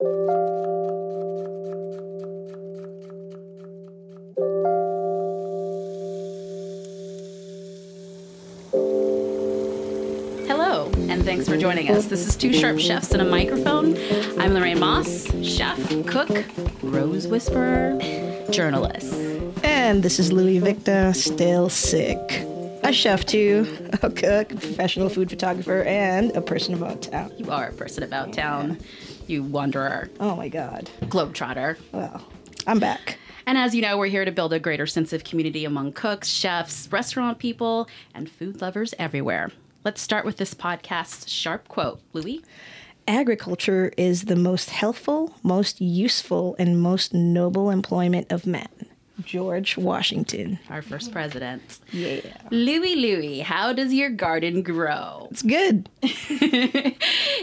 Hello, 0.00 0.08
and 10.96 11.22
thanks 11.22 11.46
for 11.46 11.58
joining 11.58 11.90
us. 11.90 12.06
This 12.06 12.26
is 12.26 12.34
Two 12.34 12.54
Sharp 12.54 12.78
Chefs 12.78 13.12
and 13.12 13.20
a 13.20 13.26
Microphone. 13.26 13.94
I'm 14.40 14.54
Lorraine 14.54 14.80
Moss, 14.80 15.26
chef, 15.44 15.78
cook, 16.06 16.30
rose 16.82 17.26
whisperer, 17.26 17.98
journalist. 18.50 19.12
And 19.62 20.02
this 20.02 20.18
is 20.18 20.32
Louis 20.32 20.60
Victor, 20.60 21.12
still 21.12 21.68
sick. 21.68 22.46
A 22.82 22.92
chef 22.94 23.26
too, 23.26 23.66
a 24.02 24.10
cook, 24.10 24.48
professional 24.48 25.10
food 25.10 25.28
photographer, 25.28 25.82
and 25.82 26.34
a 26.34 26.40
person 26.40 26.72
about 26.72 27.02
town. 27.02 27.30
You 27.36 27.50
are 27.50 27.66
a 27.66 27.72
person 27.74 28.02
about 28.02 28.32
town, 28.32 28.78
you 29.30 29.42
wanderer, 29.42 30.10
Oh 30.20 30.34
my 30.36 30.48
god. 30.48 30.90
globetrotter. 31.02 31.78
Well, 31.92 32.22
I'm 32.66 32.78
back. 32.78 33.18
And 33.46 33.56
as 33.56 33.74
you 33.74 33.80
know, 33.82 33.96
we're 33.96 34.06
here 34.08 34.24
to 34.24 34.30
build 34.32 34.52
a 34.52 34.58
greater 34.60 34.86
sense 34.86 35.12
of 35.12 35.24
community 35.24 35.64
among 35.64 35.92
cooks, 35.92 36.28
chefs, 36.28 36.90
restaurant 36.92 37.38
people, 37.38 37.88
and 38.14 38.30
food 38.30 38.60
lovers 38.60 38.94
everywhere. 38.98 39.50
Let's 39.84 40.02
start 40.02 40.26
with 40.26 40.36
this 40.36 40.52
podcast's 40.52 41.30
sharp 41.30 41.66
quote. 41.68 42.00
Louis? 42.12 42.42
Agriculture 43.08 43.92
is 43.96 44.24
the 44.26 44.36
most 44.36 44.70
healthful, 44.70 45.34
most 45.42 45.80
useful, 45.80 46.54
and 46.58 46.80
most 46.80 47.14
noble 47.14 47.70
employment 47.70 48.30
of 48.30 48.46
man. 48.46 48.68
George 49.24 49.76
Washington. 49.76 50.58
Our 50.68 50.82
first 50.82 51.12
president. 51.12 51.78
Yeah. 51.92 52.20
Louis, 52.50 52.96
Louis, 52.96 53.40
how 53.40 53.72
does 53.72 53.92
your 53.92 54.10
garden 54.10 54.62
grow? 54.62 55.28
It's 55.30 55.42
good. 55.42 55.88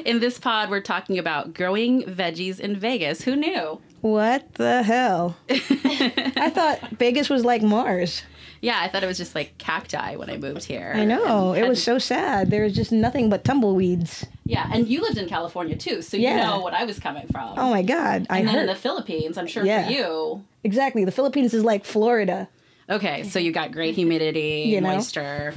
In 0.05 0.20
this 0.20 0.40
pod, 0.40 0.70
we're 0.70 0.82
talking 0.82 1.18
about 1.18 1.54
growing 1.54 2.04
veggies 2.04 2.59
in 2.59 2.80
Vegas. 2.80 3.23
Who 3.23 3.35
knew? 3.35 3.82
What 4.02 4.54
the 4.55 4.84
hell? 4.84 5.35
I 5.49 6.52
thought 6.54 6.79
Vegas 6.91 7.29
was 7.29 7.43
like 7.43 7.62
Mars. 7.62 8.21
Yeah, 8.62 8.80
I 8.82 8.88
thought 8.88 9.04
it 9.04 9.08
was 9.08 9.18
just 9.18 9.36
like 9.36 9.58
cacti 9.58 10.16
when 10.16 10.30
I 10.30 10.38
moved 10.38 10.63
here. 10.63 10.94
I 10.96 11.05
know. 11.05 11.54
And 11.54 11.66
It 11.66 11.68
was 11.70 11.84
so 11.84 12.00
sad. 12.00 12.50
There 12.50 12.64
was 12.64 12.74
just 12.74 12.91
nothing 12.91 13.30
but 13.30 13.44
tumbleweeds. 13.44 14.26
Yeah, 14.46 14.70
and 14.74 14.88
you 14.88 15.02
lived 15.02 15.18
in 15.18 15.27
California 15.27 15.76
too, 15.76 16.02
so 16.02 16.18
you 16.18 16.30
know 16.34 16.60
what 16.60 16.74
I 16.74 16.86
was 16.86 16.99
coming 16.99 17.27
from. 17.27 17.54
Oh 17.58 17.70
my 17.70 17.82
god. 17.84 18.26
I 18.30 18.40
and 18.40 18.48
then 18.48 18.60
in 18.60 18.68
the 18.68 18.76
Philippines, 18.76 19.38
I'm 19.38 19.48
sure 19.48 19.66
Yeah. 19.66 19.86
for 19.86 19.91
you. 19.91 20.44
exactly. 20.64 21.05
The 21.05 21.12
Philippines 21.12 21.54
is 21.54 21.64
like 21.64 21.86
Florida. 21.86 22.48
Okay, 22.90 23.24
so 23.24 23.38
you 23.38 23.52
got 23.52 23.72
great 23.74 23.96
humidity, 23.96 24.64
You 24.68 24.80
know? 24.82 24.96
moisture. 24.96 25.54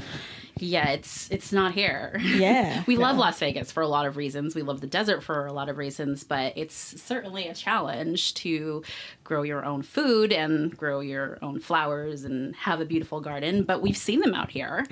Yeah, 0.62 0.90
it's 0.90 1.30
it's 1.30 1.52
not 1.52 1.72
here. 1.72 2.20
Yeah. 2.22 2.84
we 2.86 2.96
love 2.96 3.16
Las 3.16 3.38
Vegas 3.38 3.72
for 3.72 3.82
a 3.82 3.88
lot 3.88 4.06
of 4.06 4.16
reasons. 4.16 4.54
We 4.54 4.62
love 4.62 4.80
the 4.80 4.86
desert 4.86 5.22
for 5.22 5.46
a 5.46 5.52
lot 5.52 5.68
of 5.68 5.78
reasons, 5.78 6.24
but 6.24 6.52
it's 6.56 6.74
certainly 7.02 7.48
a 7.48 7.54
challenge 7.54 8.34
to 8.34 8.82
grow 9.24 9.42
your 9.42 9.64
own 9.64 9.82
food 9.82 10.32
and 10.32 10.76
grow 10.76 11.00
your 11.00 11.38
own 11.42 11.60
flowers 11.60 12.24
and 12.24 12.54
have 12.56 12.80
a 12.80 12.84
beautiful 12.84 13.20
garden. 13.20 13.64
But 13.64 13.82
we've 13.82 13.96
seen 13.96 14.20
them 14.20 14.34
out 14.34 14.50
here, 14.50 14.86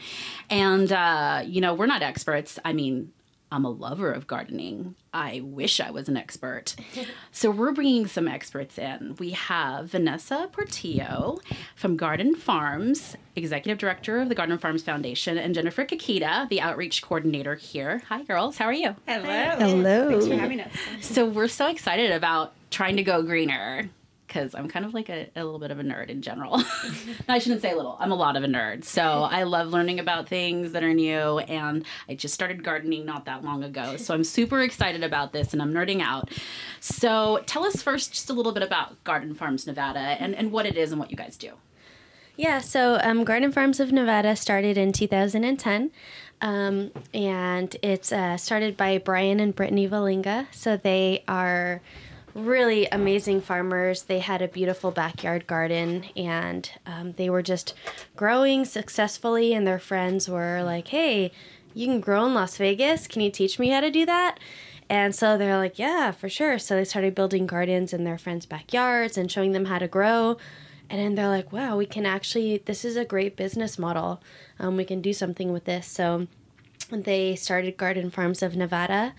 and 0.51 0.91
uh, 0.93 1.43
you 1.45 1.61
know 1.61 1.75
we're 1.75 1.87
not 1.87 2.03
experts. 2.03 2.59
I 2.65 2.73
mean. 2.73 3.13
I'm 3.51 3.65
a 3.65 3.71
lover 3.71 4.13
of 4.13 4.27
gardening. 4.27 4.95
I 5.13 5.41
wish 5.43 5.81
I 5.81 5.91
was 5.91 6.09
an 6.09 6.17
expert. 6.17 6.77
So 7.33 7.51
we're 7.51 7.73
bringing 7.73 8.07
some 8.07 8.29
experts 8.29 8.77
in. 8.77 9.17
We 9.19 9.31
have 9.31 9.91
Vanessa 9.91 10.49
Portillo 10.53 11.41
from 11.75 11.97
Garden 11.97 12.35
Farms, 12.35 13.17
executive 13.35 13.79
director 13.79 14.21
of 14.21 14.29
the 14.29 14.35
Garden 14.35 14.59
Farms 14.59 14.83
Foundation, 14.83 15.39
and 15.39 15.55
Jennifer 15.55 15.87
Kakita, 15.87 16.49
the 16.51 16.61
outreach 16.61 17.01
coordinator 17.01 17.55
here. 17.55 18.03
Hi, 18.09 18.23
girls. 18.23 18.59
How 18.59 18.67
are 18.67 18.73
you? 18.73 18.95
Hello. 19.07 19.57
Hello. 19.59 20.11
Thanks 20.11 20.27
for 20.27 20.37
having 20.37 20.61
us. 20.61 20.73
So 21.01 21.27
we're 21.27 21.49
so 21.49 21.69
excited 21.69 22.13
about 22.13 22.53
trying 22.71 22.97
to 22.97 23.03
go 23.03 23.23
greener 23.23 23.89
because 24.29 24.55
I'm 24.55 24.69
kind 24.69 24.85
of 24.85 24.95
like 24.95 25.09
a, 25.09 25.29
a 25.35 25.43
little 25.43 25.59
bit 25.59 25.71
of 25.71 25.81
a 25.81 25.83
nerd 25.83 26.11
in 26.11 26.23
general. 26.23 26.63
I 27.29 27.39
shouldn't 27.39 27.63
say 27.63 27.73
a 27.73 27.77
little. 27.77 27.97
I'm 27.99 28.13
a 28.13 28.15
lot 28.15 28.37
of 28.37 28.45
a 28.45 28.47
nerd. 28.47 28.85
So 28.85 29.03
I 29.31 29.43
love 29.43 29.69
learning 29.69 29.99
about 29.99 30.29
things 30.29 30.73
that 30.73 30.85
are 30.85 30.95
new, 30.95 31.39
and 31.39 31.85
I 32.09 32.15
just 32.15 32.35
started 32.35 32.63
gardening 32.63 33.05
not 33.05 33.25
that 33.25 33.43
long 33.43 33.65
ago. 33.65 33.97
So 34.09 34.15
I'm 34.15 34.25
super 34.25 34.61
excited 34.63 35.03
about 35.03 35.33
this, 35.33 35.53
and 35.53 35.61
I'm 35.61 35.73
nerding 35.73 36.01
out. 36.01 36.31
So 36.81 37.43
tell 37.47 37.65
us 37.65 37.83
first 37.83 38.13
just 38.13 38.31
a 38.31 38.33
little 38.33 38.53
bit 38.53 38.63
about 38.63 39.03
Garden 39.05 39.35
Farms 39.35 39.67
Nevada 39.67 39.99
and, 39.99 40.35
and 40.35 40.53
what 40.53 40.67
it 40.67 40.77
is 40.77 40.93
and 40.93 41.01
what 41.01 41.11
you 41.11 41.17
guys 41.17 41.37
do. 41.37 41.53
Yeah, 42.37 42.61
so 42.61 42.99
um, 43.03 43.25
Garden 43.25 43.51
Farms 43.51 43.81
of 43.81 43.93
Nevada 43.93 44.37
started 44.37 44.79
in 44.79 44.93
2010. 44.93 45.91
Um, 46.41 46.93
and 47.13 47.75
it's 47.83 48.13
uh, 48.13 48.37
started 48.37 48.77
by 48.77 48.99
Brian 48.99 49.41
and 49.41 49.55
Brittany 49.55 49.89
Valinga. 49.89 50.47
So 50.53 50.77
they 50.77 51.25
are 51.27 51.81
really 52.35 52.87
amazing 52.93 53.41
farmers. 53.41 54.05
They 54.05 54.21
had 54.21 54.43
a 54.43 54.49
beautiful 54.49 54.91
backyard 54.91 55.47
garden 55.47 56.05
and 56.17 56.71
um, 56.87 57.13
they 57.13 57.31
were 57.31 57.43
just 57.43 57.75
growing 58.17 58.65
successfully. 58.65 59.55
And 59.55 59.67
their 59.67 59.79
friends 59.79 60.29
were 60.29 60.63
like, 60.63 60.89
hey, 60.89 61.33
you 61.75 61.87
can 61.87 62.01
grow 62.01 62.27
in 62.27 62.35
Las 62.35 62.57
Vegas. 62.57 63.07
Can 63.07 63.23
you 63.23 63.31
teach 63.31 63.59
me 63.59 63.69
how 63.69 63.81
to 63.81 63.91
do 63.91 64.07
that? 64.07 64.39
And 64.91 65.15
so 65.15 65.37
they're 65.37 65.59
like, 65.59 65.79
yeah, 65.79 66.13
for 66.13 66.29
sure. 66.29 66.59
So 66.59 66.75
they 66.75 66.85
started 66.85 67.15
building 67.15 67.47
gardens 67.47 67.93
in 67.93 68.05
their 68.05 68.19
friends' 68.19 68.47
backyards 68.47 69.19
and 69.19 69.31
showing 69.31 69.53
them 69.53 69.67
how 69.67 69.79
to 69.79 69.89
grow. 69.89 70.39
And 70.91 70.99
then 70.99 71.15
they're 71.15 71.29
like, 71.29 71.53
wow, 71.53 71.77
we 71.77 71.85
can 71.85 72.07
actually, 72.07 72.63
this 72.65 72.85
is 72.85 72.97
a 72.97 73.05
great 73.05 73.37
business 73.37 73.79
model. 73.79 74.23
Um, 74.59 74.77
we 74.77 74.87
can 74.87 75.03
do 75.03 75.13
something 75.13 75.53
with 75.53 75.65
this. 75.67 75.87
So 75.87 76.27
they 76.91 77.37
started 77.37 77.77
Garden 77.77 78.11
Farms 78.11 78.43
of 78.43 78.57
Nevada. 78.57 79.15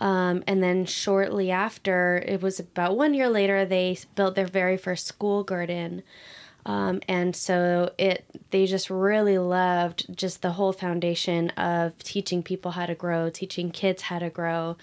Um, 0.00 0.42
and 0.46 0.62
then 0.62 0.86
shortly 0.86 1.50
after, 1.50 2.22
it 2.26 2.42
was 2.42 2.58
about 2.58 2.96
one 2.96 3.14
year 3.14 3.28
later, 3.28 3.64
they 3.64 3.98
built 4.14 4.34
their 4.34 4.46
very 4.46 4.76
first 4.76 5.06
school 5.06 5.44
garden. 5.44 6.02
Um, 6.66 7.00
and 7.08 7.36
so 7.36 7.92
it 7.98 8.24
they 8.50 8.66
just 8.66 8.88
really 8.88 9.38
loved 9.38 10.06
just 10.16 10.40
the 10.40 10.52
whole 10.52 10.72
foundation 10.72 11.50
of 11.50 11.98
teaching 11.98 12.42
people 12.42 12.72
how 12.72 12.86
to 12.86 12.94
grow, 12.94 13.28
teaching 13.28 13.70
kids 13.70 14.02
how 14.02 14.18
to 14.18 14.30
grow, 14.30 14.76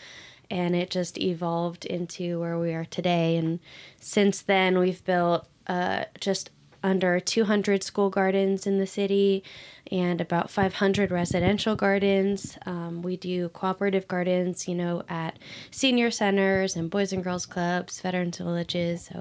and 0.49 0.75
it 0.75 0.91
just 0.91 1.17
evolved 1.17 1.85
into 1.85 2.39
where 2.39 2.59
we 2.59 2.73
are 2.73 2.85
today. 2.85 3.35
And 3.35 3.59
since 3.99 4.41
then, 4.41 4.77
we've 4.77 5.03
built 5.03 5.47
uh, 5.65 6.05
just 6.19 6.51
under 6.83 7.19
200 7.19 7.83
school 7.83 8.09
gardens 8.09 8.65
in 8.65 8.77
the 8.77 8.87
city 8.87 9.43
and 9.91 10.19
about 10.21 10.49
500 10.49 11.11
residential 11.11 11.75
gardens. 11.75 12.57
Um, 12.65 13.01
we 13.01 13.17
do 13.17 13.49
cooperative 13.49 14.07
gardens, 14.07 14.67
you 14.67 14.75
know, 14.75 15.03
at 15.09 15.37
senior 15.69 16.11
centers 16.11 16.75
and 16.75 16.89
boys 16.89 17.11
and 17.13 17.23
girls 17.23 17.45
clubs, 17.45 17.99
veterans 18.01 18.37
villages. 18.37 19.09
So 19.11 19.19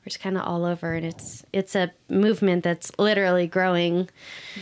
we're 0.00 0.04
just 0.08 0.20
kind 0.20 0.38
of 0.38 0.44
all 0.46 0.64
over, 0.64 0.94
and 0.94 1.04
it's 1.04 1.44
it's 1.52 1.74
a 1.74 1.92
movement 2.08 2.64
that's 2.64 2.90
literally 2.98 3.46
growing. 3.46 4.08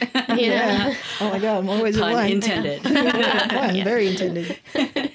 You 0.36 0.50
know? 0.50 0.94
Oh 1.20 1.30
my 1.30 1.38
god, 1.38 1.64
more 1.64 1.82
ways 1.82 1.94
than 1.94 2.02
Pun 2.04 2.12
one. 2.12 2.30
intended. 2.30 2.84
One, 2.84 3.82
very 3.82 4.08
intended. 4.08 4.58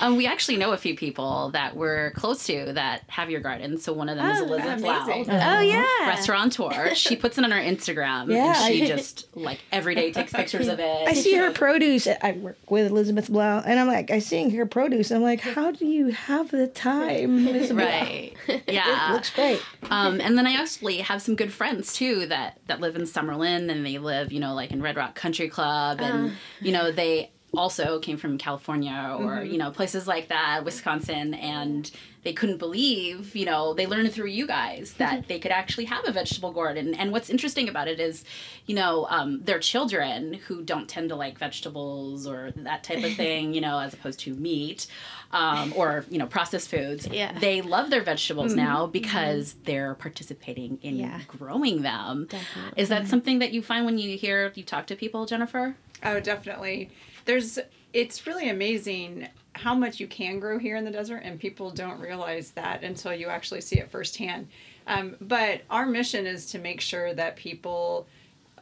um, 0.00 0.16
we 0.16 0.26
actually 0.26 0.56
know 0.56 0.72
a 0.72 0.76
few 0.76 0.96
people 0.96 1.50
that 1.50 1.76
we're 1.76 2.10
close 2.12 2.44
to 2.46 2.72
that 2.74 3.02
have 3.08 3.30
your 3.30 3.40
garden. 3.40 3.78
So 3.78 3.92
one 3.92 4.08
of 4.08 4.16
them 4.16 4.30
is 4.30 4.40
Oh, 4.40 4.44
Elizabeth 4.44 4.78
amazing. 4.84 5.24
Blau. 5.24 5.58
Oh 5.58 5.60
yeah, 5.60 6.08
restaurateur. 6.08 6.94
She 6.94 7.16
puts 7.16 7.38
it 7.38 7.44
on 7.44 7.50
her 7.50 7.60
Instagram 7.60 8.30
Yeah, 8.32 8.64
and 8.64 8.74
she 8.74 8.86
just 8.86 9.28
like 9.36 9.60
every 9.72 9.94
day 9.94 10.12
takes 10.12 10.32
pictures 10.32 10.68
of 10.68 10.78
it. 10.80 11.08
I 11.08 11.12
see 11.14 11.34
her 11.36 11.50
produce. 11.50 12.06
I 12.06 12.32
work 12.32 12.58
with 12.70 12.86
Elizabeth 12.90 13.28
Blau, 13.28 13.60
and 13.64 13.78
I'm 13.78 13.86
like, 13.86 14.10
I 14.10 14.18
see 14.18 14.48
her 14.50 14.66
produce. 14.66 15.10
I'm 15.10 15.22
like, 15.22 15.40
how 15.40 15.70
do 15.70 15.86
you 15.86 16.08
have 16.08 16.50
the 16.50 16.66
time, 16.66 17.46
Elizabeth? 17.48 17.84
Right. 17.86 18.32
Yeah. 18.68 19.10
It 19.10 19.12
looks 19.14 19.30
great. 19.30 19.62
Um, 19.90 20.20
and 20.20 20.36
then 20.36 20.46
I 20.46 20.52
actually 20.54 20.98
have 20.98 21.22
some 21.22 21.36
good 21.36 21.52
friends 21.52 21.92
too 21.92 22.26
that 22.26 22.58
that 22.66 22.80
live 22.80 22.96
in 22.96 23.02
Summerlin 23.02 23.70
and 23.70 23.84
they 23.86 23.98
live, 23.98 24.32
you 24.32 24.40
know, 24.40 24.54
like 24.54 24.70
in 24.70 24.82
Red 24.82 24.96
Rock 24.96 25.14
Country 25.14 25.48
Club 25.48 26.00
and 26.00 26.32
you 26.60 26.72
know, 26.72 26.90
they 26.92 27.30
also 27.56 27.98
came 27.98 28.16
from 28.16 28.38
California 28.38 29.16
or, 29.18 29.42
you 29.42 29.58
know, 29.58 29.70
places 29.70 30.06
like 30.06 30.28
that, 30.28 30.64
Wisconsin 30.64 31.34
and 31.34 31.90
they 32.22 32.32
couldn't 32.32 32.58
believe, 32.58 33.36
you 33.36 33.44
know, 33.46 33.72
they 33.72 33.86
learned 33.86 34.12
through 34.12 34.26
you 34.26 34.48
guys 34.48 34.94
that 34.94 35.28
they 35.28 35.38
could 35.38 35.52
actually 35.52 35.84
have 35.84 36.06
a 36.08 36.10
vegetable 36.12 36.50
garden. 36.52 36.92
And 36.92 37.12
what's 37.12 37.30
interesting 37.30 37.68
about 37.68 37.86
it 37.86 38.00
is, 38.00 38.24
you 38.66 38.74
know, 38.74 39.06
um, 39.10 39.42
their 39.44 39.60
children 39.60 40.34
who 40.34 40.62
don't 40.64 40.88
tend 40.88 41.10
to 41.10 41.14
like 41.16 41.38
vegetables 41.38 42.26
or 42.26 42.50
that 42.56 42.82
type 42.82 43.04
of 43.04 43.12
thing, 43.14 43.54
you 43.54 43.60
know, 43.60 43.78
as 43.78 43.94
opposed 43.94 44.18
to 44.20 44.34
meat 44.34 44.88
um, 45.30 45.72
or, 45.76 46.04
you 46.10 46.18
know, 46.18 46.26
processed 46.26 46.68
foods. 46.70 47.06
Yeah. 47.16 47.38
They 47.38 47.62
love 47.62 47.88
their 47.90 48.02
vegetables 48.02 48.54
now 48.54 48.86
because 48.86 49.54
they're 49.64 49.94
participating 49.94 50.78
in 50.82 50.96
Yeah. 50.96 51.20
growing 51.28 51.80
them. 51.82 52.26
Definitely. 52.28 52.82
Is 52.82 52.88
that 52.90 53.06
something 53.06 53.38
that 53.38 53.52
you 53.52 53.62
find 53.62 53.86
when 53.86 53.96
you 53.98 54.18
hear, 54.18 54.52
you 54.54 54.64
talk 54.64 54.86
to 54.88 54.96
people, 54.96 55.24
Jennifer? 55.24 55.76
Oh, 56.02 56.20
definitely. 56.20 56.90
There's 57.26 57.58
it's 57.92 58.26
really 58.26 58.48
amazing 58.48 59.28
how 59.54 59.74
much 59.74 60.00
you 60.00 60.06
can 60.06 60.38
grow 60.38 60.58
here 60.58 60.76
in 60.76 60.84
the 60.84 60.90
desert, 60.90 61.22
and 61.24 61.38
people 61.38 61.70
don't 61.70 61.98
realize 62.00 62.50
that 62.52 62.82
until 62.84 63.14
you 63.14 63.28
actually 63.28 63.60
see 63.60 63.78
it 63.78 63.90
firsthand. 63.90 64.48
Um, 64.86 65.16
but 65.20 65.62
our 65.70 65.86
mission 65.86 66.26
is 66.26 66.46
to 66.52 66.58
make 66.58 66.80
sure 66.80 67.14
that 67.14 67.36
people 67.36 68.06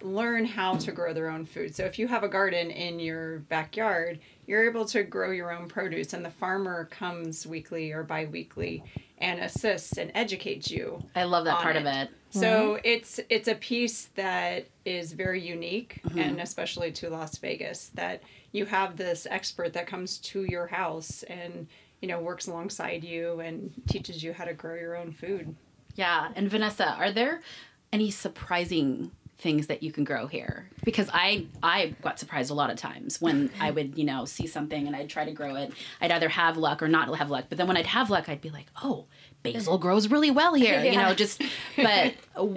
learn 0.03 0.45
how 0.45 0.75
to 0.77 0.93
grow 0.93 1.13
their 1.13 1.31
own 1.31 1.45
food. 1.45 1.75
So 1.75 1.85
if 1.85 1.99
you 1.99 2.07
have 2.09 2.23
a 2.25 2.29
garden 2.29 2.71
in 2.71 2.99
your 3.01 3.39
backyard, 3.41 4.19
you're 4.47 4.69
able 4.69 4.85
to 4.87 5.03
grow 5.03 5.31
your 5.31 5.53
own 5.53 5.69
produce, 5.69 6.13
and 6.13 6.25
the 6.25 6.31
farmer 6.31 6.85
comes 6.87 7.47
weekly 7.47 7.93
or 7.93 8.03
bi 8.03 8.27
weekly 8.27 8.83
and 9.19 9.41
assists 9.41 9.97
and 9.99 10.11
educates 10.15 10.71
you. 10.71 11.03
I 11.15 11.25
love 11.25 11.45
that 11.45 11.57
on 11.57 11.63
part 11.63 11.77
of 11.77 11.87
it. 11.87 12.11
So 12.31 12.79
it's 12.85 13.21
it's 13.31 13.47
a 13.49 13.55
piece 13.55 14.07
that 14.17 14.67
is 14.85 15.13
very 15.13 15.41
unique, 15.41 16.01
Mm-hmm. 16.05 16.19
and 16.19 16.41
especially 16.41 16.91
to 16.93 17.09
Las 17.11 17.39
Vegas, 17.39 17.91
that 17.95 18.23
you 18.55 18.65
have 18.67 18.97
this 18.97 19.27
expert 19.29 19.73
that 19.73 19.87
comes 19.87 20.19
to 20.19 20.45
your 20.45 20.69
house 20.69 21.25
and 21.25 21.67
you 22.01 22.09
know 22.09 22.21
works 22.21 22.47
alongside 22.47 23.03
you 23.03 23.41
and 23.41 23.73
teaches 23.89 24.23
you 24.23 24.33
how 24.33 24.45
to 24.45 24.55
grow 24.55 24.77
your 24.77 24.97
own 24.97 25.13
food. 25.13 25.55
Yeah. 25.97 26.31
And 26.35 26.49
Vanessa, 26.49 26.93
are 26.93 27.13
there 27.13 27.43
any 27.93 28.11
surprising 28.11 29.11
things 29.39 29.67
that 29.67 29.83
you 29.83 29.93
can 29.93 30.05
grow 30.05 30.27
here? 30.27 30.71
Because 30.85 31.09
I 31.13 31.47
I 31.63 31.95
got 32.03 32.19
surprised 32.19 32.51
a 32.51 32.55
lot 32.55 32.71
of 32.71 32.77
times 32.77 33.21
when 33.21 33.51
I 33.61 33.71
would, 33.71 33.99
you 33.99 34.05
know, 34.05 34.25
see 34.25 34.47
something 34.47 34.87
and 34.87 34.95
I'd 34.95 35.09
try 35.09 35.25
to 35.25 35.33
grow 35.33 35.57
it. 35.57 35.73
I'd 36.01 36.11
either 36.11 36.29
have 36.29 36.57
luck 36.57 36.83
or 36.83 36.89
not 36.89 37.15
have 37.17 37.31
luck. 37.31 37.47
But 37.49 37.59
then 37.59 37.67
when 37.67 37.77
I'd 37.77 37.87
have 37.87 38.11
luck, 38.11 38.29
I'd 38.29 38.41
be 38.41 38.51
like, 38.51 38.67
"Oh, 38.83 39.07
basil 39.43 39.79
grows 39.79 40.09
really 40.09 40.31
well 40.31 40.55
here." 40.55 40.83
You 40.83 40.97
know, 40.97 41.15
just 41.25 41.43
but 41.77 42.15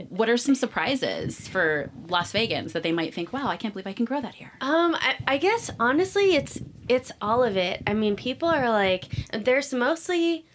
what 0.09 0.29
are 0.29 0.37
some 0.37 0.55
surprises 0.55 1.47
for 1.47 1.89
Las 2.07 2.31
Vegans 2.31 2.71
that 2.73 2.83
they 2.83 2.91
might 2.91 3.13
think, 3.13 3.33
"Wow, 3.33 3.47
I 3.47 3.57
can't 3.57 3.73
believe 3.73 3.87
I 3.87 3.93
can 3.93 4.05
grow 4.05 4.21
that 4.21 4.35
here." 4.35 4.51
Um, 4.61 4.95
I, 4.95 5.15
I 5.27 5.37
guess 5.37 5.69
honestly, 5.79 6.35
it's 6.35 6.59
it's 6.89 7.11
all 7.21 7.43
of 7.43 7.57
it. 7.57 7.83
I 7.87 7.93
mean, 7.93 8.15
people 8.15 8.49
are 8.49 8.69
like, 8.69 9.05
there's 9.31 9.73
mostly, 9.73 10.45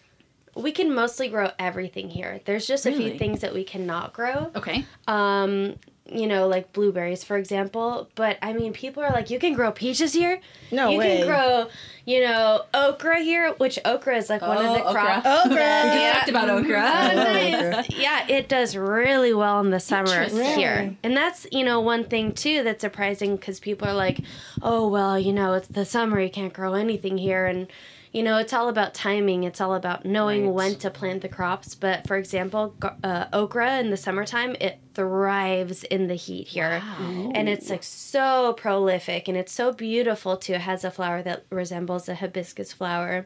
we 0.55 0.71
can 0.71 0.93
mostly 0.93 1.29
grow 1.29 1.51
everything 1.59 2.09
here. 2.09 2.41
There's 2.45 2.65
just 2.65 2.85
a 2.85 2.91
few 2.91 3.17
things 3.17 3.41
that 3.41 3.53
we 3.53 3.63
cannot 3.63 4.13
grow. 4.13 4.51
Okay. 4.55 4.85
Um, 5.07 5.75
you 6.05 6.27
know, 6.27 6.47
like 6.47 6.73
blueberries, 6.73 7.23
for 7.23 7.37
example. 7.37 8.09
But 8.15 8.37
I 8.41 8.51
mean, 8.53 8.73
people 8.73 9.01
are 9.03 9.11
like, 9.11 9.29
you 9.29 9.39
can 9.39 9.53
grow 9.53 9.71
peaches 9.71 10.13
here. 10.13 10.39
No 10.71 10.89
you 10.89 10.97
way. 10.99 11.17
can 11.19 11.27
grow, 11.27 11.67
you 12.05 12.19
know, 12.21 12.63
okra 12.73 13.19
here, 13.21 13.53
which 13.53 13.79
okra 13.85 14.17
is 14.17 14.29
like 14.29 14.41
one 14.41 14.57
of 14.57 14.65
Oh, 14.65 14.73
the 14.73 14.83
okra. 14.85 14.93
crops. 15.01 15.25
Okra. 15.27 15.55
that- 15.55 15.93
We 15.93 15.99
just 16.01 16.15
talked 16.17 16.29
about 16.29 16.49
okra. 16.49 16.83
Oh, 16.83 17.11
Oh, 17.11 17.15
nice. 17.15 17.89
yeah, 17.91 18.27
it 18.27 18.49
does 18.49 18.75
really 18.75 19.33
well 19.33 19.59
in 19.61 19.69
the 19.69 19.79
summer 19.79 20.23
here. 20.25 20.93
And 21.03 21.15
that's, 21.15 21.47
you 21.51 21.63
know, 21.63 21.79
one 21.79 22.03
thing 22.03 22.33
too 22.33 22.63
that's 22.63 22.81
surprising 22.81 23.37
because 23.37 23.59
people 23.61 23.87
are 23.87 23.93
like, 23.93 24.19
oh, 24.61 24.87
well, 24.89 25.17
you 25.17 25.31
know, 25.31 25.53
it's 25.53 25.67
the 25.69 25.85
summer, 25.85 26.19
you 26.19 26.29
can't 26.29 26.53
grow 26.53 26.73
anything 26.73 27.17
here. 27.17 27.45
And, 27.45 27.67
you 28.13 28.21
know, 28.21 28.37
it's 28.37 28.53
all 28.53 28.69
about 28.69 28.93
timing. 28.93 29.43
It's 29.43 29.59
all 29.59 29.73
about 29.73 30.05
knowing 30.05 30.45
Right. 30.45 30.53
when 30.53 30.75
to 30.77 30.89
plant 30.91 31.21
the 31.23 31.29
crops. 31.29 31.73
But 31.73 32.07
for 32.07 32.15
example, 32.15 32.75
uh, 33.03 33.25
okra 33.33 33.79
in 33.79 33.89
the 33.89 33.97
summertime, 33.97 34.55
it 34.61 34.79
thrives 34.93 35.83
in 35.85 36.07
the 36.07 36.15
heat 36.15 36.47
here. 36.49 36.79
Wow. 36.99 37.31
And 37.33 37.49
it's 37.49 37.69
like 37.69 37.83
so 37.83 38.53
prolific 38.53 39.27
and 39.27 39.35
it's 39.35 39.51
so 39.51 39.73
beautiful 39.73 40.37
too. 40.37 40.53
It 40.53 40.61
has 40.61 40.83
a 40.83 40.91
flower 40.91 41.21
that 41.23 41.45
resembles 41.49 42.07
a 42.07 42.15
hibiscus 42.15 42.71
flower. 42.71 43.25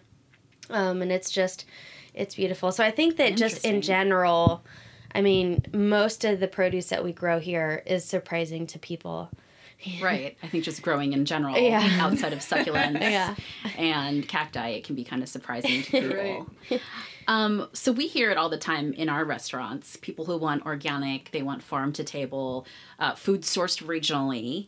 Um, 0.69 1.01
and 1.01 1.11
it's 1.11 1.31
just, 1.31 1.65
it's 2.13 2.35
beautiful. 2.35 2.71
So 2.71 2.83
I 2.83 2.91
think 2.91 3.17
that 3.17 3.35
just 3.37 3.65
in 3.65 3.81
general, 3.81 4.63
I 5.13 5.21
mean, 5.21 5.65
most 5.73 6.23
of 6.25 6.39
the 6.39 6.47
produce 6.47 6.87
that 6.89 7.03
we 7.03 7.11
grow 7.13 7.39
here 7.39 7.83
is 7.85 8.03
surprising 8.05 8.67
to 8.67 8.79
people. 8.79 9.29
Right. 10.01 10.37
I 10.43 10.47
think 10.47 10.63
just 10.63 10.81
growing 10.81 11.13
in 11.13 11.25
general, 11.25 11.57
Yeah. 11.57 11.97
outside 12.01 12.33
of 12.33 12.39
succulents 12.39 12.99
Yeah. 13.01 13.35
and 13.77 14.27
cacti, 14.27 14.69
it 14.69 14.83
can 14.83 14.95
be 14.95 15.03
kind 15.03 15.21
of 15.23 15.29
surprising 15.29 15.83
to 15.83 15.91
people. 16.01 16.47
Right. 16.71 16.81
Um, 17.27 17.67
so 17.73 17.91
we 17.91 18.07
hear 18.07 18.31
it 18.31 18.37
all 18.37 18.49
the 18.49 18.57
time 18.57 18.93
in 18.93 19.09
our 19.09 19.23
restaurants. 19.25 19.97
People 19.97 20.25
who 20.25 20.37
want 20.37 20.65
organic, 20.65 21.31
they 21.31 21.41
want 21.41 21.61
farm 21.61 21.91
to 21.93 22.03
table, 22.03 22.65
uh, 22.99 23.15
food 23.15 23.41
sourced 23.41 23.83
regionally. 23.83 24.67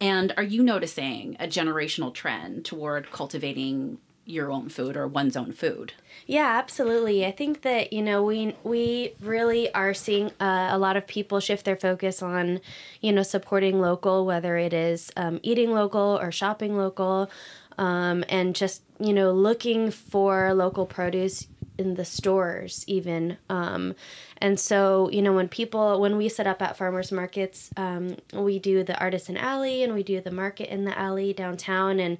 And 0.00 0.32
are 0.36 0.42
you 0.42 0.62
noticing 0.62 1.36
a 1.38 1.46
generational 1.46 2.12
trend 2.14 2.64
toward 2.64 3.10
cultivating 3.10 3.98
your 4.28 4.52
own 4.52 4.68
food 4.68 4.96
or 4.96 5.06
one's 5.06 5.36
own 5.36 5.52
food? 5.52 5.94
Yeah, 6.26 6.58
absolutely. 6.58 7.24
I 7.24 7.32
think 7.32 7.62
that 7.62 7.92
you 7.92 8.02
know 8.02 8.22
we 8.22 8.54
we 8.62 9.14
really 9.20 9.72
are 9.74 9.94
seeing 9.94 10.30
uh, 10.40 10.68
a 10.70 10.78
lot 10.78 10.96
of 10.96 11.06
people 11.06 11.40
shift 11.40 11.64
their 11.64 11.76
focus 11.76 12.22
on 12.22 12.60
you 13.00 13.12
know 13.12 13.22
supporting 13.22 13.80
local, 13.80 14.26
whether 14.26 14.56
it 14.56 14.74
is 14.74 15.10
um, 15.16 15.40
eating 15.42 15.72
local 15.72 16.18
or 16.20 16.30
shopping 16.30 16.76
local, 16.76 17.30
um, 17.78 18.24
and 18.28 18.54
just 18.54 18.82
you 19.00 19.12
know 19.12 19.32
looking 19.32 19.90
for 19.90 20.52
local 20.54 20.84
produce 20.84 21.46
in 21.78 21.94
the 21.94 22.04
stores 22.04 22.84
even. 22.88 23.38
Um, 23.48 23.94
and 24.38 24.60
so 24.60 25.08
you 25.10 25.22
know 25.22 25.32
when 25.32 25.48
people 25.48 25.98
when 26.00 26.18
we 26.18 26.28
set 26.28 26.46
up 26.46 26.60
at 26.60 26.76
farmers 26.76 27.10
markets, 27.10 27.70
um, 27.78 28.16
we 28.34 28.58
do 28.58 28.84
the 28.84 28.98
artisan 29.00 29.38
alley 29.38 29.82
and 29.82 29.94
we 29.94 30.02
do 30.02 30.20
the 30.20 30.30
market 30.30 30.70
in 30.70 30.84
the 30.84 30.96
alley 30.98 31.32
downtown 31.32 31.98
and. 31.98 32.18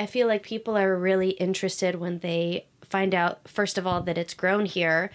I 0.00 0.06
feel 0.06 0.26
like 0.26 0.42
people 0.42 0.78
are 0.78 0.96
really 0.98 1.30
interested 1.30 1.96
when 1.96 2.20
they 2.20 2.66
find 2.82 3.14
out, 3.14 3.46
first 3.46 3.76
of 3.76 3.86
all, 3.86 4.00
that 4.02 4.16
it's 4.16 4.32
grown 4.32 4.64
here. 4.64 5.10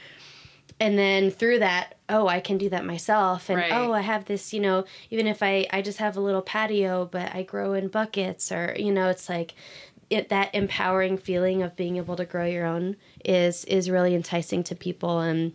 And 0.80 0.96
then 0.98 1.32
through 1.32 1.60
that, 1.60 1.96
oh, 2.08 2.28
I 2.28 2.40
can 2.40 2.60
do 2.60 2.70
that 2.70 2.86
myself. 2.86 3.50
And 3.50 3.58
Right. 3.58 3.72
oh, 3.72 3.94
I 3.94 4.02
have 4.02 4.26
this, 4.26 4.54
you 4.54 4.60
know, 4.60 4.86
even 5.10 5.26
if 5.26 5.42
I, 5.42 5.66
I 5.72 5.82
just 5.82 5.98
have 5.98 6.16
a 6.18 6.22
little 6.22 6.44
patio, 6.44 7.10
but 7.12 7.34
I 7.34 7.42
grow 7.42 7.74
in 7.74 7.88
buckets, 7.88 8.52
or, 8.52 8.76
you 8.78 8.92
know, 8.92 9.10
it's 9.10 9.28
like 9.28 9.56
it, 10.12 10.30
that 10.30 10.54
empowering 10.54 11.18
feeling 11.18 11.64
of 11.64 11.76
being 11.76 11.98
able 11.98 12.16
to 12.18 12.26
grow 12.26 12.46
your 12.46 12.66
own 12.66 12.96
is 13.24 13.66
is 13.66 13.90
really 13.90 14.14
enticing 14.14 14.64
to 14.66 14.76
people. 14.76 15.20
And 15.20 15.54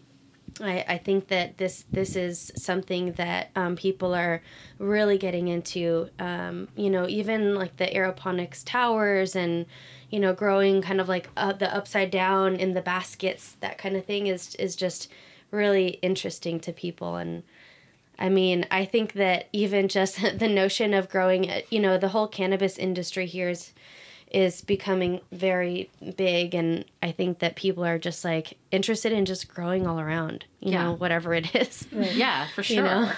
I, 0.61 0.85
I 0.89 0.99
think 0.99 1.29
that 1.29 1.59
this 1.59 1.85
this 1.91 2.17
is 2.17 2.53
something 2.57 3.13
that 3.13 3.51
um, 3.57 3.77
people 3.77 4.15
are 4.15 4.43
really 4.79 5.19
getting 5.19 5.49
into. 5.49 6.09
Um, 6.19 6.69
you 6.77 6.91
know, 6.91 7.07
even 7.09 7.55
like 7.55 7.77
the 7.77 7.87
aeroponics 7.87 8.63
towers 8.65 9.37
and 9.37 9.67
you 10.11 10.21
know 10.21 10.33
growing 10.33 10.83
kind 10.83 11.01
of 11.01 11.09
like 11.09 11.29
uh, 11.37 11.53
the 11.53 11.75
upside 11.75 12.11
down 12.11 12.57
in 12.57 12.75
the 12.75 12.83
baskets, 12.83 13.57
that 13.61 13.79
kind 13.79 13.97
of 13.97 14.05
thing 14.05 14.27
is 14.27 14.55
is 14.57 14.77
just 14.77 15.11
really 15.51 15.99
interesting 16.03 16.61
to 16.61 16.73
people. 16.73 17.17
And 17.17 17.43
I 18.19 18.29
mean, 18.29 18.67
I 18.71 18.85
think 18.85 19.15
that 19.15 19.49
even 19.53 19.89
just 19.89 20.21
the 20.39 20.49
notion 20.49 20.95
of 20.95 21.09
growing, 21.09 21.51
uh, 21.51 21.61
you 21.71 21.81
know, 21.81 21.99
the 21.99 22.09
whole 22.09 22.29
cannabis 22.29 22.79
industry 22.79 23.27
here 23.27 23.49
is 23.49 23.73
is 24.31 24.63
becoming 24.63 25.21
very 25.33 25.91
big 26.17 26.55
and 26.55 26.85
I 27.03 27.11
think 27.13 27.41
that 27.41 27.57
people 27.57 27.85
are 27.85 27.99
just 27.99 28.25
like 28.25 28.57
interested 28.71 29.13
in 29.13 29.25
just 29.25 29.49
growing 29.53 29.87
all 29.87 29.99
around, 29.99 30.45
you 30.61 30.73
Yeah. 30.73 30.85
know, 30.85 30.93
whatever 30.93 31.35
it 31.35 31.55
is. 31.55 31.87
Yeah, 31.93 32.47
for 32.55 32.63
sure. 32.63 32.77
You 32.77 32.83
know? 32.83 33.13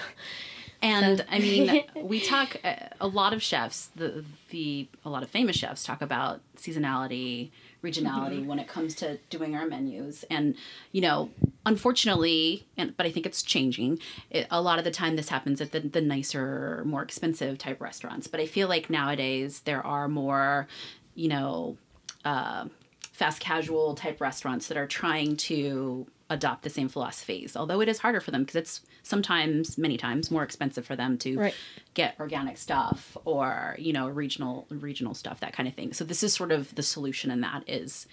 And 0.81 1.23
I 1.31 1.39
mean, 1.39 1.85
we 1.95 2.19
talk 2.19 2.57
uh, 2.63 2.75
a 2.99 3.07
lot 3.07 3.31
of 3.33 3.41
chefs, 3.41 3.87
the 3.95 4.25
the 4.49 4.87
a 5.05 5.09
lot 5.09 5.23
of 5.23 5.29
famous 5.29 5.55
chefs 5.55 5.85
talk 5.85 6.01
about 6.01 6.41
seasonality, 6.57 7.51
regionality 7.81 8.45
when 8.45 8.59
it 8.59 8.67
comes 8.67 8.93
to 8.95 9.17
doing 9.29 9.55
our 9.55 9.65
menus. 9.65 10.25
And 10.29 10.55
you 10.91 10.99
know, 10.99 11.29
unfortunately, 11.65 12.65
and 12.75 12.97
but 12.97 13.05
I 13.05 13.11
think 13.11 13.25
it's 13.25 13.41
changing. 13.43 13.99
It, 14.29 14.47
a 14.51 14.61
lot 14.61 14.77
of 14.77 14.83
the 14.83 14.91
time, 14.91 15.15
this 15.15 15.29
happens 15.29 15.61
at 15.61 15.71
the 15.71 15.79
the 15.79 16.01
nicer, 16.01 16.83
more 16.85 17.01
expensive 17.01 17.57
type 17.57 17.79
restaurants. 17.79 18.27
But 18.27 18.39
I 18.41 18.45
feel 18.45 18.67
like 18.67 18.89
nowadays 18.89 19.61
there 19.61 19.85
are 19.85 20.07
more, 20.09 20.67
you 21.15 21.27
know. 21.29 21.77
Uh, 22.25 22.65
fast 23.11 23.39
casual 23.39 23.93
type 23.93 24.19
restaurants 24.19 24.67
that 24.69 24.77
are 24.77 24.87
trying 24.87 25.35
to 25.35 26.07
adopt 26.31 26.63
the 26.63 26.69
same 26.69 26.89
philosophies 26.89 27.55
although 27.55 27.79
it 27.79 27.87
is 27.87 27.99
harder 27.99 28.19
for 28.19 28.31
them 28.31 28.41
because 28.41 28.55
it's 28.55 28.81
sometimes 29.03 29.77
many 29.77 29.97
times 29.97 30.31
more 30.31 30.41
expensive 30.41 30.83
for 30.85 30.95
them 30.95 31.15
to 31.17 31.37
Right. 31.37 31.53
get 31.93 32.15
organic 32.19 32.57
stuff 32.57 33.15
or 33.23 33.75
you 33.77 33.93
know 33.93 34.07
regional 34.07 34.65
regional 34.69 35.13
stuff 35.13 35.41
that 35.41 35.53
kind 35.53 35.67
of 35.69 35.75
thing 35.75 35.93
so 35.93 36.03
this 36.03 36.23
is 36.23 36.33
sort 36.33 36.51
of 36.51 36.73
the 36.73 36.81
solution 36.81 37.29
and 37.29 37.43
that 37.43 37.63
is 37.67 38.07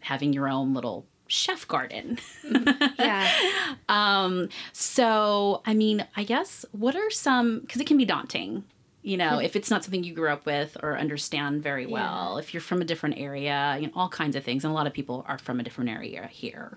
having 0.00 0.32
your 0.32 0.48
own 0.48 0.72
little 0.72 1.04
chef 1.26 1.68
garden 1.68 2.18
yeah. 2.98 3.30
um 3.90 4.48
so 4.72 5.60
i 5.66 5.74
mean 5.74 6.06
i 6.16 6.24
guess 6.24 6.64
what 6.72 6.94
are 6.96 7.10
some 7.10 7.60
because 7.60 7.80
it 7.80 7.86
can 7.86 7.98
be 7.98 8.06
daunting 8.06 8.64
you 9.06 9.16
know 9.16 9.38
if 9.38 9.54
it's 9.54 9.70
not 9.70 9.84
something 9.84 10.02
you 10.02 10.12
grew 10.12 10.28
up 10.28 10.44
with 10.44 10.76
or 10.82 10.98
understand 10.98 11.62
very 11.62 11.86
well 11.86 12.38
if 12.38 12.52
you're 12.52 12.60
from 12.60 12.80
a 12.82 12.84
different 12.84 13.16
area 13.18 13.76
you 13.80 13.86
know 13.86 13.92
all 13.94 14.08
kinds 14.08 14.34
of 14.36 14.44
things. 14.44 14.64
And 14.64 14.70
a 14.72 14.74
lot 14.74 14.86
of 14.86 14.92
people 14.92 15.24
are 15.28 15.38
from 15.38 15.60
a 15.60 15.62
different 15.62 15.90
area 15.90 16.28
here 16.32 16.76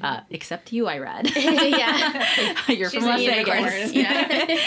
uh, 0.00 0.20
except 0.30 0.72
you 0.72 0.86
i 0.86 0.98
read. 0.98 1.30
Yeah. 1.36 2.24
you're 2.68 2.90
She's 2.90 3.00
from 3.00 3.04
las 3.04 3.20
vegas. 3.20 3.92
yeah. 4.02 4.58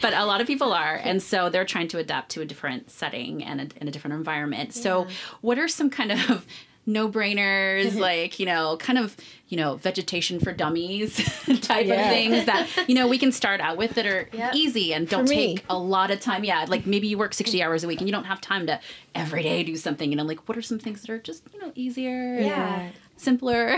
But 0.00 0.14
a 0.14 0.24
lot 0.24 0.40
of 0.40 0.46
people 0.46 0.72
are. 0.72 0.96
And 0.96 1.22
so 1.22 1.50
they're 1.50 1.64
trying 1.64 1.88
to 1.88 1.98
adapt 1.98 2.30
to 2.32 2.40
a 2.40 2.44
different 2.44 2.90
setting 2.90 3.42
and 3.42 3.60
a, 3.60 3.66
and 3.78 3.88
a 3.88 3.92
different 3.92 4.14
environment. 4.14 4.72
So 4.72 5.06
what 5.40 5.58
are 5.58 5.68
some 5.68 5.90
kind 5.90 6.12
of 6.12 6.46
no 6.86 7.08
brainers 7.08 7.94
like 7.98 8.38
you 8.38 8.46
know 8.46 8.76
kind 8.78 8.98
of 8.98 9.16
you 9.48 9.56
know 9.56 9.76
vegetation 9.76 10.38
for 10.40 10.52
dummies 10.52 11.16
type 11.60 11.86
Yeah. 11.86 11.94
of 11.94 12.08
things 12.08 12.44
that 12.46 12.68
you 12.88 12.94
know 12.94 13.08
we 13.08 13.18
can 13.18 13.32
start 13.32 13.60
out 13.60 13.76
with 13.76 13.94
that 13.94 14.06
are 14.06 14.28
Yep. 14.32 14.54
easy 14.54 14.92
and 14.94 15.08
don't 15.08 15.26
take 15.26 15.64
a 15.70 15.78
lot 15.78 16.10
of 16.10 16.20
time 16.20 16.44
yeah 16.44 16.64
like 16.68 16.86
maybe 16.86 17.06
you 17.06 17.16
work 17.18 17.34
60 17.34 17.62
hours 17.62 17.84
a 17.84 17.88
week 17.88 18.00
and 18.00 18.08
you 18.08 18.12
don't 18.12 18.24
have 18.24 18.40
time 18.40 18.66
to 18.66 18.80
every 19.14 19.42
day 19.42 19.62
do 19.62 19.76
something 19.76 20.10
you 20.10 20.16
know 20.16 20.24
like 20.24 20.48
what 20.48 20.58
are 20.58 20.62
some 20.62 20.78
things 20.78 21.02
that 21.02 21.10
are 21.10 21.18
just 21.18 21.42
you 21.54 21.60
know 21.60 21.72
easier 21.74 22.36
Yeah. 22.40 22.90
simpler 23.16 23.76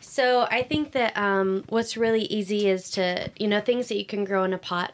So 0.00 0.46
I 0.50 0.62
think 0.62 0.92
that 0.92 1.16
um, 1.18 1.64
what's 1.68 1.96
really 1.96 2.22
easy 2.22 2.68
is 2.68 2.88
to, 2.90 3.30
you 3.36 3.48
know, 3.48 3.60
things 3.60 3.88
that 3.88 3.96
you 3.96 4.06
can 4.06 4.24
grow 4.24 4.44
in 4.44 4.52
a 4.52 4.58
pot. 4.58 4.92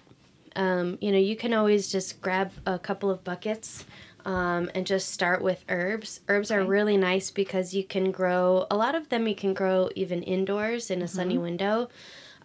Um, 0.56 0.96
you 1.00 1.12
know, 1.12 1.18
you 1.18 1.36
can 1.36 1.52
always 1.52 1.92
just 1.92 2.22
grab 2.22 2.52
a 2.64 2.78
couple 2.78 3.10
of 3.10 3.22
buckets 3.22 3.84
um, 4.24 4.70
and 4.74 4.86
just 4.86 5.10
start 5.10 5.42
with 5.42 5.64
herbs. 5.68 6.20
Herbs 6.28 6.50
are 6.50 6.64
really 6.64 6.96
nice 6.96 7.30
because 7.30 7.74
you 7.74 7.84
can 7.84 8.10
grow 8.10 8.66
a 8.70 8.76
lot 8.76 8.94
of 8.94 9.08
them. 9.08 9.26
You 9.26 9.34
can 9.34 9.54
grow 9.54 9.90
even 9.94 10.22
indoors 10.22 10.90
in 10.90 11.02
a 11.02 11.08
sunny 11.08 11.38
window. 11.38 11.88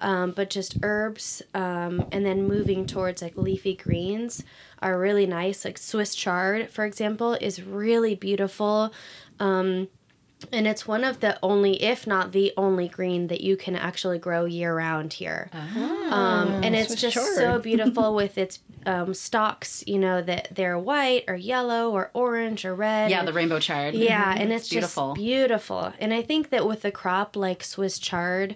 Um, 0.02 0.32
but 0.32 0.50
just 0.50 0.78
herbs, 0.82 1.42
um, 1.54 2.08
and 2.14 2.26
then 2.26 2.48
moving 2.48 2.86
towards 2.86 3.22
like 3.22 3.36
leafy 3.36 3.76
greens 3.76 4.46
are 4.82 4.98
really 4.98 5.26
nice. 5.26 5.66
Like 5.66 5.78
Swiss 5.78 6.16
chard, 6.16 6.70
for 6.70 6.86
example, 6.86 7.34
is 7.34 7.62
really 7.62 8.16
beautiful. 8.16 8.94
Um, 9.42 9.90
and 10.52 10.68
it's 10.68 10.88
one 10.88 11.04
of 11.04 11.20
the 11.20 11.38
only, 11.44 11.82
if 11.84 12.08
not 12.08 12.32
the 12.32 12.54
only 12.56 12.88
green 12.88 13.28
that 13.28 13.42
you 13.42 13.58
can 13.58 13.76
actually 13.76 14.20
grow 14.20 14.46
year 14.46 14.76
round 14.76 15.14
here. 15.14 15.50
um, 15.54 16.64
and 16.64 16.76
it's 16.76 16.90
Swiss 16.90 17.02
just 17.02 17.16
chard. 17.16 17.36
so 17.36 17.60
beautiful 17.64 18.16
with 18.16 18.38
its 18.38 18.60
um, 18.86 19.14
stalks, 19.14 19.84
you 19.86 20.00
know, 20.00 20.22
that 20.22 20.50
they're 20.52 20.80
white 20.80 21.26
or 21.28 21.36
yellow 21.36 21.92
or 21.92 22.10
orange 22.14 22.66
or 22.66 22.74
red. 22.74 23.12
Yeah, 23.12 23.26
the 23.26 23.34
rainbow 23.34 23.60
chard. 23.60 23.96
yeah, 23.96 24.34
and 24.38 24.52
it's 24.54 24.70
beautiful. 24.70 25.10
just 25.10 25.20
beautiful. 25.20 25.94
And 26.00 26.14
I 26.14 26.22
think 26.22 26.50
that 26.50 26.66
with 26.66 26.86
a 26.86 26.92
crop 26.92 27.36
like 27.36 27.64
Swiss 27.64 28.00
chard 28.00 28.56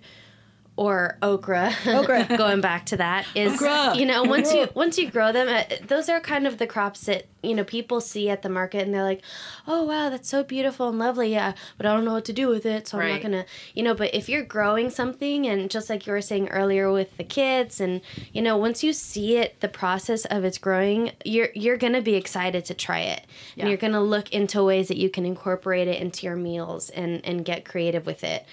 or 0.76 1.18
okra, 1.22 1.72
Okra. 1.86 2.26
going 2.38 2.60
back 2.60 2.88
to 2.88 2.98
that 2.98 3.28
is 3.36 3.54
Okra. 3.62 3.96
you 3.96 4.06
know 4.08 4.24
once 4.24 4.52
you 4.54 4.68
once 4.74 4.98
you 4.98 5.10
grow 5.12 5.32
them, 5.32 5.48
uh, 5.48 5.64
those 5.88 6.10
are 6.10 6.20
kind 6.20 6.48
of 6.48 6.58
the 6.58 6.66
crops 6.66 7.02
that 7.02 7.28
you 7.44 7.54
know 7.54 7.64
people 7.64 8.02
see 8.02 8.28
at 8.30 8.42
the 8.42 8.50
market 8.50 8.82
and 8.84 8.92
they're 8.94 9.04
like, 9.04 9.22
oh 9.68 9.84
wow, 9.84 10.10
that's 10.10 10.28
so 10.30 10.44
beautiful 10.44 10.90
and 10.90 10.98
lovely, 10.98 11.32
yeah, 11.32 11.54
but 11.78 11.86
I 11.86 11.94
don't 11.94 12.06
know 12.06 12.14
what 12.14 12.26
to 12.26 12.34
do 12.34 12.48
with 12.48 12.66
it, 12.66 12.88
so 12.88 13.00
I'm 13.00 13.10
not 13.12 13.22
gonna, 13.22 13.46
you 13.76 13.84
know. 13.84 13.94
But 13.94 14.16
if 14.16 14.28
you're 14.30 14.44
growing 14.44 14.90
something, 14.90 15.46
and 15.46 15.70
just 15.70 15.90
like 15.92 16.08
you 16.08 16.14
were 16.14 16.22
saying 16.22 16.50
earlier 16.50 16.92
with 16.92 17.16
the 17.18 17.24
kids, 17.24 17.80
and 17.80 18.02
you 18.32 18.42
know, 18.42 18.58
once 18.58 18.84
you 18.84 18.94
see 18.94 19.38
it, 19.38 19.60
the 19.60 19.68
process 19.70 20.26
of 20.26 20.44
its 20.44 20.58
growing, 20.58 21.12
you're 21.24 21.50
you're 21.54 21.78
gonna 21.78 22.02
be 22.02 22.16
excited 22.16 22.66
to 22.66 22.74
try 22.74 23.02
it, 23.02 23.26
Yeah. 23.56 23.64
and 23.64 23.70
you're 23.70 23.78
gonna 23.78 24.02
look 24.02 24.32
into 24.32 24.64
ways 24.64 24.88
that 24.88 24.98
you 24.98 25.10
can 25.12 25.24
incorporate 25.26 25.88
it 25.88 26.02
into 26.02 26.26
your 26.26 26.36
meals 26.36 26.90
and 26.90 27.24
and 27.24 27.46
get 27.46 27.64
creative 27.64 28.08
with 28.08 28.24
it. 28.24 28.46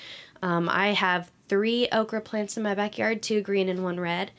Um, 0.42 0.68
I 0.68 0.88
have 0.92 1.30
three 1.50 1.88
okra 1.90 2.20
plants 2.20 2.56
in 2.56 2.62
my 2.62 2.74
backyard, 2.74 3.22
two 3.22 3.42
green 3.42 3.68
and 3.68 3.82
one 3.82 3.98
red, 3.98 4.30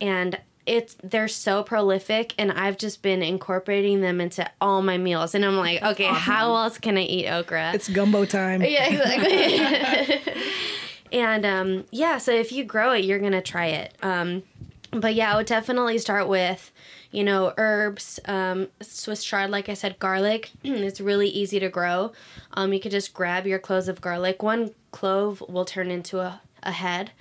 and 0.00 0.38
it's 0.66 0.96
they're 1.02 1.28
so 1.28 1.62
prolific, 1.62 2.34
and 2.36 2.50
I've 2.50 2.76
just 2.76 3.00
been 3.00 3.22
incorporating 3.22 4.00
them 4.00 4.20
into 4.20 4.50
all 4.60 4.82
my 4.82 4.98
meals. 4.98 5.34
And 5.34 5.44
I'm 5.44 5.56
like, 5.56 5.80
okay, 5.80 6.06
how 6.06 6.56
else 6.56 6.76
can 6.78 6.98
I 6.98 7.02
eat 7.02 7.28
okra? 7.28 7.72
It's 7.72 7.88
gumbo 7.88 8.24
time. 8.24 8.62
yeah, 8.62 8.88
exactly. 8.88 10.42
and 11.12 11.46
um, 11.46 11.84
yeah, 11.92 12.18
so 12.18 12.32
if 12.32 12.50
you 12.50 12.64
grow 12.64 12.92
it, 12.92 13.04
you're 13.04 13.20
gonna 13.20 13.40
try 13.40 13.66
it. 13.66 13.94
Um, 14.02 14.42
but 14.90 15.14
yeah, 15.14 15.32
I 15.32 15.36
would 15.36 15.46
definitely 15.46 15.98
start 15.98 16.26
with, 16.28 16.72
you 17.12 17.22
know, 17.22 17.52
herbs, 17.56 18.18
um, 18.24 18.68
Swiss 18.80 19.22
chard, 19.22 19.50
like 19.50 19.68
I 19.68 19.74
said, 19.74 20.00
garlic. 20.00 20.50
it's 20.64 21.00
really 21.00 21.28
easy 21.28 21.60
to 21.60 21.68
grow. 21.68 22.12
Um, 22.54 22.72
you 22.72 22.80
could 22.80 22.92
just 22.92 23.14
grab 23.14 23.46
your 23.46 23.60
cloves 23.60 23.86
of 23.86 24.00
garlic. 24.00 24.42
One 24.42 24.72
clove 24.90 25.42
will 25.48 25.64
turn 25.64 25.90
into 25.90 26.18
a, 26.18 26.40
a 26.66 26.72
head. 26.72 27.12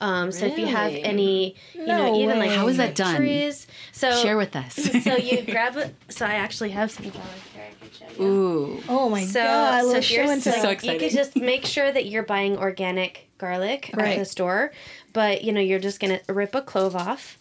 Um, 0.00 0.32
so 0.32 0.44
if 0.46 0.58
you 0.58 0.66
have 0.66 0.92
any, 0.92 1.54
you 1.72 1.86
know, 1.86 2.08
No 2.12 2.16
even 2.20 2.38
like 2.38 2.50
way. 2.50 2.56
How 2.56 2.66
is 2.68 2.76
that 2.78 2.94
done? 2.96 3.16
trees. 3.16 3.66
So 3.92 4.10
Share 4.22 4.36
with 4.36 4.54
us. 4.56 4.74
so 5.04 5.16
you 5.16 5.42
grab 5.46 5.76
it. 5.76 5.94
So 6.08 6.26
I 6.26 6.32
actually 6.34 6.70
have 6.70 6.90
some 6.90 7.08
garlic 7.10 7.30
here. 7.54 7.62
I 7.70 7.84
can 7.84 7.90
show 8.16 8.22
you. 8.22 8.28
Ooh. 8.28 8.82
Oh 8.88 9.08
my 9.08 9.24
So, 9.24 9.40
god! 9.42 9.74
I 9.74 9.80
so 9.80 9.86
love 9.86 9.96
if 9.98 10.10
you're 10.10 10.26
show 10.26 10.38
so, 10.40 10.50
tell. 10.50 10.60
So 10.62 10.66
you 10.68 10.72
exciting. 10.74 10.98
could 10.98 11.10
just 11.12 11.36
make 11.36 11.64
sure 11.64 11.90
that 11.92 12.06
you're 12.06 12.24
buying 12.24 12.58
organic 12.58 13.30
garlic 13.38 13.90
at 13.94 13.96
Right. 14.00 14.18
the 14.18 14.24
store, 14.24 14.72
but 15.12 15.44
you 15.44 15.52
know 15.52 15.60
you're 15.60 15.78
just 15.78 16.00
gonna 16.00 16.20
rip 16.28 16.54
a 16.54 16.60
clove 16.62 16.96
off, 16.96 17.38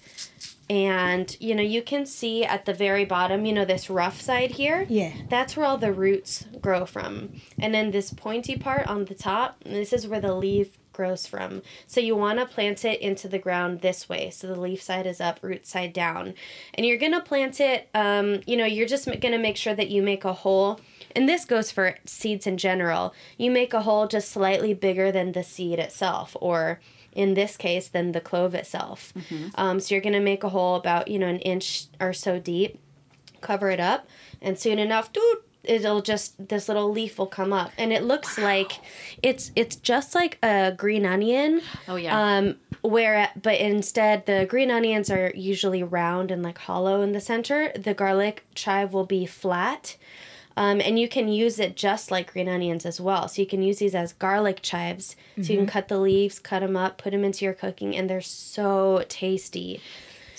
and 0.70 1.36
you 1.39 1.55
know 1.55 1.63
you 1.63 1.82
can 1.82 2.05
see 2.05 2.46
at 2.46 2.65
the 2.65 2.74
very 2.74 3.03
bottom, 3.03 3.46
you 3.46 3.51
know 3.53 3.65
this 3.65 3.89
rough 3.89 4.22
side 4.22 4.51
here. 4.51 4.86
Yeah. 4.89 5.12
That's 5.29 5.58
where 5.58 5.65
all 5.65 5.77
the 5.77 5.91
roots 5.91 6.46
grow 6.62 6.86
from, 6.86 7.34
and 7.60 7.74
then 7.74 7.91
this 7.91 8.13
pointy 8.13 8.55
part 8.58 8.88
on 8.88 9.05
the 9.05 9.15
top, 9.15 9.62
this 9.65 9.91
is 9.91 10.08
where 10.08 10.22
the 10.22 10.36
leaf 10.36 10.77
grows 10.93 11.27
from. 11.27 11.62
So 11.88 12.00
you 12.00 12.15
want 12.15 12.39
to 12.39 12.45
plant 12.45 12.85
it 12.85 13.01
into 13.01 13.27
the 13.27 13.39
ground 13.39 13.81
this 13.81 14.07
way. 14.07 14.29
So 14.29 14.47
the 14.47 14.59
leaf 14.59 14.81
side 14.81 15.05
is 15.05 15.19
up, 15.19 15.39
root 15.41 15.67
side 15.67 15.93
down. 15.93 16.33
And 16.73 16.85
you're 16.85 16.97
going 16.97 17.12
to 17.12 17.21
plant 17.21 17.59
it, 17.59 17.89
um, 17.93 18.41
you 18.45 18.55
know, 18.55 18.65
you're 18.65 18.88
just 18.88 19.05
going 19.05 19.19
to 19.19 19.38
make 19.38 19.57
sure 19.57 19.75
that 19.75 19.89
you 19.89 20.01
make 20.01 20.23
a 20.23 20.33
hole. 20.33 20.79
And 21.15 21.27
this 21.27 21.45
goes 21.45 21.71
for 21.71 21.97
seeds 22.05 22.47
in 22.47 22.57
general. 22.57 23.13
You 23.38 23.51
make 23.51 23.73
a 23.73 23.81
hole 23.81 24.07
just 24.07 24.31
slightly 24.31 24.73
bigger 24.73 25.12
than 25.12 25.33
the 25.33 25.43
seed 25.43 25.79
itself, 25.79 26.35
or 26.39 26.79
in 27.12 27.33
this 27.33 27.57
case, 27.57 27.88
than 27.88 28.13
the 28.13 28.21
clove 28.21 28.55
itself. 28.55 29.13
Um, 29.55 29.79
so 29.79 29.93
you're 29.93 30.01
going 30.01 30.13
to 30.13 30.19
make 30.19 30.43
a 30.43 30.50
hole 30.50 30.75
about, 30.75 31.09
you 31.09 31.19
know, 31.19 31.27
an 31.27 31.39
inch 31.39 31.85
or 32.00 32.13
so 32.13 32.39
deep 32.39 32.79
cover 33.41 33.69
it 33.69 33.79
up, 33.79 34.07
and 34.41 34.57
soon 34.57 34.79
enough, 34.79 35.12
doot, 35.12 35.45
it'll 35.63 36.01
just 36.01 36.48
this 36.50 36.67
little 36.67 36.91
leaf 36.91 37.17
will 37.17 37.27
come 37.27 37.53
up, 37.53 37.72
and 37.77 37.93
it 37.93 38.03
looks 38.03 38.38
like 38.38 38.74
it's 39.22 39.51
it's 39.55 39.75
just 39.75 40.13
like 40.15 40.38
a 40.43 40.74
green 40.75 41.05
onion. 41.05 41.62
Oh 41.88 41.96
yeah. 41.96 42.38
Um, 42.38 42.55
where 42.82 43.29
but 43.41 43.60
instead 43.60 44.25
the 44.25 44.46
green 44.50 44.70
onions 44.70 45.10
are 45.10 45.32
usually 45.36 45.84
round 45.84 46.32
and 46.32 46.43
like 46.43 46.58
hollow 46.58 47.01
in 47.01 47.13
the 47.13 47.22
center. 47.22 47.72
The 47.75 47.93
garlic 47.93 48.46
chive 48.55 48.93
will 48.93 49.05
be 49.05 49.25
flat. 49.25 49.96
Um, 50.55 50.82
and 50.82 51.00
you 51.00 51.10
can 51.10 51.29
use 51.29 51.58
it 51.58 51.75
just 51.75 52.12
like 52.12 52.32
green 52.32 52.48
onions 52.48 52.86
as 52.86 53.01
well. 53.01 53.27
So 53.27 53.41
you 53.41 53.48
can 53.48 53.63
use 53.63 53.79
these 53.79 53.96
as 53.96 54.13
garlic 54.13 54.60
chives. 54.62 55.15
So 55.41 55.51
you 55.51 55.58
can 55.58 55.65
cut 55.65 55.88
the 55.88 55.98
leaves, 55.98 56.38
cut 56.38 56.60
them 56.60 56.77
up, 56.77 57.00
put 57.00 57.10
them 57.10 57.24
into 57.24 57.43
your 57.43 57.55
cooking, 57.55 57.96
and 57.96 58.08
they're 58.08 58.22
so 58.22 59.03
tasty. 59.10 59.82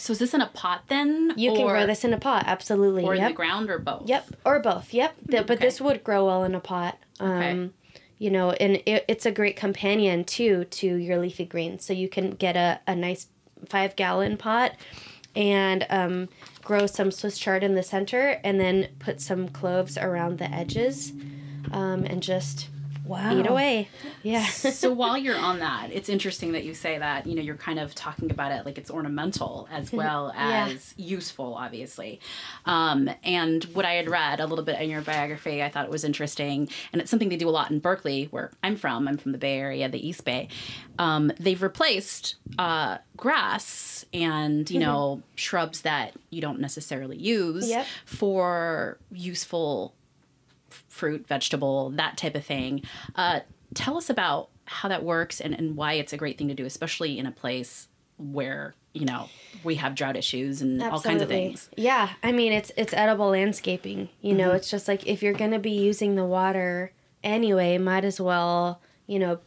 So 0.05 0.13
is 0.13 0.19
this 0.19 0.35
in 0.35 0.43
a 0.43 0.49
pot 0.49 0.83
then? 0.89 1.33
You 1.35 1.55
can 1.55 1.67
grow 1.67 1.87
this 1.87 2.05
in 2.05 2.13
a 2.13 2.19
pot, 2.19 2.45
absolutely. 2.47 3.05
or 3.05 3.15
in 3.15 3.25
the 3.25 3.33
ground 3.33 3.71
or 3.71 3.79
both? 3.79 4.07
Yep, 4.07 4.37
or 4.45 4.61
both. 4.61 4.93
Yep, 4.93 5.15
Th- 5.31 5.47
but 5.47 5.61
this 5.61 5.81
would 5.81 6.05
grow 6.05 6.27
well 6.27 6.45
in 6.45 6.55
a 6.55 6.61
pot. 6.61 6.99
Um, 7.21 7.31
Okay. 7.31 7.71
You 8.19 8.31
know, 8.31 8.51
and 8.51 8.83
it, 8.85 9.07
it's 9.09 9.25
a 9.25 9.33
great 9.33 9.57
companion 9.57 10.25
too 10.25 10.65
to 10.65 10.87
your 10.87 11.17
leafy 11.19 11.47
greens. 11.47 11.87
So 11.87 11.95
you 11.95 12.11
can 12.11 12.33
get 12.33 12.55
a, 12.55 12.81
a 12.87 12.95
nice 12.95 13.29
five 13.67 13.97
gallon 13.97 14.37
pot 14.37 14.73
and 15.35 15.87
um, 15.89 16.29
grow 16.63 16.87
some 16.87 17.11
Swiss 17.11 17.39
chard 17.39 17.65
in 17.65 17.75
the 17.75 17.83
center, 17.83 18.41
and 18.45 18.61
then 18.61 18.89
put 18.99 19.23
some 19.23 19.49
cloves 19.49 19.97
around 19.97 20.39
the 20.39 20.51
edges, 20.53 21.13
um, 21.73 22.05
and 22.05 22.23
just 22.23 22.69
Wow. 23.05 23.39
eat 23.39 23.47
away. 23.47 23.89
Yeah. 24.23 24.47
so 24.47 24.93
while 25.01 25.19
you're 25.19 25.37
on 25.39 25.59
that, 25.59 25.91
it's 25.93 26.09
interesting 26.09 26.53
that 26.53 26.65
you 26.65 26.73
say 26.75 26.99
that, 26.99 27.27
you 27.27 27.35
know, 27.35 27.43
you're 27.43 27.55
kind 27.57 27.79
of 27.79 27.95
talking 27.95 28.31
about 28.31 28.51
it 28.53 28.65
like 28.65 28.79
it's 28.79 28.91
ornamental 28.91 29.69
as 29.71 29.93
well 30.01 30.33
Yeah. 30.35 30.69
as 30.71 30.95
useful, 30.97 31.55
obviously. 31.55 32.21
Um, 32.65 33.11
and 33.23 33.65
what 33.75 33.85
I 33.85 33.93
had 33.95 34.09
read 34.09 34.41
a 34.41 34.47
little 34.47 34.65
bit 34.65 34.81
in 34.81 34.89
your 34.89 35.03
biography, 35.03 35.63
I 35.63 35.69
thought 35.69 35.85
it 35.85 35.91
was 35.91 36.05
interesting. 36.05 36.69
And 36.93 37.03
it's 37.03 37.11
something 37.11 37.29
they 37.29 37.37
do 37.37 37.49
a 37.49 37.51
lot 37.51 37.71
in 37.71 37.79
Berkeley, 37.79 38.29
where 38.31 38.51
I'm 38.63 38.77
from. 38.77 39.07
I'm 39.07 39.19
from 39.19 39.33
the 39.33 39.39
Bay 39.39 39.59
Area, 39.59 39.89
the 39.89 40.07
East 40.07 40.25
Bay. 40.25 40.49
Um, 40.99 41.31
they've 41.39 41.63
replaced 41.63 42.37
uh, 42.59 42.99
grass 43.17 44.07
and, 44.15 44.71
you 44.71 44.79
know, 44.81 45.23
shrubs 45.35 45.83
that 45.83 46.15
you 46.31 46.41
don't 46.41 46.61
necessarily 46.61 47.19
use 47.19 47.69
Yep. 47.69 47.87
for 48.07 48.99
useful 49.13 49.95
fruit, 50.89 51.27
vegetable, 51.27 51.91
that 51.91 52.17
type 52.17 52.35
of 52.35 52.45
thing. 52.45 52.83
Uh, 53.15 53.41
tell 53.75 53.97
us 53.97 54.11
about 54.11 54.49
how 54.67 54.89
that 54.89 55.05
works 55.05 55.41
and, 55.41 55.55
and 55.55 55.77
why 55.77 55.95
it's 55.95 56.13
a 56.13 56.17
great 56.17 56.39
thing 56.39 56.49
to 56.49 56.55
do, 56.55 56.65
especially 56.65 57.19
in 57.19 57.27
a 57.27 57.31
place 57.31 57.89
where, 58.17 58.75
you 58.93 59.05
know, 59.05 59.29
we 59.65 59.75
have 59.77 59.95
drought 59.95 60.17
issues 60.17 60.63
and 60.63 60.83
all 60.83 61.01
kinds 61.01 61.23
of 61.23 61.29
things. 61.29 61.69
Yeah, 61.77 62.11
I 62.23 62.33
mean 62.33 62.53
it's 62.53 62.71
it's 62.77 62.95
edible 62.95 63.31
landscaping. 63.31 64.09
You 64.21 64.35
know, 64.35 64.53
it's 64.53 64.71
just 64.71 64.89
like 64.89 65.07
if 65.07 65.23
you're 65.23 65.33
gonna 65.33 65.59
be 65.59 65.73
using 65.73 66.15
the 66.15 66.25
water 66.25 66.93
anyway, 67.23 67.79
might 67.79 68.05
as 68.05 68.21
well 68.21 68.81
you 69.07 69.19
know 69.19 69.41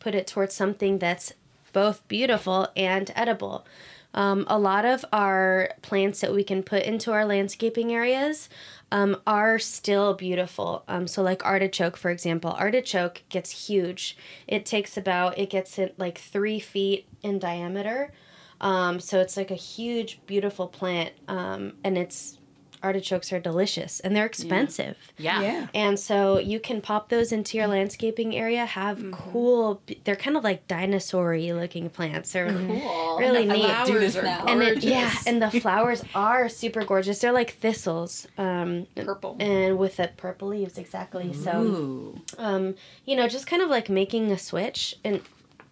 put 0.00 0.14
it 0.14 0.26
towards 0.26 0.54
something 0.54 0.98
that's 0.98 1.32
both 1.72 2.06
beautiful 2.08 2.68
and 2.76 3.12
edible. 3.14 3.66
Um, 4.14 4.44
a 4.48 4.58
lot 4.58 4.84
of 4.84 5.04
our 5.12 5.70
plants 5.82 6.20
that 6.22 6.32
we 6.34 6.42
can 6.42 6.62
put 6.62 6.82
into 6.82 7.12
our 7.12 7.24
landscaping 7.24 7.92
areas 7.92 8.48
um, 8.90 9.16
are 9.26 9.58
still 9.58 10.14
beautiful. 10.14 10.82
Um, 10.88 11.06
so, 11.06 11.22
like 11.22 11.44
artichoke, 11.44 11.96
for 11.96 12.10
example, 12.10 12.52
artichoke 12.52 13.22
gets 13.28 13.68
huge. 13.68 14.16
It 14.46 14.64
takes 14.64 14.96
about, 14.96 15.38
it 15.38 15.50
gets 15.50 15.78
it 15.78 15.94
like 15.98 16.18
three 16.18 16.58
feet 16.58 17.06
in 17.22 17.38
diameter. 17.38 18.12
Um, 18.60 18.98
so, 18.98 19.20
it's 19.20 19.36
like 19.36 19.50
a 19.50 19.56
huge, 19.56 20.20
beautiful 20.26 20.68
plant. 20.68 21.12
Um, 21.28 21.74
and 21.84 21.98
it's, 21.98 22.37
artichokes 22.82 23.32
are 23.32 23.40
delicious 23.40 24.00
and 24.00 24.14
they're 24.14 24.26
expensive. 24.26 24.96
Yeah. 25.16 25.40
Yeah. 25.42 25.66
And 25.74 25.98
so 25.98 26.38
you 26.38 26.60
can 26.60 26.80
pop 26.80 27.08
those 27.08 27.32
into 27.32 27.56
your 27.58 27.66
landscaping 27.66 28.36
area, 28.36 28.64
have 28.66 29.04
cool, 29.12 29.82
they're 30.04 30.16
kind 30.16 30.36
of 30.36 30.44
like 30.44 30.66
dinosaur 30.68 31.36
looking 31.38 31.90
plants. 31.90 32.32
They're 32.32 32.48
Cool. 32.52 33.16
really 33.18 33.50
I 33.50 33.52
neat. 33.54 33.62
love 33.68 33.86
to 33.86 33.92
do 33.92 33.98
this 33.98 34.14
Flowers 34.14 34.16
are 34.16 34.22
now. 34.22 34.52
and 34.52 34.62
it, 34.62 34.82
yeah, 34.84 35.12
and 35.26 35.42
the 35.42 35.50
flowers 35.60 36.02
are 36.14 36.48
super 36.48 36.84
gorgeous. 36.84 37.18
They're 37.20 37.32
like 37.32 37.50
thistles, 37.54 38.26
um, 38.38 38.86
Purple. 38.96 39.36
and 39.40 39.78
with 39.78 39.96
the 39.96 40.10
purple 40.16 40.48
leaves, 40.48 40.78
exactly. 40.78 41.32
So, 41.32 42.14
um, 42.38 42.74
you 43.04 43.16
know, 43.16 43.28
just 43.28 43.46
kind 43.46 43.62
of 43.62 43.68
like 43.68 43.88
making 43.88 44.30
a 44.32 44.38
switch, 44.38 44.96
and 45.04 45.20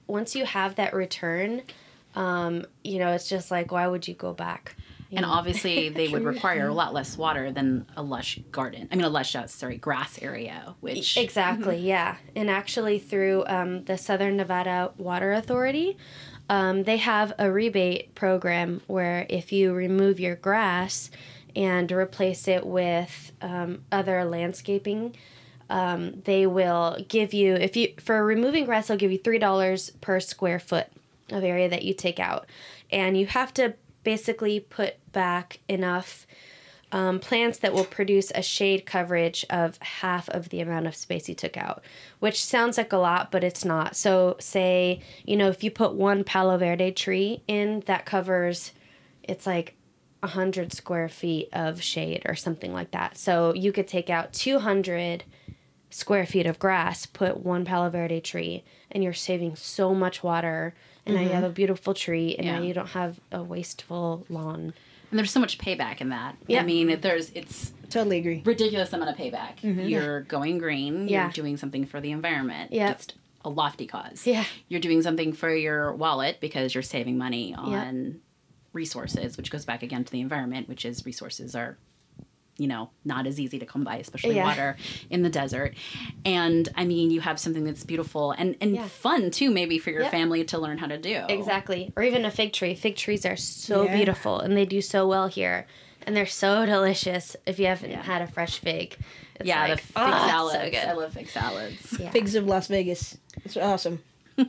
once 0.06 0.34
you 0.34 0.44
have 0.44 0.74
that 0.76 0.94
return, 0.94 1.62
um, 2.14 2.64
you 2.84 2.98
know, 2.98 3.12
it's 3.12 3.28
just 3.28 3.50
like, 3.50 3.70
why 3.72 3.86
would 3.86 4.06
you 4.08 4.14
go 4.14 4.32
back? 4.32 4.74
And 5.12 5.24
obviously, 5.24 5.88
they 5.90 6.08
would 6.08 6.24
require 6.24 6.68
a 6.68 6.74
lot 6.74 6.92
less 6.92 7.16
water 7.16 7.52
than 7.52 7.86
a 7.96 8.02
lush 8.02 8.38
garden. 8.50 8.88
I 8.90 8.96
mean, 8.96 9.04
a 9.04 9.08
lush, 9.08 9.34
uh, 9.36 9.46
sorry, 9.46 9.76
grass 9.76 10.18
area, 10.20 10.74
which 10.80 11.16
Exactly, 11.16 11.78
yeah. 11.78 12.16
And 12.34 12.50
actually, 12.50 12.98
through 12.98 13.44
um, 13.46 13.84
the 13.84 13.96
Southern 13.96 14.36
Nevada 14.36 14.92
Water 14.96 15.32
Authority, 15.32 15.96
um, 16.48 16.84
they 16.84 16.98
have 16.98 17.32
a 17.38 17.50
rebate 17.50 18.14
program 18.14 18.80
where 18.86 19.26
if 19.28 19.52
you 19.52 19.72
remove 19.72 20.20
your 20.20 20.36
grass 20.36 21.10
and 21.54 21.90
replace 21.90 22.46
it 22.46 22.66
with 22.66 23.32
um, 23.40 23.82
other 23.90 24.24
landscaping, 24.24 25.16
um, 25.70 26.22
they 26.24 26.46
will 26.46 26.96
give 27.08 27.34
you 27.34 27.54
if 27.54 27.76
you 27.76 27.92
for 27.98 28.24
removing 28.24 28.64
grass 28.64 28.86
they'll 28.86 28.96
give 28.96 29.10
you 29.10 29.18
three 29.18 29.38
dollars 29.38 29.90
per 30.00 30.20
square 30.20 30.60
foot 30.60 30.86
of 31.30 31.42
area 31.42 31.68
that 31.68 31.82
you 31.82 31.92
take 31.92 32.20
out 32.20 32.46
and 32.92 33.18
you 33.18 33.26
have 33.26 33.52
to 33.54 33.74
basically 34.06 34.60
put 34.60 34.94
back 35.10 35.58
enough 35.68 36.28
um, 36.92 37.18
plants 37.18 37.58
that 37.58 37.72
will 37.72 37.84
produce 37.84 38.30
a 38.36 38.40
shade 38.40 38.86
coverage 38.86 39.44
of 39.50 39.78
half 39.78 40.28
of 40.28 40.50
the 40.50 40.60
amount 40.60 40.86
of 40.86 40.94
space 40.94 41.28
you 41.28 41.34
took 41.34 41.56
out, 41.56 41.82
which 42.20 42.44
sounds 42.44 42.78
like 42.78 42.92
a 42.92 42.98
lot, 42.98 43.32
but 43.32 43.42
it's 43.42 43.64
not. 43.64 43.96
So, 43.96 44.36
say, 44.38 45.00
you 45.24 45.36
know, 45.36 45.48
if 45.48 45.64
you 45.64 45.72
put 45.72 45.94
one 45.94 46.22
Palo 46.22 46.56
Verde 46.56 46.92
tree 46.92 47.42
in, 47.48 47.80
that 47.86 48.06
covers, 48.06 48.70
it's 49.24 49.44
like 49.44 49.74
100 50.20 50.72
square 50.72 51.08
feet 51.08 51.48
of 51.52 51.82
shade 51.82 52.22
or 52.26 52.36
something 52.36 52.72
like 52.72 52.92
that. 52.92 53.18
So, 53.18 53.52
you 53.54 53.72
could 53.72 53.88
take 53.88 54.08
out 54.08 54.32
200 54.32 55.24
square 55.90 56.26
feet 56.26 56.46
of 56.46 56.60
grass, 56.60 57.06
put 57.06 57.38
one 57.38 57.64
Palo 57.64 57.90
Verde 57.90 58.20
tree, 58.20 58.62
and 58.92 59.02
you're 59.02 59.12
saving 59.12 59.56
so 59.56 59.92
much 59.92 60.22
water. 60.22 60.76
And 61.06 61.14
now 61.14 61.22
you 61.22 61.28
have 61.28 61.44
a 61.44 61.48
beautiful 61.50 61.94
tree, 61.94 62.34
and 62.36 62.46
now 62.46 62.56
Mm-hmm. 62.56 62.64
You 62.64 62.74
don't 62.74 62.88
have 62.88 63.20
a 63.32 63.42
wasteful 63.42 64.26
lawn. 64.28 64.74
and 65.10 65.18
there's 65.18 65.30
so 65.30 65.38
much 65.40 65.56
payback 65.58 66.00
in 66.00 66.08
that. 66.10 66.36
Yeah. 66.48 66.60
I 66.60 66.64
mean, 66.64 66.90
if 66.90 67.00
there's 67.00 67.30
it's 67.30 67.72
Totally 67.90 68.18
agree. 68.18 68.42
ridiculous 68.44 68.92
amount 68.92 69.10
of 69.10 69.16
payback. 69.16 69.52
You're 69.62 70.22
going 70.22 70.58
green. 70.58 70.94
Mm-hmm. 70.94 71.08
Yeah. 71.08 71.22
You're 71.26 71.32
doing 71.32 71.56
something 71.56 71.86
for 71.86 72.00
the 72.00 72.10
environment. 72.10 72.72
Yep. 72.72 72.96
Just 72.96 73.14
a 73.44 73.48
lofty 73.48 73.86
cause. 73.86 74.26
Yeah. 74.26 74.44
You're 74.68 74.80
doing 74.80 75.02
something 75.02 75.32
for 75.32 75.54
your 75.54 75.94
wallet 75.94 76.38
because 76.40 76.74
you're 76.74 76.82
saving 76.82 77.16
money 77.16 77.54
on 77.54 78.20
resources, 78.72 79.36
which 79.36 79.50
goes 79.52 79.64
back 79.64 79.82
again 79.84 80.02
to 80.04 80.10
the 80.12 80.20
environment, 80.20 80.68
which 80.68 80.84
is 80.84 81.06
resources 81.06 81.54
are, 81.54 81.78
you 82.58 82.66
know, 82.66 82.90
not 83.04 83.26
as 83.26 83.38
easy 83.38 83.58
to 83.58 83.66
come 83.66 83.84
by, 83.84 83.96
especially 83.96 84.36
Yeah. 84.36 84.44
water 84.44 84.76
in 85.10 85.22
the 85.22 85.28
desert. 85.28 85.74
And 86.24 86.68
I 86.74 86.84
mean, 86.84 87.10
you 87.10 87.20
have 87.20 87.38
something 87.38 87.64
that's 87.64 87.84
beautiful 87.84 88.32
and, 88.32 88.56
and 88.60 88.74
Yeah. 88.74 88.86
fun 88.86 89.30
too, 89.30 89.50
maybe 89.50 89.78
for 89.78 89.90
your 89.90 90.02
Yep. 90.02 90.10
family 90.10 90.44
to 90.46 90.58
learn 90.58 90.78
how 90.78 90.86
to 90.86 90.96
do. 90.98 91.22
Exactly. 91.28 91.92
Or 91.96 92.02
even 92.02 92.24
a 92.24 92.30
fig 92.30 92.52
tree. 92.52 92.74
Fig 92.74 92.96
trees 92.96 93.26
are 93.26 93.36
so 93.36 93.84
Yeah. 93.84 93.96
beautiful 93.96 94.40
and 94.40 94.56
they 94.56 94.64
do 94.64 94.80
so 94.80 95.06
well 95.06 95.28
here. 95.28 95.66
And 96.06 96.16
they're 96.16 96.24
so 96.26 96.64
delicious 96.66 97.36
if 97.46 97.58
you 97.58 97.66
haven't 97.66 97.90
Yeah. 97.90 98.02
had 98.02 98.22
a 98.22 98.26
fresh 98.26 98.58
fig. 98.58 98.96
It's 99.38 99.46
Yeah, 99.46 99.62
like, 99.68 99.70
the 99.72 99.76
fig 99.86 99.92
oh, 99.96 100.10
salads. 100.10 100.64
So 100.64 100.70
good. 100.70 100.88
I 100.88 100.92
love 100.94 101.12
fig 101.12 101.28
salads. 101.28 101.96
Yeah. 102.00 102.10
Figs 102.10 102.34
of 102.36 102.46
Las 102.46 102.68
Vegas. 102.68 103.18
It's 103.44 103.56
awesome. 103.56 104.02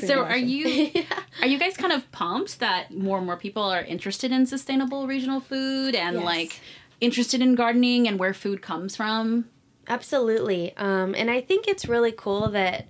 So 0.00 0.20
are 0.22 0.30
awesome. 0.30 0.48
you 0.48 0.90
are 1.42 1.46
you 1.46 1.58
guys 1.58 1.76
kind 1.76 1.92
of 1.92 2.10
pumped 2.12 2.60
that 2.60 2.90
more 2.94 3.18
and 3.18 3.26
more 3.26 3.36
people 3.36 3.62
are 3.62 3.82
interested 3.82 4.32
in 4.32 4.46
sustainable 4.46 5.06
regional 5.06 5.40
food 5.40 5.94
and 5.94 6.16
Yes. 6.16 6.24
like 6.24 6.60
interested 7.02 7.42
in 7.42 7.54
gardening 7.54 8.06
and 8.06 8.18
where 8.18 8.32
food 8.32 8.62
comes 8.62 8.96
from? 8.96 9.46
Absolutely. 9.88 10.74
Um, 10.76 11.14
and 11.16 11.30
I 11.30 11.40
think 11.40 11.66
it's 11.66 11.86
really 11.86 12.12
cool 12.12 12.48
that, 12.50 12.86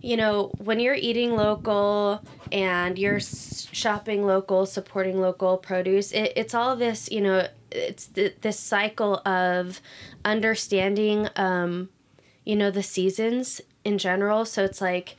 you 0.00 0.16
know, 0.16 0.52
when 0.58 0.78
you're 0.78 0.94
eating 0.94 1.34
local 1.34 2.22
and 2.52 2.98
you're 2.98 3.20
shopping 3.20 4.26
local, 4.26 4.66
supporting 4.66 5.18
local 5.20 5.56
produce, 5.56 6.12
it, 6.12 6.34
it's 6.36 6.54
all 6.54 6.76
this, 6.76 7.10
you 7.10 7.22
know, 7.22 7.48
it's 7.70 8.06
th- 8.08 8.36
this 8.42 8.60
cycle 8.60 9.26
of 9.26 9.80
understanding, 10.24 11.28
um, 11.36 11.88
you 12.44 12.54
know, 12.54 12.70
the 12.70 12.82
seasons 12.82 13.62
in 13.82 13.96
general. 13.96 14.44
So 14.44 14.62
it's 14.62 14.82
like 14.82 15.16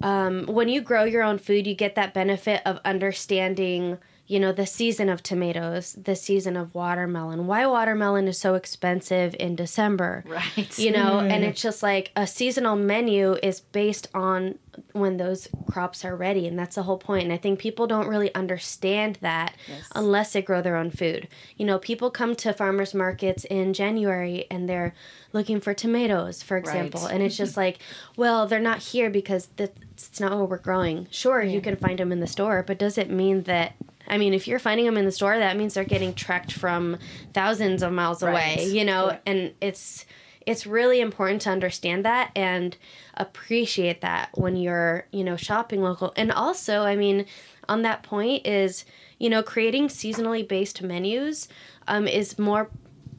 um, 0.00 0.46
when 0.46 0.68
you 0.68 0.80
grow 0.80 1.04
your 1.04 1.22
own 1.22 1.38
food, 1.38 1.66
you 1.66 1.74
get 1.74 1.94
that 1.94 2.12
benefit 2.12 2.62
of 2.66 2.80
understanding, 2.84 3.98
you 4.28 4.38
know, 4.38 4.52
the 4.52 4.66
season 4.66 5.08
of 5.08 5.22
tomatoes, 5.22 5.94
the 5.94 6.14
season 6.14 6.54
of 6.54 6.74
watermelon, 6.74 7.46
why 7.46 7.66
watermelon 7.66 8.28
is 8.28 8.36
so 8.36 8.54
expensive 8.54 9.34
in 9.40 9.56
December. 9.56 10.22
Right. 10.26 10.78
You 10.78 10.92
know, 10.92 11.20
and 11.20 11.42
mm. 11.42 11.48
it's 11.48 11.62
just 11.62 11.82
like 11.82 12.12
a 12.14 12.26
seasonal 12.26 12.76
menu 12.76 13.38
is 13.42 13.60
based 13.60 14.08
on 14.12 14.58
when 14.92 15.16
those 15.16 15.48
crops 15.66 16.04
are 16.04 16.14
ready. 16.14 16.46
And 16.46 16.58
that's 16.58 16.74
the 16.74 16.82
whole 16.82 16.98
point. 16.98 17.24
And 17.24 17.32
I 17.32 17.38
think 17.38 17.58
people 17.58 17.86
don't 17.86 18.06
really 18.06 18.32
understand 18.34 19.18
that 19.22 19.54
Yes. 19.66 19.88
unless 19.94 20.34
they 20.34 20.42
grow 20.42 20.60
their 20.60 20.76
own 20.76 20.90
food. 20.90 21.26
You 21.56 21.64
know, 21.64 21.78
people 21.78 22.10
come 22.10 22.36
to 22.36 22.52
farmers 22.52 22.92
markets 22.92 23.44
in 23.46 23.72
January 23.72 24.46
and 24.50 24.68
they're 24.68 24.94
looking 25.32 25.58
for 25.58 25.72
tomatoes, 25.72 26.42
for 26.42 26.58
example. 26.58 27.02
Right. 27.02 27.14
And 27.14 27.22
it's 27.22 27.36
just 27.36 27.56
like, 27.62 27.78
well, 28.16 28.46
they're 28.46 28.60
not 28.60 28.78
here 28.78 29.08
because 29.08 29.48
that's 29.56 30.20
not 30.20 30.38
what 30.38 30.50
we're 30.50 30.58
growing. 30.58 31.06
Sure, 31.10 31.42
you 31.42 31.62
can 31.62 31.76
find 31.76 31.98
them 31.98 32.12
in 32.12 32.20
the 32.20 32.26
store, 32.26 32.62
but 32.62 32.78
does 32.78 32.98
it 32.98 33.08
mean 33.08 33.44
that? 33.44 33.72
I 34.08 34.18
mean, 34.18 34.34
if 34.34 34.48
you're 34.48 34.58
finding 34.58 34.86
them 34.86 34.96
in 34.96 35.04
the 35.04 35.12
store, 35.12 35.38
that 35.38 35.56
means 35.56 35.74
they're 35.74 35.84
getting 35.84 36.14
trekked 36.14 36.52
from 36.52 36.98
thousands 37.34 37.82
of 37.82 37.92
miles 37.92 38.22
away, 38.22 38.66
you 38.66 38.84
know, 38.84 39.06
Correct. 39.06 39.22
and 39.26 39.54
it's 39.60 40.06
it's 40.46 40.66
really 40.66 41.00
important 41.00 41.42
to 41.42 41.50
understand 41.50 42.06
that 42.06 42.30
and 42.34 42.74
appreciate 43.14 44.00
that 44.00 44.30
when 44.32 44.56
you're, 44.56 45.06
you 45.12 45.22
know, 45.22 45.36
shopping 45.36 45.82
local. 45.82 46.12
And 46.16 46.32
also, 46.32 46.84
I 46.84 46.96
mean, 46.96 47.26
on 47.68 47.82
that 47.82 48.02
point 48.02 48.46
is, 48.46 48.86
you 49.18 49.28
know, 49.28 49.42
creating 49.42 49.88
seasonally 49.88 50.46
based 50.48 50.80
menus 50.80 51.48
um, 51.86 52.08
is 52.08 52.38
more 52.38 52.70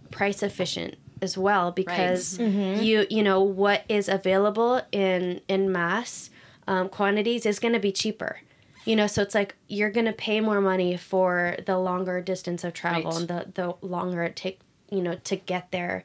price 0.10 0.42
efficient 0.42 0.96
as 1.22 1.38
well 1.38 1.72
because 1.72 2.40
you 2.40 3.06
you 3.10 3.22
know 3.22 3.42
what 3.42 3.84
is 3.90 4.08
available 4.08 4.82
in 4.92 5.42
in 5.48 5.72
mass 5.72 6.30
um, 6.68 6.88
quantities 6.88 7.46
is 7.46 7.60
going 7.60 7.74
to 7.74 7.80
be 7.80 7.92
cheaper 7.92 8.40
you 8.90 8.96
know 8.96 9.06
so 9.08 9.22
it's 9.22 9.36
like 9.36 9.56
you're 9.68 9.92
going 9.92 10.06
to 10.08 10.12
pay 10.14 10.42
more 10.42 10.60
money 10.60 10.98
for 10.98 11.56
the 11.68 11.78
longer 11.78 12.20
distance 12.22 12.64
of 12.64 12.74
travel 12.74 13.12
Right. 13.12 13.20
and 13.20 13.28
the 13.28 13.40
the 13.54 13.88
longer 13.88 14.24
it 14.24 14.36
take 14.36 14.60
you 14.90 15.02
know 15.02 15.16
to 15.26 15.36
get 15.36 15.72
there 15.72 16.04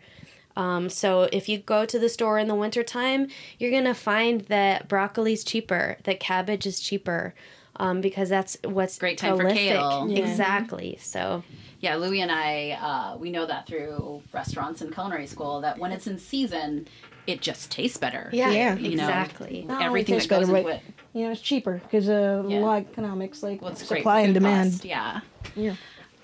um, 0.57 0.88
so 0.88 1.23
if 1.33 1.49
you 1.49 1.59
go 1.59 1.85
to 1.87 1.99
the 1.99 2.09
store 2.09 2.38
in 2.38 2.47
the 2.47 2.55
wintertime 2.55 3.29
you're 3.59 3.70
going 3.70 3.85
to 3.94 3.94
find 3.94 4.42
that 4.42 4.87
broccoli's 4.88 5.42
cheaper 5.44 5.97
that 6.05 6.20
cabbage 6.20 6.66
is 6.66 6.79
cheaper 6.79 7.35
um, 7.77 8.01
because 8.01 8.29
that's 8.29 8.57
what's 8.62 8.99
Great 8.99 9.18
time 9.18 9.37
for 9.37 9.51
kale. 9.51 10.07
Yeah. 10.09 10.18
exactly 10.18 10.99
so 11.01 11.42
Yeah, 11.81 11.97
Louie 11.97 12.20
and 12.20 12.31
I, 12.31 12.79
uh, 12.81 13.16
we 13.18 13.31
know 13.31 13.47
that 13.47 13.66
through 13.66 14.23
restaurants 14.33 14.81
and 14.83 14.92
culinary 14.92 15.27
school 15.27 15.61
that 15.62 15.79
when 15.79 15.90
it's 15.92 16.07
in 16.07 16.18
season, 16.18 16.87
it 17.26 17.40
just 17.40 17.70
tastes 17.70 17.96
better. 17.98 18.28
yeah, 18.32 18.50
Yeah. 18.50 18.74
You 18.76 18.96
know, 18.96 19.02
exactly 19.04 19.64
Not 19.66 19.82
Everything 19.82 20.14
that 20.16 20.20
tastes 20.20 20.30
goes 20.30 20.46
better, 20.46 20.58
into 20.58 20.70
it. 20.70 20.80
You 21.12 21.26
know, 21.26 21.32
it's 21.32 21.40
cheaper 21.40 21.80
because 21.84 22.08
of 22.08 22.50
Yeah. 22.50 22.58
law 22.60 22.76
of 22.76 22.87
economics, 22.90 23.42
like 23.42 23.62
Well, 23.62 23.74
supply 23.76 24.20
and 24.20 24.34
demand. 24.34 24.72
cost, 24.72 24.84
Yeah. 24.84 25.20
Yeah. 25.56 25.76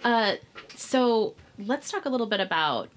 Uh, 0.05 0.35
so 0.77 1.35
let's 1.59 1.91
talk 1.91 2.05
a 2.05 2.09
little 2.09 2.27
bit 2.27 2.41
about 2.41 2.89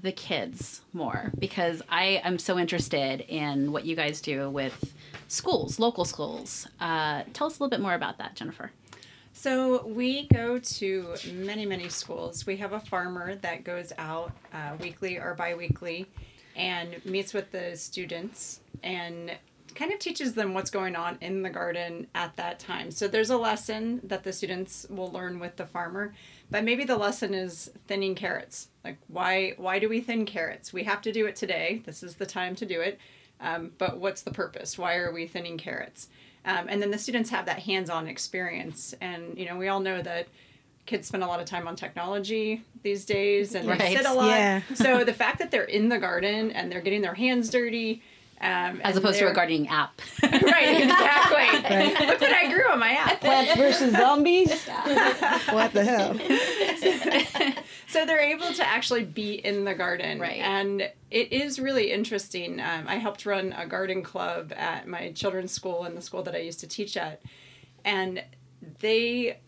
the 0.00 0.12
kids 0.12 0.80
more 0.92 1.30
because 1.38 1.82
I 1.88 2.20
am 2.24 2.38
so 2.38 2.58
interested 2.58 3.20
in 3.28 3.70
what 3.72 3.84
you 3.84 3.94
guys 3.94 4.20
do 4.20 4.50
with 4.50 4.94
schools, 5.28 5.78
local 5.78 6.04
schools. 6.04 6.66
Uh, 6.80 7.22
tell 7.32 7.46
us 7.46 7.58
a 7.58 7.62
little 7.62 7.70
bit 7.70 7.80
more 7.80 7.94
about 7.94 8.18
that, 8.18 8.34
Jennifer. 8.34 8.72
So 9.32 9.86
we 9.86 10.26
go 10.28 10.58
to 10.58 11.14
many, 11.32 11.64
many 11.66 11.88
schools. 11.88 12.46
We 12.46 12.56
have 12.58 12.72
a 12.72 12.80
farmer 12.80 13.34
that 13.36 13.64
goes 13.64 13.92
out 13.98 14.32
uh, 14.52 14.72
weekly 14.80 15.18
or 15.18 15.34
biweekly 15.34 16.06
and 16.56 17.04
meets 17.04 17.32
with 17.32 17.50
the 17.50 17.76
students 17.76 18.60
and 18.82 19.32
kind 19.74 19.92
of 19.92 19.98
teaches 19.98 20.34
them 20.34 20.54
what's 20.54 20.70
going 20.70 20.94
on 20.96 21.16
in 21.20 21.42
the 21.42 21.50
garden 21.50 22.06
at 22.14 22.36
that 22.36 22.58
time. 22.58 22.90
So 22.90 23.08
there's 23.08 23.30
a 23.30 23.36
lesson 23.36 24.00
that 24.04 24.22
the 24.22 24.32
students 24.32 24.86
will 24.90 25.10
learn 25.10 25.38
with 25.38 25.56
the 25.56 25.66
farmer, 25.66 26.14
but 26.50 26.64
maybe 26.64 26.84
the 26.84 26.96
lesson 26.96 27.32
is 27.32 27.70
thinning 27.86 28.14
carrots. 28.14 28.68
Like 28.84 28.98
why 29.08 29.54
why 29.56 29.78
do 29.78 29.88
we 29.88 30.00
thin 30.00 30.26
carrots? 30.26 30.72
We 30.72 30.84
have 30.84 31.00
to 31.02 31.12
do 31.12 31.26
it 31.26 31.36
today. 31.36 31.82
This 31.86 32.02
is 32.02 32.16
the 32.16 32.26
time 32.26 32.54
to 32.56 32.66
do 32.66 32.80
it. 32.80 32.98
Um, 33.40 33.72
but 33.78 33.98
what's 33.98 34.22
the 34.22 34.30
purpose? 34.30 34.78
Why 34.78 34.96
are 34.96 35.12
we 35.12 35.26
thinning 35.26 35.58
carrots? 35.58 36.08
Um, 36.44 36.66
and 36.68 36.82
then 36.82 36.90
the 36.90 36.98
students 36.98 37.30
have 37.30 37.46
that 37.46 37.60
hands-on 37.60 38.08
experience, 38.08 38.94
and 39.00 39.38
you 39.38 39.46
know 39.46 39.56
we 39.56 39.68
all 39.68 39.80
know 39.80 40.02
that 40.02 40.26
kids 40.86 41.08
spend 41.08 41.22
a 41.22 41.26
lot 41.26 41.40
of 41.40 41.46
time 41.46 41.68
on 41.68 41.76
technology 41.76 42.62
these 42.82 43.04
days, 43.04 43.54
and 43.54 43.68
they 43.68 43.94
sit 43.96 44.06
a 44.06 44.12
lot. 44.12 44.28
Yeah. 44.28 44.62
so 44.74 45.04
the 45.04 45.12
fact 45.14 45.38
that 45.38 45.50
they're 45.50 45.62
in 45.64 45.88
the 45.88 45.98
garden 45.98 46.50
and 46.50 46.70
they're 46.70 46.80
getting 46.80 47.02
their 47.02 47.14
hands 47.14 47.50
dirty, 47.50 48.02
um, 48.40 48.80
As 48.82 48.96
and 48.96 49.04
opposed 49.04 49.20
to 49.20 49.28
a 49.28 49.32
gardening 49.32 49.68
app. 49.68 50.00
right? 50.22 50.82
Exactly. 50.82 52.06
Look 52.06 52.20
what 52.20 52.32
I 52.32 52.52
grew 52.52 52.68
on 52.68 52.80
my 52.80 52.90
app. 52.90 53.20
Plants 53.20 53.54
versus 53.56 53.92
zombies. 53.92 54.66
what 55.50 55.72
the 55.72 55.84
hell? 55.84 56.14
so 57.88 58.04
they're 58.06 58.18
able 58.20 58.52
to 58.54 58.66
actually 58.66 59.04
be 59.04 59.34
in 59.34 59.64
the 59.64 59.74
garden 59.74 60.18
Right. 60.18 60.38
and 60.40 60.82
it 61.10 61.32
is 61.32 61.60
really 61.60 61.92
interesting 61.92 62.58
um, 62.60 62.84
i 62.88 62.96
helped 62.96 63.26
run 63.26 63.52
a 63.56 63.66
garden 63.66 64.02
club 64.02 64.52
at 64.56 64.88
my 64.88 65.12
children's 65.12 65.52
school 65.52 65.84
and 65.84 65.96
the 65.96 66.00
school 66.02 66.22
that 66.22 66.34
i 66.34 66.38
used 66.38 66.60
to 66.60 66.66
teach 66.66 66.96
at 66.96 67.20
and 67.84 68.24
they 68.80 69.38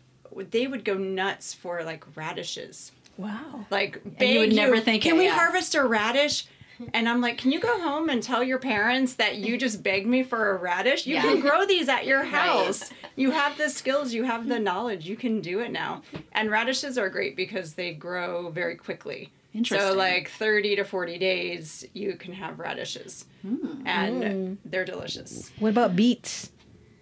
they 0.50 0.66
would 0.66 0.84
go 0.84 0.94
nuts 0.94 1.54
for 1.54 1.82
like 1.84 2.04
radishes. 2.16 2.92
Wow. 3.16 3.66
Like 3.70 4.00
you 4.20 4.40
would 4.40 4.52
never 4.52 4.80
think 4.80 5.02
Can 5.02 5.14
it, 5.14 5.18
we 5.18 5.24
yeah. 5.26 5.34
harvest 5.34 5.74
a 5.74 5.84
radish? 5.84 6.46
And 6.92 7.08
I'm 7.08 7.20
like, 7.20 7.38
can 7.38 7.52
you 7.52 7.60
go 7.60 7.80
home 7.80 8.08
and 8.08 8.20
tell 8.20 8.42
your 8.42 8.58
parents 8.58 9.14
that 9.14 9.36
you 9.36 9.56
just 9.56 9.84
begged 9.84 10.08
me 10.08 10.24
for 10.24 10.50
a 10.50 10.56
radish? 10.56 11.06
You 11.06 11.14
Yeah. 11.14 11.22
can 11.22 11.38
grow 11.40 11.64
these 11.64 11.88
at 11.88 12.04
your 12.04 12.24
house. 12.38 12.90
You 13.14 13.30
have 13.30 13.56
the 13.56 13.70
skills, 13.70 14.12
you 14.12 14.24
have 14.24 14.48
the 14.48 14.58
knowledge, 14.58 15.06
you 15.08 15.14
can 15.14 15.40
do 15.40 15.60
it 15.60 15.70
now. 15.70 16.02
And 16.32 16.50
radishes 16.50 16.98
are 16.98 17.08
great 17.08 17.36
because 17.36 17.74
they 17.74 17.94
grow 17.94 18.50
very 18.50 18.74
quickly. 18.74 19.30
Interesting. 19.54 19.88
So 19.88 19.94
like 19.94 20.28
30 20.30 20.74
to 20.74 20.84
40 20.84 21.16
days, 21.18 21.86
you 21.94 22.16
can 22.16 22.32
have 22.32 22.58
radishes, 22.58 23.26
Hmm. 23.42 23.86
and 23.86 24.58
they're 24.64 24.84
delicious. 24.84 25.52
What 25.60 25.68
about 25.68 25.94
beets? 25.94 26.50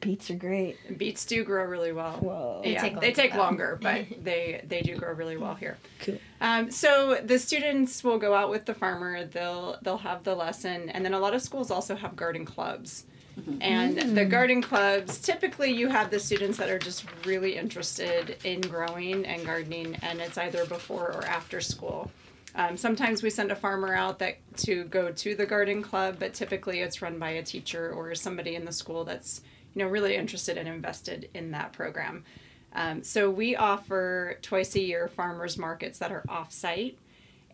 Beets 0.03 0.31
are 0.31 0.35
great. 0.35 0.99
Beets 0.99 1.25
do 1.25 1.45
grow 1.45 1.65
really 1.65 1.93
well. 1.93 2.19
Whoa. 2.19 2.63
yeah, 2.65 2.81
take 2.81 3.01
they 3.01 3.13
take 3.13 3.35
longer, 3.35 3.79
longer, 3.83 4.07
but 4.11 4.25
they 4.25 4.63
they 4.67 4.83
do 4.83 4.97
grow 4.97 5.13
really 5.13 5.37
well 5.37 5.55
here. 5.55 5.79
Cool. 6.01 6.19
Um, 6.41 6.71
so 6.71 7.19
the 7.25 7.39
students 7.39 8.03
will 8.03 8.19
go 8.19 8.35
out 8.35 8.51
with 8.51 8.67
the 8.67 8.75
farmer. 8.75 9.25
They'll 9.25 9.79
they'll 9.83 9.99
have 9.99 10.25
the 10.25 10.35
lesson, 10.35 10.91
and 10.91 11.05
then 11.05 11.15
a 11.15 11.21
lot 11.21 11.35
of 11.35 11.41
schools 11.41 11.71
also 11.71 11.95
have 11.95 12.17
garden 12.17 12.45
clubs. 12.45 13.07
And 13.63 14.17
the 14.17 14.27
garden 14.27 14.61
clubs, 14.61 15.19
typically 15.19 15.71
you 15.71 15.89
have 15.89 16.11
the 16.11 16.21
students 16.21 16.59
that 16.59 16.69
are 16.69 16.79
just 16.79 17.07
really 17.25 17.57
interested 17.57 18.37
in 18.45 18.61
growing 18.61 19.25
and 19.25 19.45
gardening, 19.47 19.97
and 20.03 20.21
it's 20.21 20.37
either 20.37 20.67
before 20.67 21.13
or 21.13 21.25
after 21.25 21.61
school. 21.61 22.11
Um, 22.55 22.77
sometimes 22.77 23.23
we 23.23 23.31
send 23.31 23.51
a 23.51 23.57
farmer 23.57 23.95
out 23.95 24.19
that 24.19 24.37
to 24.59 24.85
go 24.85 25.11
to 25.11 25.35
the 25.35 25.47
garden 25.47 25.83
club, 25.83 26.17
but 26.19 26.35
typically 26.35 26.81
it's 26.81 27.01
run 27.01 27.19
by 27.19 27.31
a 27.31 27.43
teacher 27.43 27.91
or 27.91 28.15
somebody 28.15 28.55
in 28.55 28.67
the 28.67 28.73
school 28.73 29.05
that's 29.05 29.41
you 29.75 29.83
know 29.83 29.89
really 29.89 30.17
interested 30.17 30.57
and 30.57 30.69
invested 30.69 31.29
in 31.35 31.51
that 31.53 31.73
program. 31.73 32.25
Um, 32.75 33.03
so 33.03 33.29
we 33.31 33.55
offer 33.55 34.39
twice 34.41 34.75
a 34.77 34.81
year 34.81 35.09
farmers 35.09 35.59
markets 35.59 35.99
that 35.99 36.11
are 36.11 36.25
off 36.29 36.53
site. 36.53 36.97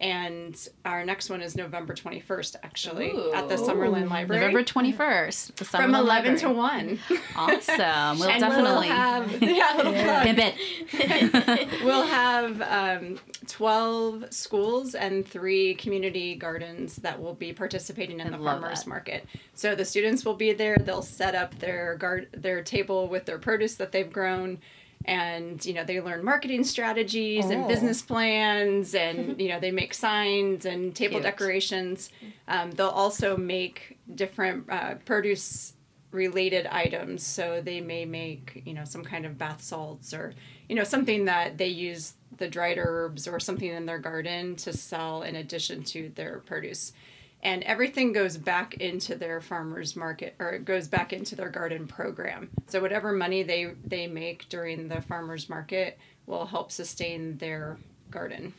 And 0.01 0.57
our 0.85 1.05
next 1.05 1.29
one 1.29 1.41
is 1.41 1.57
November 1.57 1.93
21st, 1.93 2.57
actually, 2.63 3.11
at 3.33 3.49
the 3.49 3.57
Summerlin 3.57 4.09
Library. 4.09 4.41
November 4.41 4.63
21st. 4.63 5.57
The 5.57 5.65
from 5.65 5.93
Summerlin 5.93 5.99
11 5.99 6.37
to 6.37 6.51
1. 6.51 6.99
Awesome. 7.35 8.19
We'll 8.21 8.29
and 8.29 8.41
definitely. 8.41 8.89
We'll 8.89 8.97
have, 8.97 9.43
yeah, 9.43 9.75
little 9.77 9.93
plug. 9.93 10.23
Pimp 10.23 10.39
it. 10.39 11.69
We'll 11.85 12.07
have 12.07 12.63
um, 12.63 13.19
12 13.47 14.33
schools 14.33 14.95
and 14.95 15.27
three 15.27 15.75
community 15.75 16.35
gardens 16.35 16.97
that 16.97 17.21
will 17.21 17.35
be 17.35 17.53
participating 17.53 18.21
in 18.21 18.31
the 18.31 18.39
farmers 18.39 18.85
that. 18.85 18.89
market. 18.89 19.27
So 19.55 19.75
the 19.75 19.85
students 19.85 20.25
will 20.25 20.35
be 20.35 20.53
there. 20.53 20.77
They'll 20.77 21.03
set 21.03 21.35
up 21.35 21.59
their 21.59 21.97
guard 21.97 22.29
their 22.33 22.63
table 22.63 23.09
with 23.09 23.27
their 23.27 23.39
produce 23.39 23.75
that 23.77 23.93
they've 23.93 24.13
grown. 24.13 24.59
And 25.05 25.65
you 25.65 25.73
know 25.73 25.85
they 25.85 26.01
learn 26.01 26.23
marketing 26.25 26.65
strategies 26.65 27.47
and 27.47 27.65
Oh. 27.65 27.69
business 27.69 28.03
plans, 28.03 28.95
and 28.95 29.41
you 29.41 29.49
know 29.49 29.59
they 29.61 29.71
make 29.71 29.95
signs 29.95 30.65
and 30.67 30.95
table 30.95 31.15
Cute. 31.15 31.23
decorations. 31.25 32.11
Um, 32.47 32.71
they'll 32.73 32.89
also 32.89 33.37
make 33.37 33.99
different 34.15 34.69
uh, 34.71 34.95
produce 35.07 35.73
related 36.11 36.65
items 36.67 37.23
so 37.23 37.61
they 37.61 37.83
may 37.83 38.07
make 38.07 38.63
you 38.65 38.73
know 38.73 38.85
some 38.85 39.05
kind 39.05 39.27
of 39.27 39.37
bath 39.37 39.61
salts 39.63 40.15
or 40.15 40.33
you 40.67 40.75
know 40.75 40.83
something 40.83 41.27
that 41.27 41.59
they 41.59 41.67
use 41.67 42.15
the 42.39 42.49
dried 42.49 42.79
herbs 42.79 43.29
or 43.29 43.39
something 43.39 43.69
in 43.69 43.85
their 43.85 43.99
garden 43.99 44.57
to 44.57 44.73
sell 44.73 45.21
in 45.23 45.37
addition 45.37 45.83
to 45.85 46.11
their 46.15 46.39
produce 46.47 46.95
and 47.43 47.63
everything 47.65 48.13
goes 48.13 48.37
back 48.37 48.75
into 48.75 49.15
their 49.15 49.41
farmers 49.41 49.95
market 49.97 50.35
or 50.41 50.51
it 50.51 50.65
goes 50.65 50.89
back 50.89 51.13
into 51.13 51.37
their 51.37 51.49
garden 51.51 51.87
program 51.87 52.51
so 52.67 52.81
whatever 52.81 53.13
money 53.13 53.43
they 53.43 53.73
they 53.87 54.07
make 54.07 54.49
during 54.49 54.89
the 54.89 55.01
farmers 55.03 55.49
market 55.49 55.99
will 56.27 56.47
help 56.47 56.71
sustain 56.73 57.37
their 57.39 57.79
garden 58.11 58.53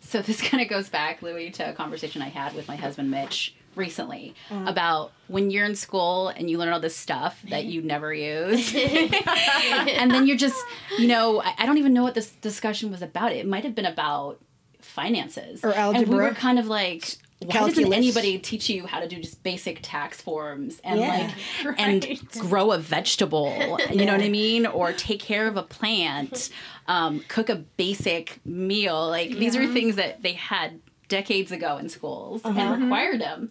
So 0.00 0.20
this 0.22 0.40
kind 0.48 0.62
of 0.62 0.68
goes 0.68 0.88
back, 0.88 1.22
louie 1.22 1.50
to 1.52 1.70
a 1.70 1.72
conversation 1.72 2.22
I 2.22 2.28
had 2.28 2.54
with 2.54 2.66
my 2.68 2.76
husband 2.76 3.10
Mitch 3.10 3.54
recently 3.74 4.34
Mm. 4.50 4.68
about 4.70 5.12
when 5.28 5.50
you're 5.50 5.64
in 5.66 5.74
school 5.76 6.28
and 6.28 6.48
you 6.50 6.56
learn 6.58 6.72
all 6.72 6.80
this 6.80 6.96
stuff 6.96 7.40
that 7.50 7.64
you 7.66 7.82
never 7.82 8.12
use, 8.14 8.74
and 8.74 10.10
then 10.10 10.26
you're 10.26 10.36
just, 10.36 10.56
you 10.98 11.06
know, 11.08 11.42
I, 11.42 11.54
I 11.58 11.66
don't 11.66 11.76
even 11.78 11.92
know 11.92 12.02
what 12.02 12.14
this 12.14 12.30
discussion 12.30 12.90
was 12.90 13.02
about. 13.02 13.32
It 13.32 13.46
might 13.46 13.64
have 13.64 13.74
been 13.74 13.84
about 13.86 14.40
finances 14.80 15.62
Or 15.64 15.72
algebra. 15.74 16.02
and 16.02 16.08
we 16.10 16.16
were 16.16 16.34
kind 16.34 16.58
of 16.58 16.66
like. 16.68 17.16
Why 17.44 17.68
doesn't 17.68 17.92
anybody 17.92 18.38
teach 18.38 18.70
you 18.70 18.86
how 18.86 19.00
to 19.00 19.06
do 19.06 19.16
just 19.20 19.42
basic 19.42 19.80
tax 19.82 20.20
forms 20.22 20.80
and 20.82 21.00
Yeah. 21.00 21.32
like 21.66 21.78
and 21.78 22.28
grow 22.30 22.72
a 22.72 22.78
vegetable? 22.78 23.78
You 23.90 24.06
know 24.06 24.12
what 24.12 24.22
I 24.22 24.28
mean? 24.30 24.64
Or 24.66 24.92
take 24.92 25.20
care 25.20 25.46
of 25.46 25.56
a 25.56 25.62
plant, 25.62 26.48
um, 26.88 27.20
cook 27.28 27.48
a 27.50 27.56
basic 27.56 28.40
meal. 28.46 29.08
Like 29.08 29.30
these 29.30 29.54
are 29.54 29.66
things 29.66 29.96
that 29.96 30.22
they 30.22 30.32
had 30.32 30.80
decades 31.08 31.52
ago 31.52 31.76
in 31.76 31.88
schools 31.88 32.40
and 32.44 32.82
required 32.82 33.20
them. 33.20 33.50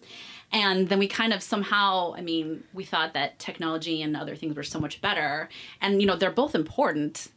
And 0.52 0.88
then 0.88 0.98
we 1.00 1.08
kind 1.08 1.32
of 1.32 1.42
somehow, 1.42 2.14
I 2.14 2.20
mean, 2.20 2.62
we 2.72 2.84
thought 2.84 3.14
that 3.14 3.38
technology 3.38 4.00
and 4.02 4.16
other 4.16 4.36
things 4.36 4.54
were 4.56 4.62
so 4.62 4.78
much 4.78 5.00
better. 5.00 5.48
And, 5.80 6.00
you 6.00 6.06
know, 6.06 6.14
they're 6.16 6.30
both 6.30 6.54
important, 6.54 7.28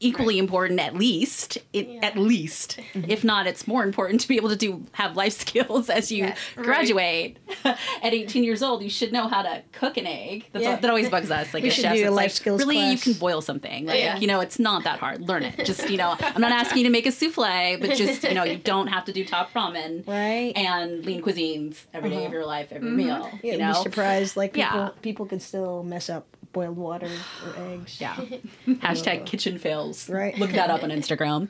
equally 0.00 0.38
important 0.38 0.80
at 0.80 0.94
least, 0.94 1.56
it, 1.72 1.88
at 2.02 2.16
least. 2.18 2.78
If 2.94 3.24
not, 3.24 3.46
it's 3.46 3.66
more 3.66 3.82
important 3.84 4.20
to 4.22 4.28
be 4.28 4.36
able 4.36 4.50
to 4.50 4.56
do 4.56 4.84
have 4.92 5.16
life 5.16 5.32
skills 5.40 5.88
as 5.88 6.10
you 6.12 6.24
Yeah. 6.24 6.36
graduate. 6.56 7.38
at 7.64 7.78
18 8.12 8.44
years 8.44 8.62
old, 8.62 8.82
you 8.82 8.90
should 8.90 9.12
know 9.12 9.28
how 9.28 9.42
to 9.42 9.62
cook 9.72 9.96
an 9.96 10.06
egg. 10.06 10.46
That's 10.52 10.64
Yeah. 10.64 10.76
that 10.76 10.88
always 10.90 11.08
bugs 11.08 11.30
us. 11.30 11.46
Like 11.54 11.62
We 11.62 11.68
as 11.70 11.74
should 11.76 11.82
do 11.84 11.88
a 11.88 11.92
it's 11.92 12.10
life 12.10 12.16
like, 12.16 12.30
skills 12.32 12.60
really, 12.60 12.90
you 12.90 12.98
can 12.98 13.12
boil 13.14 13.40
something. 13.40 13.86
Like, 13.86 13.98
Yeah. 14.00 14.18
you 14.18 14.26
know, 14.26 14.40
it's 14.40 14.58
not 14.58 14.84
that 14.84 14.98
hard. 14.98 15.22
Learn 15.22 15.42
it. 15.44 15.64
Just, 15.64 15.88
you 15.88 15.96
know, 15.96 16.16
I'm 16.20 16.40
not 16.40 16.52
asking 16.52 16.78
you 16.78 16.84
to 16.84 16.90
make 16.90 17.06
a 17.06 17.12
souffle, 17.12 17.80
but 17.80 17.96
just, 17.96 18.24
you 18.24 18.34
know, 18.34 18.44
you 18.44 18.58
don't 18.58 18.88
have 18.88 19.04
to 19.06 19.12
do 19.12 19.24
top 19.24 19.52
ramen 19.54 20.06
Right. 20.06 20.52
and 20.56 21.04
lean 21.06 21.22
cuisines 21.22 21.84
every 21.94 22.10
day 22.10 22.26
of 22.26 22.32
your 22.32 22.44
life, 22.44 22.68
every 22.72 22.88
Mm-hmm. 22.88 22.96
meal. 22.96 23.30
Yeah, 23.42 23.52
you 23.52 23.58
be 23.58 23.64
know? 23.64 23.82
surprised. 23.82 24.36
Like 24.36 24.52
people, 24.52 24.70
Yeah. 24.76 24.88
people 25.02 25.24
can 25.26 25.40
still 25.40 25.82
mess 25.82 26.10
up 26.10 26.26
boiled 26.54 26.76
water 26.78 27.10
or 27.46 27.66
eggs. 27.66 28.00
Yeah. 28.00 28.14
Hashtag 28.66 29.26
kitchen 29.26 29.58
fails. 29.58 30.08
Right. 30.08 30.38
Look 30.38 30.52
that 30.52 30.70
up 30.70 30.82
on 30.82 30.88
Instagram. 31.00 31.48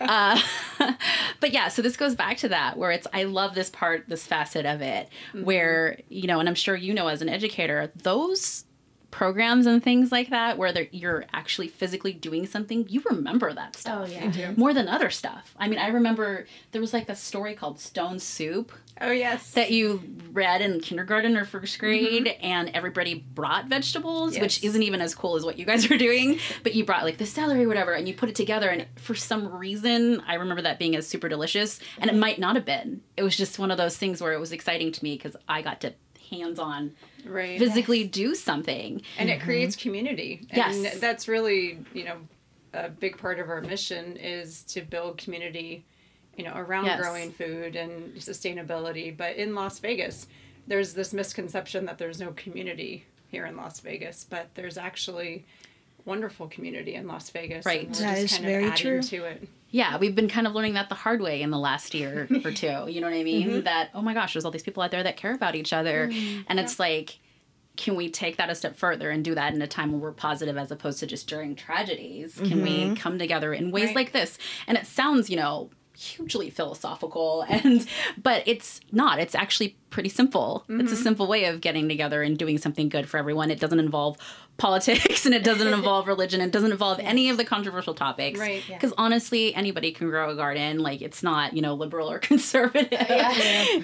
Uh, 0.00 0.40
but 1.40 1.52
yeah, 1.52 1.68
so 1.68 1.82
this 1.82 1.96
goes 1.96 2.16
back 2.16 2.38
to 2.38 2.48
that 2.48 2.76
where 2.76 2.90
it's, 2.90 3.06
I 3.12 3.22
love 3.24 3.54
this 3.54 3.70
part, 3.70 4.08
this 4.08 4.26
facet 4.26 4.66
of 4.66 4.80
it, 4.82 5.08
Mm-hmm. 5.32 5.44
where, 5.44 5.98
you 6.08 6.26
know, 6.26 6.40
and 6.40 6.48
I'm 6.48 6.54
sure 6.56 6.74
you 6.74 6.92
know 6.92 7.06
as 7.06 7.22
an 7.22 7.28
educator, 7.28 7.92
those 8.02 8.64
programs 9.10 9.66
and 9.66 9.82
things 9.82 10.12
like 10.12 10.30
that 10.30 10.56
where 10.58 10.86
you're 10.92 11.24
actually 11.32 11.68
physically 11.68 12.12
doing 12.12 12.46
something 12.46 12.86
you 12.88 13.02
remember 13.10 13.52
that 13.52 13.74
oh, 13.76 13.78
stuff 13.78 14.12
Oh, 14.12 14.28
yeah. 14.34 14.52
more 14.56 14.72
than 14.72 14.88
other 14.88 15.10
stuff. 15.10 15.54
I 15.58 15.68
mean 15.68 15.78
i 15.78 15.88
remember 15.88 16.46
there 16.72 16.80
was 16.80 16.92
like 16.92 17.08
a 17.08 17.16
story 17.16 17.54
called 17.54 17.80
stone 17.80 18.18
soup 18.18 18.72
oh 19.00 19.10
yes. 19.10 19.52
that 19.52 19.70
you 19.70 20.02
read 20.32 20.60
in 20.60 20.80
kindergarten 20.80 21.36
or 21.36 21.44
first 21.44 21.78
mm-hmm. 21.78 21.86
grade 21.86 22.36
and 22.40 22.70
everybody 22.70 23.14
brought 23.34 23.66
vegetables 23.66 24.38
which 24.38 24.62
isn't 24.62 24.82
even 24.82 25.00
as 25.00 25.14
cool 25.14 25.36
as 25.36 25.44
what 25.44 25.58
you 25.58 25.64
guys 25.64 25.90
are 25.90 25.98
doing 25.98 26.38
but 26.62 26.74
you 26.74 26.84
brought 26.84 27.04
like 27.04 27.18
the 27.18 27.26
celery 27.26 27.66
whatever 27.66 27.92
and 27.92 28.06
you 28.06 28.14
put 28.14 28.28
it 28.28 28.34
together 28.34 28.68
and 28.68 28.86
for 28.96 29.14
some 29.14 29.48
reason 29.48 30.22
i 30.26 30.34
remember 30.34 30.62
that 30.62 30.78
being 30.78 30.94
as 30.96 31.06
super 31.06 31.28
delicious 31.28 31.80
and 31.98 32.08
it 32.10 32.12
mm-hmm. 32.12 32.20
might 32.20 32.38
not 32.38 32.56
have 32.56 32.64
been. 32.64 33.02
It 33.16 33.22
was 33.22 33.36
just 33.36 33.58
one 33.58 33.70
of 33.70 33.78
those 33.78 33.96
things 33.96 34.20
where 34.20 34.32
it 34.32 34.40
was 34.40 34.52
exciting 34.52 34.92
to 34.92 35.04
me 35.04 35.16
because 35.16 35.36
i 35.48 35.62
got 35.62 35.80
to 35.80 35.92
hands-on 36.30 36.92
right 37.26 37.58
physically 37.58 38.04
do 38.04 38.34
something 38.34 39.02
and 39.18 39.28
it 39.30 39.38
mm-hmm. 39.38 39.44
creates 39.44 39.76
community 39.76 40.46
and 40.50 40.82
Yes. 40.82 40.98
that's 40.98 41.28
really 41.28 41.78
you 41.94 42.04
know 42.04 42.16
a 42.72 42.88
big 42.88 43.18
part 43.18 43.38
of 43.40 43.48
our 43.48 43.60
mission 43.60 44.16
is 44.16 44.62
to 44.64 44.80
build 44.82 45.18
community 45.18 45.84
you 46.36 46.44
know 46.44 46.52
around 46.54 46.86
Yes. 46.86 47.00
growing 47.00 47.32
food 47.32 47.76
and 47.76 48.14
sustainability 48.16 49.16
but 49.16 49.36
in 49.36 49.54
las 49.54 49.78
vegas 49.78 50.26
there's 50.66 50.94
this 50.94 51.12
misconception 51.12 51.84
that 51.86 51.98
there's 51.98 52.20
no 52.20 52.32
community 52.32 53.04
here 53.30 53.46
in 53.46 53.56
las 53.56 53.80
vegas 53.80 54.24
but 54.28 54.48
there's 54.54 54.78
actually 54.78 55.44
wonderful 56.04 56.48
community 56.48 56.94
in 56.94 57.06
las 57.06 57.30
vegas 57.30 57.66
Right. 57.66 57.86
and 57.86 57.96
we're 57.96 58.02
That 58.02 58.14
just 58.20 58.24
is 58.24 58.32
kind 58.38 58.44
very 58.46 58.64
of 58.66 58.72
adding 58.72 58.82
true. 58.82 59.02
to 59.02 59.24
it 59.24 59.48
yeah, 59.70 59.98
we've 59.98 60.14
been 60.14 60.28
kind 60.28 60.46
of 60.46 60.52
learning 60.54 60.74
that 60.74 60.88
the 60.88 60.94
hard 60.94 61.20
way 61.20 61.42
in 61.42 61.50
the 61.50 61.58
last 61.58 61.94
year 61.94 62.26
or 62.44 62.50
two. 62.50 62.86
You 62.88 63.00
know 63.00 63.08
what 63.08 63.16
I 63.16 63.22
mean? 63.22 63.48
Mm-hmm. 63.48 63.60
That, 63.62 63.90
oh 63.94 64.02
my 64.02 64.14
gosh, 64.14 64.34
there's 64.34 64.44
all 64.44 64.50
these 64.50 64.62
people 64.62 64.82
out 64.82 64.90
there 64.90 65.02
that 65.02 65.16
care 65.16 65.34
about 65.34 65.54
each 65.54 65.72
other. 65.72 66.08
Mm-hmm. 66.08 66.42
and 66.48 66.58
it's 66.60 66.78
like, 66.78 67.18
can 67.76 67.94
we 67.96 68.10
take 68.10 68.36
that 68.36 68.50
a 68.50 68.54
step 68.54 68.76
further 68.76 69.10
and 69.10 69.24
do 69.24 69.34
that 69.34 69.54
in 69.54 69.62
a 69.62 69.66
time 69.66 69.92
when 69.92 70.00
we're 70.00 70.12
positive 70.12 70.58
as 70.58 70.70
opposed 70.70 70.98
to 71.00 71.06
just 71.06 71.28
during 71.28 71.54
tragedies? 71.54 72.34
Can 72.34 72.62
we 72.62 72.80
mm-hmm. 72.80 72.94
come 72.94 73.18
together 73.18 73.54
in 73.54 73.70
ways 73.70 73.86
Right. 73.86 73.96
like 73.96 74.12
this? 74.12 74.36
And 74.66 74.76
it 74.76 74.86
sounds, 74.86 75.30
you 75.30 75.36
know, 75.36 75.70
hugely 76.00 76.48
philosophical 76.48 77.42
and 77.48 77.86
but 78.20 78.42
it's 78.46 78.80
not. 78.90 79.20
It's 79.20 79.34
actually 79.34 79.76
pretty 79.90 80.08
simple. 80.08 80.64
It's 80.68 80.92
a 80.92 80.94
mm-hmm. 80.94 81.02
simple 81.02 81.26
way 81.26 81.44
of 81.46 81.60
getting 81.60 81.88
together 81.88 82.22
and 82.22 82.38
doing 82.38 82.58
something 82.58 82.88
good 82.88 83.08
for 83.08 83.18
everyone. 83.18 83.50
It 83.50 83.60
doesn't 83.60 83.78
involve 83.78 84.16
politics 84.56 85.26
and 85.26 85.34
it 85.34 85.42
doesn't 85.42 85.72
involve 85.72 86.06
religion. 86.14 86.40
It 86.40 86.52
doesn't 86.52 86.70
involve 86.72 87.00
any 87.00 87.28
of 87.28 87.36
the 87.36 87.44
controversial 87.44 87.94
topics. 87.94 88.38
Right. 88.38 88.66
Yeah. 88.68 88.76
because 88.76 88.94
honestly 88.96 89.54
anybody 89.54 89.92
can 89.92 90.08
grow 90.08 90.30
a 90.30 90.36
garden. 90.36 90.78
Like 90.78 91.02
it's 91.02 91.22
not 91.22 91.54
you 91.54 91.62
know 91.62 91.74
liberal 91.74 92.10
or 92.10 92.18
conservative. 92.18 92.88
Yeah. 92.92 93.32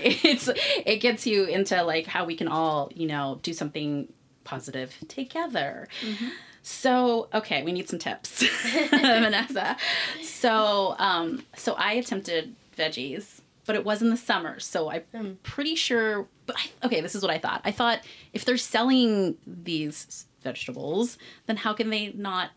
it's 0.00 0.48
it 0.86 1.00
gets 1.00 1.26
you 1.26 1.44
into 1.44 1.82
like 1.82 2.06
how 2.06 2.24
we 2.24 2.36
can 2.36 2.48
all 2.48 2.90
you 2.94 3.06
know 3.06 3.40
do 3.42 3.52
something 3.52 4.10
positive 4.44 4.94
together. 5.08 5.88
Mm-hmm. 6.00 6.28
So, 6.68 7.28
okay, 7.32 7.62
we 7.62 7.70
need 7.70 7.88
some 7.88 8.00
tips, 8.00 8.42
Vanessa. 8.90 9.76
So, 10.20 10.96
um, 10.98 11.44
so 11.56 11.74
I 11.74 11.92
attempted 11.92 12.56
veggies, 12.76 13.40
but 13.66 13.76
it 13.76 13.84
was 13.84 14.02
in 14.02 14.10
the 14.10 14.16
summer. 14.16 14.58
So 14.58 14.90
I'm 14.90 15.38
pretty 15.44 15.76
sure. 15.76 16.26
But 16.44 16.56
I, 16.58 16.86
okay, 16.86 17.00
this 17.00 17.14
is 17.14 17.22
what 17.22 17.30
I 17.30 17.38
thought. 17.38 17.60
I 17.64 17.70
thought 17.70 18.00
if 18.32 18.44
they're 18.44 18.56
selling 18.56 19.36
these 19.46 20.26
vegetables, 20.42 21.18
then 21.46 21.56
how 21.56 21.72
can 21.72 21.90
they 21.90 22.12
not 22.14 22.50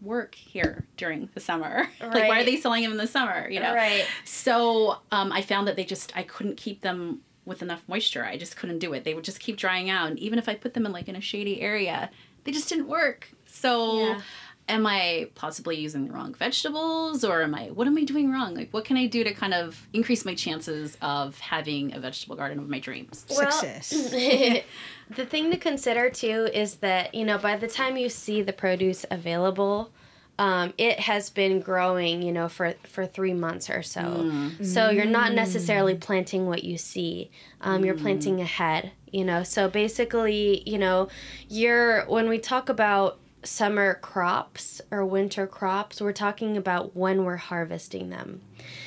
work 0.00 0.36
here 0.36 0.86
during 0.96 1.28
the 1.34 1.40
summer? 1.40 1.88
like, 2.00 2.28
why 2.28 2.42
are 2.42 2.44
they 2.44 2.58
selling 2.58 2.84
them 2.84 2.92
in 2.92 2.98
the 2.98 3.08
summer? 3.08 3.48
You 3.50 3.58
know, 3.58 3.74
Right. 3.74 4.06
so 4.24 4.98
um, 5.10 5.32
I 5.32 5.42
found 5.42 5.66
that 5.66 5.74
they 5.74 5.84
just 5.84 6.16
I 6.16 6.22
couldn't 6.22 6.56
keep 6.56 6.82
them 6.82 7.22
with 7.44 7.62
enough 7.62 7.82
moisture. 7.88 8.24
I 8.24 8.36
just 8.36 8.56
couldn't 8.56 8.78
do 8.78 8.92
it. 8.92 9.02
They 9.02 9.14
would 9.14 9.24
just 9.24 9.40
keep 9.40 9.56
drying 9.56 9.90
out, 9.90 10.08
and 10.08 10.20
even 10.20 10.38
if 10.38 10.48
I 10.48 10.54
put 10.54 10.74
them 10.74 10.86
in 10.86 10.92
like 10.92 11.08
in 11.08 11.16
a 11.16 11.20
shady 11.20 11.60
area, 11.60 12.10
they 12.44 12.52
just 12.52 12.68
didn't 12.68 12.86
work. 12.86 13.30
So. 13.60 14.00
Yeah. 14.00 14.20
Am 14.68 14.84
I 14.84 15.28
possibly 15.36 15.76
using 15.76 16.08
the 16.08 16.12
wrong 16.12 16.34
vegetables 16.34 17.22
or 17.22 17.42
am 17.42 17.54
I 17.54 17.66
what 17.66 17.86
am 17.86 17.96
I 17.96 18.02
doing 18.02 18.32
wrong? 18.32 18.56
Like 18.56 18.72
what 18.72 18.84
can 18.84 18.96
I 18.96 19.06
do 19.06 19.22
to 19.22 19.32
kind 19.32 19.54
of 19.54 19.86
increase 19.92 20.24
my 20.24 20.34
chances 20.34 20.98
of 21.00 21.38
having 21.38 21.94
a 21.94 22.00
vegetable 22.00 22.34
garden 22.34 22.58
of 22.58 22.68
my 22.68 22.80
dreams? 22.80 23.24
Well, 23.30 23.52
Success. 23.52 23.90
the 25.10 25.24
thing 25.24 25.52
to 25.52 25.56
consider 25.56 26.10
too 26.10 26.48
is 26.52 26.76
that 26.76 27.14
you 27.14 27.24
know 27.24 27.38
by 27.38 27.56
the 27.56 27.68
time 27.68 27.96
you 27.96 28.08
see 28.08 28.42
the 28.42 28.52
produce 28.52 29.06
available 29.08 29.92
um, 30.38 30.74
it 30.76 31.00
has 31.00 31.30
been 31.30 31.60
growing 31.60 32.22
you 32.22 32.32
know 32.32 32.48
for 32.48 32.74
for 32.84 33.06
three 33.06 33.32
months 33.32 33.70
or 33.70 33.82
so 33.82 34.50
so 34.62 34.90
you're 34.90 35.04
not 35.04 35.32
necessarily 35.32 35.94
planting 35.94 36.46
what 36.46 36.64
you 36.64 36.76
see 36.76 37.30
um, 37.62 37.84
you're 37.84 37.96
planting 37.96 38.40
ahead 38.40 38.92
you 39.10 39.24
know 39.24 39.42
so 39.42 39.68
basically 39.68 40.62
you 40.68 40.78
know 40.78 41.08
you're 41.48 42.04
when 42.06 42.28
we 42.28 42.38
talk 42.38 42.68
about 42.68 43.18
summer 43.46 43.94
crops 43.94 44.80
or 44.90 45.04
winter 45.06 45.46
crops 45.46 46.00
we're 46.00 46.12
talking 46.12 46.56
about 46.56 46.96
when 46.96 47.24
we're 47.24 47.36
harvesting 47.36 48.10
them 48.10 48.40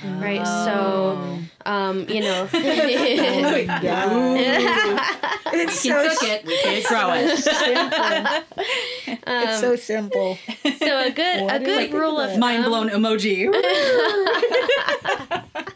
right 0.03 0.45
so 0.45 1.39
um, 1.65 2.05
you 2.09 2.19
know 2.21 2.47
It's 5.51 5.83
We 5.83 5.89
so 5.89 6.03
can 6.03 6.09
cook 6.17 6.29
it, 6.29 6.45
we 6.45 6.57
can 6.61 6.83
grow 6.87 7.11
it. 7.13 7.37
simple. 7.39 8.43
it's 9.27 9.59
so 9.61 9.75
simple. 9.75 10.37
so 10.77 10.99
a 11.07 11.11
good 11.11 11.41
What 11.43 11.55
a 11.61 11.65
good 11.65 11.89
it? 11.89 11.93
rule 11.93 12.19
of 12.19 12.37
Mind 12.37 12.65
blown 12.65 12.89
emoji. 12.89 13.49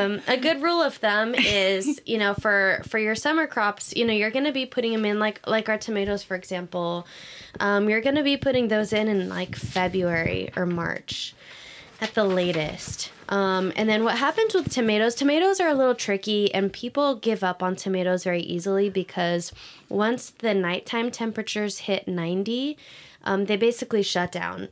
um, 0.00 0.20
a 0.26 0.36
good 0.36 0.62
rule 0.62 0.82
of 0.82 0.96
thumb 0.96 1.34
is 1.34 2.00
you 2.06 2.18
know 2.18 2.34
for 2.34 2.82
for 2.86 2.98
your 2.98 3.14
summer 3.14 3.46
crops 3.46 3.94
you 3.94 4.04
know 4.04 4.12
you're 4.12 4.30
going 4.30 4.44
to 4.44 4.52
be 4.52 4.66
putting 4.66 4.92
them 4.92 5.04
in 5.04 5.18
like 5.18 5.46
like 5.46 5.68
our 5.68 5.78
tomatoes 5.78 6.22
for 6.22 6.34
example. 6.34 7.06
Um, 7.58 7.88
you're 7.88 8.00
going 8.00 8.16
to 8.16 8.22
be 8.22 8.36
putting 8.36 8.68
those 8.68 8.92
in 8.92 9.08
in 9.08 9.28
like 9.28 9.56
february 9.56 10.50
or 10.56 10.66
march 10.66 11.34
at 12.00 12.14
the 12.14 12.24
latest. 12.24 13.10
Um, 13.28 13.72
and 13.76 13.88
then 13.88 14.02
what 14.02 14.16
happens 14.16 14.54
with 14.54 14.72
tomatoes 14.72 15.14
tomatoes 15.14 15.60
are 15.60 15.68
a 15.68 15.74
little 15.74 15.94
tricky 15.94 16.52
and 16.52 16.72
people 16.72 17.14
give 17.14 17.44
up 17.44 17.62
on 17.62 17.76
tomatoes 17.76 18.24
very 18.24 18.40
easily 18.40 18.90
because 18.90 19.52
once 19.88 20.30
the 20.30 20.54
nighttime 20.54 21.10
temperatures 21.10 21.80
hit 21.80 22.08
90 22.08 22.76
um, 23.22 23.44
they 23.44 23.56
basically 23.56 24.02
shut 24.02 24.32
down 24.32 24.68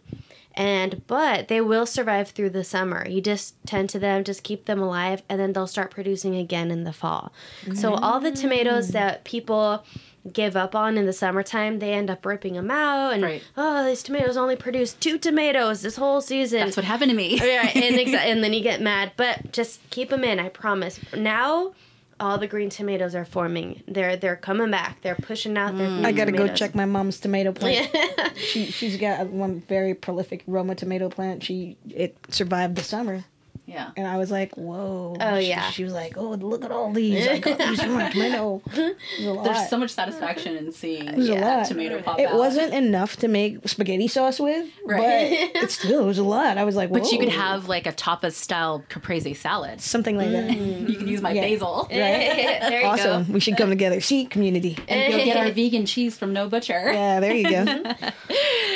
and 0.58 1.06
but 1.06 1.46
they 1.48 1.60
will 1.60 1.86
survive 1.86 2.28
through 2.30 2.50
the 2.50 2.64
summer 2.64 3.06
you 3.08 3.20
just 3.22 3.54
tend 3.64 3.88
to 3.88 3.98
them 3.98 4.24
just 4.24 4.42
keep 4.42 4.66
them 4.66 4.82
alive 4.82 5.22
and 5.28 5.40
then 5.40 5.52
they'll 5.54 5.66
start 5.68 5.90
producing 5.90 6.34
again 6.34 6.70
in 6.70 6.82
the 6.84 6.92
fall 6.92 7.32
so 7.74 7.94
all 7.94 8.18
the 8.20 8.32
tomatoes 8.32 8.88
mm. 8.88 8.92
that 8.92 9.22
people 9.24 9.84
give 10.32 10.56
up 10.56 10.74
on 10.74 10.98
in 10.98 11.06
the 11.06 11.12
summertime 11.12 11.78
they 11.78 11.92
end 11.92 12.10
up 12.10 12.26
ripping 12.26 12.54
them 12.54 12.70
out 12.70 13.12
and 13.14 13.22
Right. 13.22 13.42
oh 13.56 13.84
these 13.86 14.02
tomatoes 14.02 14.36
only 14.36 14.56
produced 14.56 15.00
two 15.00 15.16
tomatoes 15.16 15.80
this 15.82 15.96
whole 15.96 16.20
season 16.20 16.58
That's 16.60 16.76
what 16.76 16.84
happened 16.84 17.10
to 17.12 17.16
me. 17.16 17.38
yeah, 17.38 17.70
and 17.74 17.94
exa- 18.02 18.14
and 18.16 18.42
then 18.44 18.52
you 18.52 18.60
get 18.60 18.80
mad. 18.82 19.12
But 19.16 19.52
just 19.52 19.80
keep 19.90 20.10
them 20.10 20.24
in. 20.24 20.38
I 20.40 20.48
promise. 20.48 20.98
Now, 21.16 21.72
all 22.20 22.38
the 22.38 22.46
green 22.46 22.70
tomatoes 22.70 23.14
are 23.14 23.24
forming. 23.24 23.82
They're 23.86 24.16
they're 24.16 24.36
coming 24.36 24.70
back. 24.70 25.00
They're 25.02 25.14
pushing 25.14 25.56
out 25.56 25.76
their. 25.76 25.86
Mm. 25.86 25.94
Green 25.94 26.06
I 26.06 26.12
gotta 26.12 26.32
go 26.32 26.48
check 26.48 26.74
my 26.74 26.84
mom's 26.84 27.20
tomato 27.20 27.52
plant. 27.52 27.90
she 28.36 28.66
she's 28.66 28.96
got 28.96 29.26
one 29.28 29.60
very 29.68 29.94
prolific 29.94 30.42
Roma 30.46 30.74
tomato 30.74 31.08
plant. 31.08 31.42
She 31.42 31.76
it 31.88 32.16
survived 32.28 32.76
the 32.76 32.82
summer, 32.82 33.24
Yeah. 33.68 33.90
and 33.96 34.06
I 34.06 34.16
was 34.16 34.30
like, 34.30 34.56
whoa. 34.56 35.14
Oh, 35.20 35.38
She- 35.38 35.48
yeah. 35.48 35.70
She, 35.70 35.84
was 35.84 35.92
like, 35.92 36.16
oh 36.16 36.30
look 36.30 36.64
at 36.64 36.72
all 36.72 36.90
these. 36.92 37.28
I 37.28 37.38
got 37.38 37.58
these 37.58 37.82
from 37.82 37.92
my 37.94 38.10
tomato. 38.10 38.62
It 38.72 38.96
was 39.18 39.26
a 39.26 39.32
lot. 39.32 39.44
There's 39.44 39.68
so 39.68 39.76
much 39.76 39.90
satisfaction 39.90 40.56
in 40.56 40.72
seeing 40.72 41.06
it 41.08 41.16
was 41.16 41.28
a 41.28 41.34
yeah, 41.34 41.56
lot. 41.58 41.66
tomato 41.66 42.00
pop 42.00 42.14
up. 42.14 42.20
it 42.20 42.28
out. 42.30 42.36
wasn't 42.36 42.72
enough 42.72 43.16
to 43.18 43.28
make 43.28 43.68
spaghetti 43.68 44.08
sauce 44.08 44.40
with, 44.40 44.66
Right. 44.86 45.50
but 45.54 45.62
it 45.64 45.70
still 45.78 46.04
it 46.04 46.06
was 46.06 46.18
a 46.18 46.22
lot. 46.24 46.56
I 46.56 46.64
was 46.64 46.76
like, 46.76 46.90
But 46.90 47.12
you 47.12 47.18
could 47.18 47.28
have 47.28 47.68
like 47.68 47.86
a 47.86 47.92
tapas 47.92 48.32
style 48.32 48.82
caprese 48.88 49.34
salad. 49.36 49.80
something 49.82 50.16
like 50.16 50.30
that. 50.30 50.50
You 50.56 50.96
can 50.96 51.06
use 51.06 51.20
my 51.20 51.32
Yeah. 51.32 51.42
basil. 51.42 51.86
there 51.90 52.80
you 52.80 52.86
Awesome. 52.86 53.30
We 53.32 53.40
should 53.40 53.56
come 53.58 53.68
together. 53.68 54.00
See, 54.00 54.24
community. 54.24 54.78
And 54.88 55.12
go 55.12 55.24
get 55.24 55.36
our 55.36 55.50
vegan 55.52 55.84
cheese 55.84 56.16
from 56.16 56.32
No 56.32 56.48
Butcher. 56.48 56.90
Yeah, 56.92 57.20
there 57.20 57.34
you 57.34 57.50
go. 57.50 57.64
go. 57.64 57.94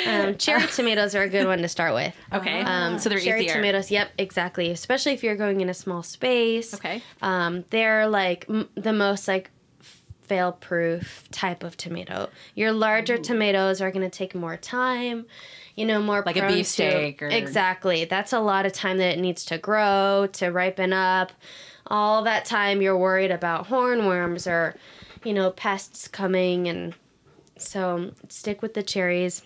Um, 0.05 0.35
cherry 0.37 0.67
tomatoes 0.67 1.15
are 1.15 1.23
a 1.23 1.29
good 1.29 1.47
one 1.47 1.59
to 1.59 1.69
start 1.69 1.93
with. 1.93 2.13
Okay. 2.33 2.59
Um, 2.61 2.99
so 2.99 3.07
they're 3.07 3.19
cherry 3.21 3.45
easier. 3.45 3.55
tomatoes. 3.55 3.89
Yep, 3.89 4.09
exactly. 4.17 4.75
Especially 4.83 5.13
if 5.13 5.23
you're 5.23 5.37
going 5.37 5.61
in 5.61 5.69
a 5.69 5.73
small 5.73 6.03
space. 6.03 6.73
Okay. 6.73 7.01
Um, 7.21 7.63
they're 7.69 8.05
like 8.05 8.45
m- 8.49 8.67
the 8.75 8.91
most 8.91 9.29
like 9.29 9.49
fail 10.23 10.51
proof 10.51 11.23
type 11.31 11.63
of 11.63 11.77
tomato. 11.77 12.29
Your 12.53 12.73
larger 12.73 13.17
tomatoes 13.17 13.79
are 13.79 13.91
going 13.91 14.03
to 14.03 14.09
take 14.17 14.35
more 14.35 14.57
time, 14.57 15.25
you 15.77 15.85
know, 15.85 16.01
more 16.01 16.21
Like 16.25 16.35
a 16.35 16.47
beefsteak 16.49 17.21
or- 17.21 17.27
Exactly. 17.29 18.03
That's 18.03 18.33
a 18.33 18.41
lot 18.41 18.65
of 18.65 18.73
time 18.73 18.97
that 18.97 19.17
it 19.17 19.21
needs 19.21 19.45
to 19.45 19.57
grow, 19.57 20.27
to 20.33 20.49
ripen 20.49 20.91
up. 20.91 21.31
All 21.87 22.21
that 22.23 22.43
time 22.43 22.81
you're 22.81 22.97
worried 22.97 23.31
about 23.31 23.69
hornworms 23.69 24.51
or, 24.51 24.75
you 25.23 25.33
know, 25.33 25.49
pests 25.51 26.09
coming 26.09 26.67
and 26.67 26.93
so 27.57 28.11
stick 28.27 28.61
with 28.61 28.73
the 28.73 28.83
cherries. 28.83 29.43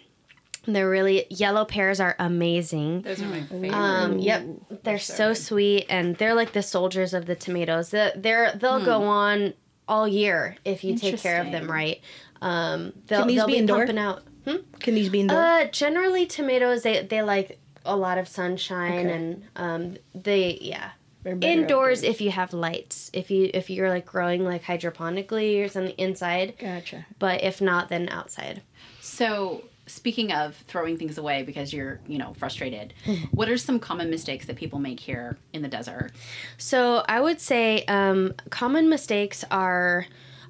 They're 0.67 0.89
really 0.89 1.25
yellow 1.29 1.63
pears 1.65 1.99
are 1.99 2.15
amazing. 2.19 3.01
Those 3.03 3.21
are 3.21 3.25
my 3.27 3.41
favorite. 3.43 3.71
Um, 3.73 4.19
yep, 4.19 4.45
they're 4.83 4.99
so 4.99 5.13
so 5.15 5.33
sweet, 5.33 5.85
and 5.89 6.15
they're 6.17 6.33
like 6.35 6.51
the 6.53 6.61
soldiers 6.61 7.13
of 7.13 7.25
the 7.25 7.35
tomatoes. 7.35 7.89
They're, 7.91 8.11
they're 8.15 8.51
they'll 8.53 8.83
go 8.83 9.03
on 9.03 9.53
all 9.87 10.07
year 10.07 10.57
if 10.65 10.83
you 10.83 10.97
take 10.97 11.17
care 11.19 11.41
of 11.41 11.51
them 11.51 11.71
right. 11.71 12.01
Um, 12.41 12.93
they'll, 13.07 13.25
these 13.25 13.37
they'll 13.37 13.47
be 13.47 13.53
be 13.53 13.59
indoor? 13.59 13.77
pumping 13.77 13.97
out. 13.97 14.23
Hmm? 14.45 14.57
Can 14.79 14.95
these 14.95 15.09
be 15.09 15.21
indoor? 15.21 15.41
Uh, 15.41 15.65
generally 15.67 16.25
tomatoes 16.25 16.83
they 16.83 17.01
they 17.03 17.21
like 17.21 17.59
a 17.85 17.95
lot 17.95 18.17
of 18.17 18.27
sunshine 18.27 19.07
Okay. 19.07 19.11
and 19.13 19.43
um 19.55 19.97
they 20.13 20.57
yeah 20.61 20.91
indoors 21.25 21.99
outdoors. 21.99 22.03
if 22.03 22.19
you 22.21 22.31
have 22.31 22.51
lights 22.53 23.09
if 23.13 23.31
you 23.31 23.49
if 23.53 23.69
you're 23.69 23.89
like 23.89 24.05
growing 24.05 24.43
like 24.43 24.63
hydroponically 24.63 25.63
or 25.63 25.69
something 25.69 25.95
inside 25.97 26.55
Gotcha. 26.59 27.05
but 27.19 27.43
if 27.43 27.61
not 27.61 27.87
then 27.89 28.09
outside 28.09 28.61
So 29.01 29.63
speaking 29.87 30.31
of 30.31 30.55
throwing 30.67 30.97
things 30.97 31.17
away 31.17 31.43
because 31.43 31.73
you're, 31.73 31.99
you 32.07 32.17
know, 32.17 32.33
frustrated, 32.37 32.93
Mm-hmm. 33.05 33.25
what 33.35 33.49
are 33.49 33.57
some 33.57 33.79
common 33.79 34.09
mistakes 34.09 34.45
that 34.45 34.55
people 34.55 34.79
make 34.79 34.99
here 34.99 35.37
in 35.53 35.61
the 35.61 35.67
desert? 35.67 36.11
So 36.57 37.03
I 37.07 37.19
would 37.21 37.39
say 37.41 37.83
um, 37.85 38.33
common 38.49 38.89
mistakes 38.89 39.43
are 39.49 40.05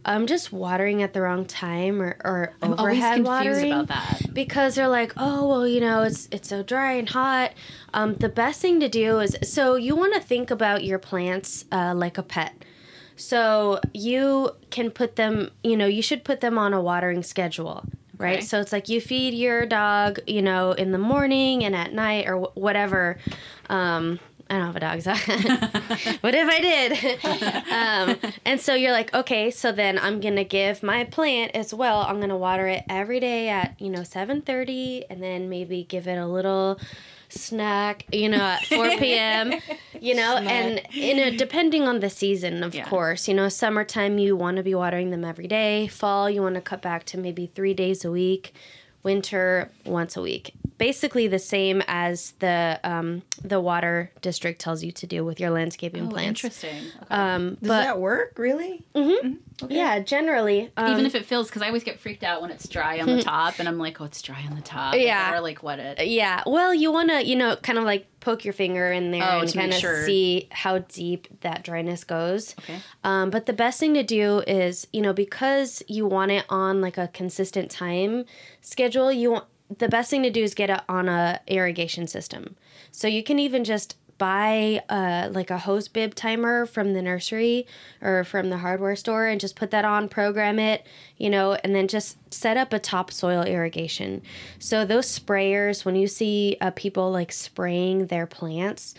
um, 0.05 0.25
just 0.27 0.51
watering 0.53 1.03
at 1.03 1.13
the 1.13 1.21
wrong 1.21 1.45
time 1.45 2.01
or, 2.01 2.17
or 2.23 2.53
I'm 2.61 2.73
overhead 2.73 3.23
confused 3.23 3.27
watering 3.27 3.71
about 3.73 3.87
that. 3.89 4.33
because 4.33 4.75
they're 4.75 4.87
like, 4.87 5.13
oh 5.17 5.47
well, 5.47 5.67
you 5.67 5.81
know, 5.81 6.03
it's 6.03 6.29
it's 6.31 6.47
so 6.49 6.63
dry 6.63 6.93
and 6.93 7.09
hot. 7.09 7.51
Um, 7.93 8.15
the 8.15 8.29
best 8.29 8.61
thing 8.61 8.79
to 8.79 8.87
do 8.89 9.19
is 9.19 9.37
so 9.43 9.75
you 9.75 9.95
want 9.95 10.13
to 10.13 10.21
think 10.21 10.49
about 10.49 10.83
your 10.83 10.97
plants 10.99 11.65
uh, 11.71 11.93
like 11.95 12.17
a 12.17 12.23
pet. 12.23 12.53
So 13.15 13.79
you 13.93 14.51
can 14.69 14.91
put 14.91 15.15
them, 15.15 15.49
you 15.63 15.75
know, 15.75 15.87
you 15.87 16.01
should 16.01 16.23
put 16.23 16.39
them 16.39 16.57
on 16.57 16.73
a 16.73 16.81
watering 16.81 17.23
schedule, 17.23 17.83
right? 18.17 18.37
Okay. 18.37 18.45
So 18.45 18.59
it's 18.59 18.71
like 18.71 18.89
you 18.89 19.01
feed 19.01 19.33
your 19.33 19.65
dog, 19.65 20.19
you 20.27 20.41
know, 20.41 20.71
in 20.71 20.91
the 20.91 20.97
morning 20.97 21.63
and 21.63 21.75
at 21.75 21.93
night 21.93 22.27
or 22.27 22.39
wh- 22.39 22.57
whatever. 22.57 23.17
Um, 23.69 24.19
I 24.49 24.57
don't 24.57 24.67
have 24.67 24.75
a 24.77 24.79
dog, 24.79 25.01
so 25.01 25.11
what 26.21 26.33
if 26.33 26.47
I 26.49 26.59
did? 26.61 28.21
um, 28.25 28.33
and 28.45 28.61
so 28.61 28.75
you're 28.75 28.93
like, 28.93 29.13
okay, 29.13 29.51
so 29.51 29.73
then 29.73 29.99
I'm 29.99 30.21
gonna 30.21 30.45
give 30.45 30.83
my 30.83 31.03
plant 31.03 31.51
as 31.53 31.73
well. 31.73 32.01
I'm 32.03 32.21
gonna 32.21 32.37
water 32.37 32.65
it 32.67 32.83
every 32.89 33.19
day 33.19 33.49
at 33.49 33.75
you 33.79 33.89
know 33.89 34.01
7:30, 34.03 35.03
and 35.09 35.21
then 35.21 35.49
maybe 35.49 35.83
give 35.83 36.07
it 36.07 36.17
a 36.17 36.25
little 36.25 36.79
snack, 37.29 38.05
you 38.11 38.29
know, 38.29 38.37
at 38.37 38.65
4 38.65 38.89
p.m. 38.97 39.53
You 39.99 40.15
know, 40.15 40.37
and 40.37 40.81
you 40.91 41.15
know, 41.15 41.29
depending 41.35 41.83
on 41.87 41.99
the 41.99 42.09
season, 42.09 42.63
of 42.63 42.73
Yeah. 42.75 42.87
course. 42.87 43.27
You 43.27 43.33
know, 43.33 43.49
summertime 43.49 44.17
you 44.19 44.35
want 44.35 44.57
to 44.57 44.63
be 44.63 44.75
watering 44.75 45.11
them 45.11 45.25
every 45.25 45.47
day. 45.47 45.87
Fall 45.87 46.29
you 46.29 46.41
want 46.41 46.55
to 46.55 46.61
cut 46.61 46.81
back 46.81 47.03
to 47.05 47.17
maybe 47.17 47.47
three 47.47 47.73
days 47.73 48.05
a 48.05 48.11
week. 48.11 48.53
Winter 49.03 49.71
once 49.85 50.17
a 50.17 50.21
week. 50.21 50.53
Basically 50.77 51.27
the 51.27 51.39
same 51.39 51.81
as 51.87 52.31
the 52.39 52.79
um, 52.83 53.23
the 53.43 53.59
water 53.59 54.11
district 54.21 54.61
tells 54.61 54.83
you 54.83 54.91
to 54.91 55.07
do 55.07 55.23
with 55.25 55.39
your 55.39 55.49
landscaping 55.49 56.07
Oh, 56.07 56.09
plants. 56.09 56.43
interesting. 56.43 56.83
Okay. 57.03 57.05
Um, 57.09 57.49
Does 57.55 57.57
but 57.61 57.83
that 57.83 57.99
work 57.99 58.33
really? 58.37 58.83
Mm-hmm. 58.95 59.67
yeah, 59.69 59.99
generally, 59.99 60.71
um, 60.77 60.91
Even 60.91 61.05
if 61.05 61.15
it 61.15 61.25
feels, 61.25 61.47
because 61.47 61.61
I 61.61 61.67
always 61.67 61.83
get 61.83 61.99
freaked 61.99 62.23
out 62.23 62.41
when 62.41 62.51
it's 62.51 62.67
dry 62.67 62.99
on 62.99 63.07
the 63.07 63.21
top, 63.23 63.59
and 63.59 63.67
I'm 63.67 63.77
like, 63.79 63.99
oh, 63.99 64.05
it's 64.05 64.21
dry 64.21 64.43
on 64.47 64.55
the 64.55 64.61
top. 64.61 64.95
Yeah. 64.95 65.33
Or 65.33 65.41
like 65.41 65.63
what 65.63 65.79
it. 65.79 66.07
Yeah. 66.07 66.43
Well, 66.45 66.73
you 66.73 66.91
want 66.91 67.09
to, 67.09 67.25
you 67.25 67.35
know, 67.35 67.55
kind 67.55 67.77
of 67.79 67.83
like 67.85 68.07
poke 68.19 68.43
your 68.43 68.53
finger 68.53 68.91
in 68.91 69.11
there 69.11 69.23
Oh, 69.23 69.39
and 69.39 69.53
kind 69.53 69.71
of 69.73 69.79
sure. 69.79 70.05
see 70.05 70.47
how 70.51 70.79
deep 70.79 71.27
that 71.41 71.63
dryness 71.63 72.03
goes. 72.03 72.55
Okay. 72.59 72.79
Um, 73.03 73.29
but 73.29 73.45
the 73.45 73.53
best 73.53 73.79
thing 73.79 73.93
to 73.95 74.03
do 74.03 74.43
is, 74.47 74.85
you 74.91 75.01
know, 75.01 75.13
because 75.13 75.81
you 75.87 76.05
want 76.05 76.31
it 76.31 76.45
on 76.49 76.81
like 76.81 76.97
a 76.97 77.07
consistent 77.07 77.71
time 77.71 78.25
schedule, 78.61 79.11
you 79.11 79.31
want 79.31 79.45
the 79.75 79.89
best 79.89 80.09
thing 80.09 80.23
to 80.23 80.29
do 80.29 80.43
is 80.43 80.53
get 80.53 80.69
it 80.69 80.81
on 80.87 81.09
a 81.09 81.39
irrigation 81.47 82.07
system. 82.07 82.55
So 82.91 83.07
you 83.07 83.23
can 83.23 83.39
even 83.39 83.63
just 83.63 83.97
buy 84.17 84.81
uh, 84.89 85.29
like 85.31 85.51
a 85.51 85.59
hose 85.59 85.87
bib 85.87 86.15
timer 86.15 86.65
from 86.65 86.93
the 86.93 87.01
nursery 87.01 87.67
or 88.01 88.23
from 88.23 88.49
the 88.49 88.57
hardware 88.57 88.95
store 88.95 89.27
and 89.27 89.39
just 89.39 89.55
put 89.55 89.71
that 89.71 89.85
on, 89.85 90.09
program 90.09 90.57
it, 90.57 90.85
you 91.17 91.29
know, 91.29 91.53
and 91.63 91.75
then 91.75 91.87
just 91.87 92.17
set 92.33 92.57
up 92.57 92.73
a 92.73 92.79
topsoil 92.79 93.43
irrigation. 93.43 94.21
So 94.59 94.85
those 94.85 95.07
sprayers, 95.07 95.85
when 95.85 95.95
you 95.95 96.07
see 96.07 96.57
uh, 96.61 96.71
people 96.71 97.11
like 97.11 97.31
spraying 97.31 98.07
their 98.07 98.25
plants, 98.25 98.95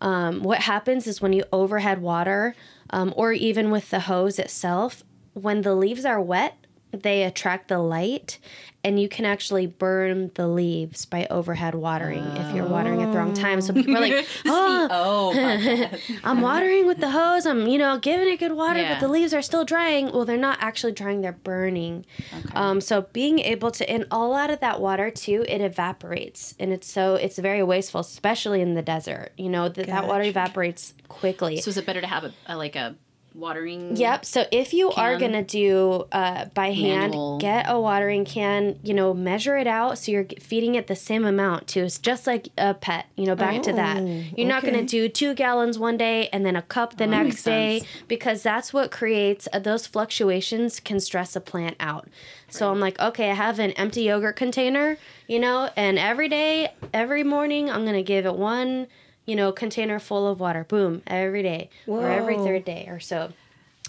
um, 0.00 0.42
what 0.42 0.60
happens 0.60 1.06
is 1.06 1.20
when 1.20 1.32
you 1.32 1.44
overhead 1.52 2.00
water, 2.00 2.54
um, 2.90 3.12
or 3.16 3.32
even 3.32 3.70
with 3.70 3.90
the 3.90 4.00
hose 4.00 4.38
itself, 4.38 5.02
when 5.34 5.62
the 5.62 5.74
leaves 5.74 6.04
are 6.04 6.20
wet, 6.20 6.56
they 6.92 7.22
attract 7.24 7.68
the 7.68 7.78
light 7.78 8.38
and 8.82 8.98
you 8.98 9.10
can 9.10 9.26
actually 9.26 9.66
burn 9.66 10.30
the 10.36 10.48
leaves 10.48 11.04
by 11.04 11.26
overhead 11.28 11.74
watering 11.74 12.24
if 12.24 12.54
you're 12.54 12.66
watering 12.66 13.02
at 13.02 13.12
the 13.12 13.18
wrong 13.18 13.34
time. 13.34 13.60
So 13.60 13.74
people 13.74 13.94
are 13.94 14.00
like, 14.00 14.26
oh, 14.46 14.88
Oh. 14.90 15.88
I'm 16.24 16.40
watering 16.40 16.86
with 16.86 16.98
the 16.98 17.10
hose. 17.10 17.44
I'm, 17.44 17.66
you 17.66 17.76
know, 17.76 17.98
giving 17.98 18.26
it 18.28 18.38
good 18.38 18.52
water, 18.52 18.80
Yeah. 18.80 18.94
but 18.94 19.00
the 19.06 19.08
leaves 19.12 19.34
are 19.34 19.42
still 19.42 19.66
drying. 19.66 20.06
Well, 20.12 20.24
they're 20.24 20.38
not 20.38 20.58
actually 20.62 20.92
drying; 20.92 21.20
they're 21.20 21.32
burning. 21.32 22.06
Um, 22.54 22.80
so 22.80 23.02
being 23.12 23.38
able 23.40 23.70
to, 23.72 23.88
and 23.88 24.06
all 24.10 24.34
out 24.34 24.50
of 24.50 24.60
that 24.60 24.80
water 24.80 25.10
too, 25.10 25.44
it 25.46 25.60
evaporates, 25.60 26.54
and 26.58 26.72
it's 26.72 26.90
so 26.90 27.16
it's 27.16 27.38
very 27.38 27.62
wasteful, 27.62 28.00
especially 28.00 28.62
in 28.62 28.74
the 28.74 28.82
desert. 28.82 29.32
You 29.36 29.50
know, 29.50 29.68
that 29.68 29.86
that 29.88 30.06
water 30.08 30.24
evaporates 30.24 30.94
quickly. 31.08 31.60
so 31.60 31.68
is 31.68 31.76
it 31.76 31.84
better 31.84 32.00
to 32.00 32.06
have 32.06 32.24
a, 32.24 32.32
a 32.46 32.56
like 32.56 32.76
a 32.76 32.96
watering? 33.34 33.96
Yep. 33.96 34.24
So 34.24 34.44
if 34.50 34.72
you 34.72 34.90
are 34.92 35.18
gonna 35.18 35.42
do 35.42 36.06
uh, 36.12 36.46
by 36.54 36.72
hand, 36.72 37.12
Manual. 37.12 37.38
get 37.38 37.66
a 37.68 37.78
watering 37.80 38.24
can. 38.24 38.78
You 38.82 38.94
know, 38.94 39.14
measure 39.14 39.56
it 39.56 39.66
out 39.66 39.98
so 39.98 40.12
you're 40.12 40.26
feeding 40.40 40.74
it 40.74 40.86
the 40.86 40.96
same 40.96 41.24
amount 41.24 41.68
too. 41.68 41.84
It's 41.84 41.98
just 41.98 42.26
like 42.26 42.48
a 42.58 42.74
pet. 42.74 43.06
You 43.16 43.26
know, 43.26 43.34
back 43.34 43.62
to 43.62 43.72
that. 43.72 43.98
Oh, 43.98 44.24
You're 44.36 44.48
not 44.48 44.64
gonna 44.64 44.84
do 44.84 45.08
two 45.08 45.34
gallons 45.34 45.78
one 45.78 45.96
day 45.96 46.28
and 46.32 46.44
then 46.44 46.56
a 46.56 46.62
cup 46.62 46.92
the 46.92 46.98
that 46.98 47.06
next 47.08 47.42
day 47.44 47.80
sense. 47.80 47.90
because 48.08 48.42
that's 48.42 48.72
what 48.72 48.90
creates 48.90 49.48
uh, 49.52 49.58
those 49.58 49.86
fluctuations 49.86 50.80
can 50.80 51.00
stress 51.00 51.36
a 51.36 51.40
plant 51.40 51.76
out. 51.80 52.08
So 52.48 52.70
I'm 52.70 52.80
like, 52.80 52.98
okay, 52.98 53.30
I 53.30 53.34
have 53.34 53.58
an 53.60 53.70
empty 53.72 54.02
yogurt 54.02 54.34
container, 54.36 54.98
you 55.28 55.38
know, 55.38 55.70
and 55.76 55.98
every 55.98 56.28
day, 56.28 56.72
every 56.92 57.22
morning, 57.22 57.70
I'm 57.70 57.84
gonna 57.84 58.02
give 58.02 58.26
it 58.26 58.34
one. 58.34 58.88
You 59.26 59.36
know, 59.36 59.52
container 59.52 59.98
full 59.98 60.26
of 60.26 60.40
water. 60.40 60.64
Boom, 60.64 61.02
every 61.06 61.42
day 61.42 61.70
or 61.86 62.08
every 62.08 62.36
third 62.36 62.64
day 62.64 62.86
or 62.88 63.00
so. 63.00 63.32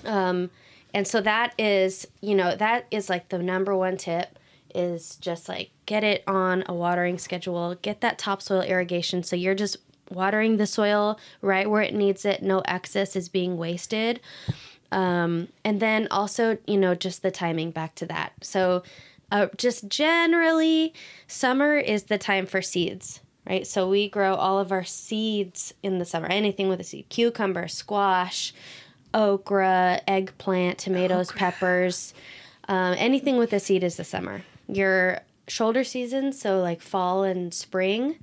Um, 0.05 0.49
and 0.93 1.07
so 1.07 1.21
that 1.21 1.53
is, 1.57 2.07
you 2.21 2.35
know, 2.35 2.55
that 2.55 2.85
is 2.91 3.09
like 3.09 3.29
the 3.29 3.39
number 3.39 3.75
one 3.75 3.97
tip 3.97 4.37
is 4.73 5.15
just 5.17 5.49
like 5.49 5.71
get 5.85 6.03
it 6.03 6.23
on 6.27 6.63
a 6.67 6.73
watering 6.73 7.17
schedule, 7.17 7.75
get 7.81 8.01
that 8.01 8.17
topsoil 8.17 8.61
irrigation. 8.61 9.23
So 9.23 9.35
you're 9.35 9.55
just 9.55 9.77
watering 10.09 10.57
the 10.57 10.67
soil 10.67 11.19
right 11.41 11.69
where 11.69 11.81
it 11.81 11.93
needs 11.93 12.25
it, 12.25 12.43
no 12.43 12.59
excess 12.65 13.15
is 13.15 13.29
being 13.29 13.57
wasted. 13.57 14.19
Um, 14.91 15.47
and 15.63 15.79
then 15.79 16.07
also, 16.11 16.57
you 16.67 16.77
know, 16.77 16.95
just 16.95 17.21
the 17.21 17.31
timing 17.31 17.71
back 17.71 17.95
to 17.95 18.05
that. 18.07 18.33
So, 18.41 18.83
uh, 19.31 19.47
just 19.55 19.87
generally, 19.87 20.93
summer 21.27 21.77
is 21.77 22.03
the 22.03 22.17
time 22.17 22.45
for 22.45 22.61
seeds, 22.61 23.21
right? 23.47 23.65
So, 23.67 23.89
we 23.89 24.09
grow 24.09 24.35
all 24.35 24.59
of 24.59 24.71
our 24.71 24.83
seeds 24.83 25.73
in 25.83 25.99
the 25.99 26.05
summer, 26.05 26.27
anything 26.27 26.69
with 26.69 26.79
a 26.79 26.83
seed 26.83 27.09
cucumber, 27.09 27.67
squash, 27.67 28.53
okra, 29.13 30.01
eggplant, 30.07 30.77
tomatoes, 30.77 31.31
peppers. 31.31 32.13
Um, 32.67 32.95
anything 32.97 33.37
with 33.37 33.51
a 33.53 33.59
seed 33.59 33.83
is 33.83 33.97
the 33.97 34.03
summer. 34.03 34.43
Your 34.67 35.19
shoulder 35.47 35.83
season, 35.83 36.31
so 36.31 36.61
like 36.61 36.81
fall 36.81 37.23
and 37.23 37.53
spring, 37.53 38.17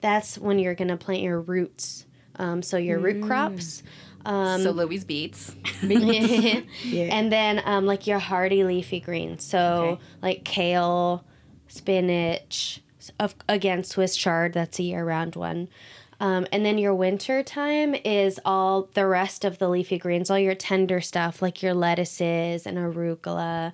that's 0.00 0.36
when 0.36 0.58
you're 0.58 0.74
going 0.74 0.88
to 0.88 0.96
plant 0.96 1.22
your 1.22 1.40
roots. 1.40 2.04
Um, 2.38 2.62
so, 2.62 2.76
your 2.76 2.98
root 2.98 3.22
crops. 3.22 3.82
so 4.26 4.72
Louise 4.74 5.04
beets. 5.04 5.54
Yeah. 5.82 7.08
And 7.10 7.30
then 7.32 7.62
um, 7.64 7.86
like 7.86 8.06
your 8.06 8.18
hardy 8.18 8.64
leafy 8.64 9.00
greens. 9.00 9.44
So 9.44 9.58
Okay. 9.94 10.02
like 10.20 10.44
kale, 10.44 11.24
spinach, 11.68 12.80
of, 13.18 13.34
again, 13.48 13.84
Swiss 13.84 14.16
chard, 14.16 14.52
that's 14.52 14.78
a 14.78 14.82
year 14.82 15.04
round 15.04 15.36
one. 15.36 15.68
Um, 16.18 16.46
and 16.50 16.64
then 16.64 16.78
your 16.78 16.94
winter 16.94 17.42
time 17.42 17.94
is 17.94 18.40
all 18.44 18.88
the 18.94 19.06
rest 19.06 19.44
of 19.44 19.58
the 19.58 19.68
leafy 19.68 19.98
greens, 19.98 20.30
all 20.30 20.38
your 20.38 20.54
tender 20.54 21.00
stuff 21.00 21.42
like 21.42 21.62
your 21.62 21.74
lettuces 21.74 22.66
and 22.66 22.78
arugula. 22.78 23.72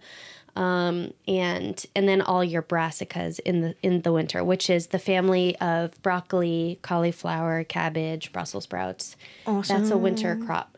Um, 0.55 1.14
and 1.27 1.83
and 1.97 2.07
then 2.07 2.21
all 2.21 2.45
your 2.45 2.62
brassicas 2.62 3.40
in 3.40 3.62
the 3.62 3.75
in 3.83 4.03
the 4.03 4.12
winter, 4.12 4.45
which 4.45 4.68
is 4.68 4.88
the 4.88 4.99
family 4.99 5.57
of 5.61 6.01
broccoli, 6.03 6.79
cauliflower, 6.83 7.64
cabbage, 7.64 8.33
Brussels 8.33 8.64
sprouts. 8.64 9.16
Awesome. 9.47 9.79
That's 9.79 9.90
a 9.90 9.97
winter 9.97 10.37
crop. 10.37 10.77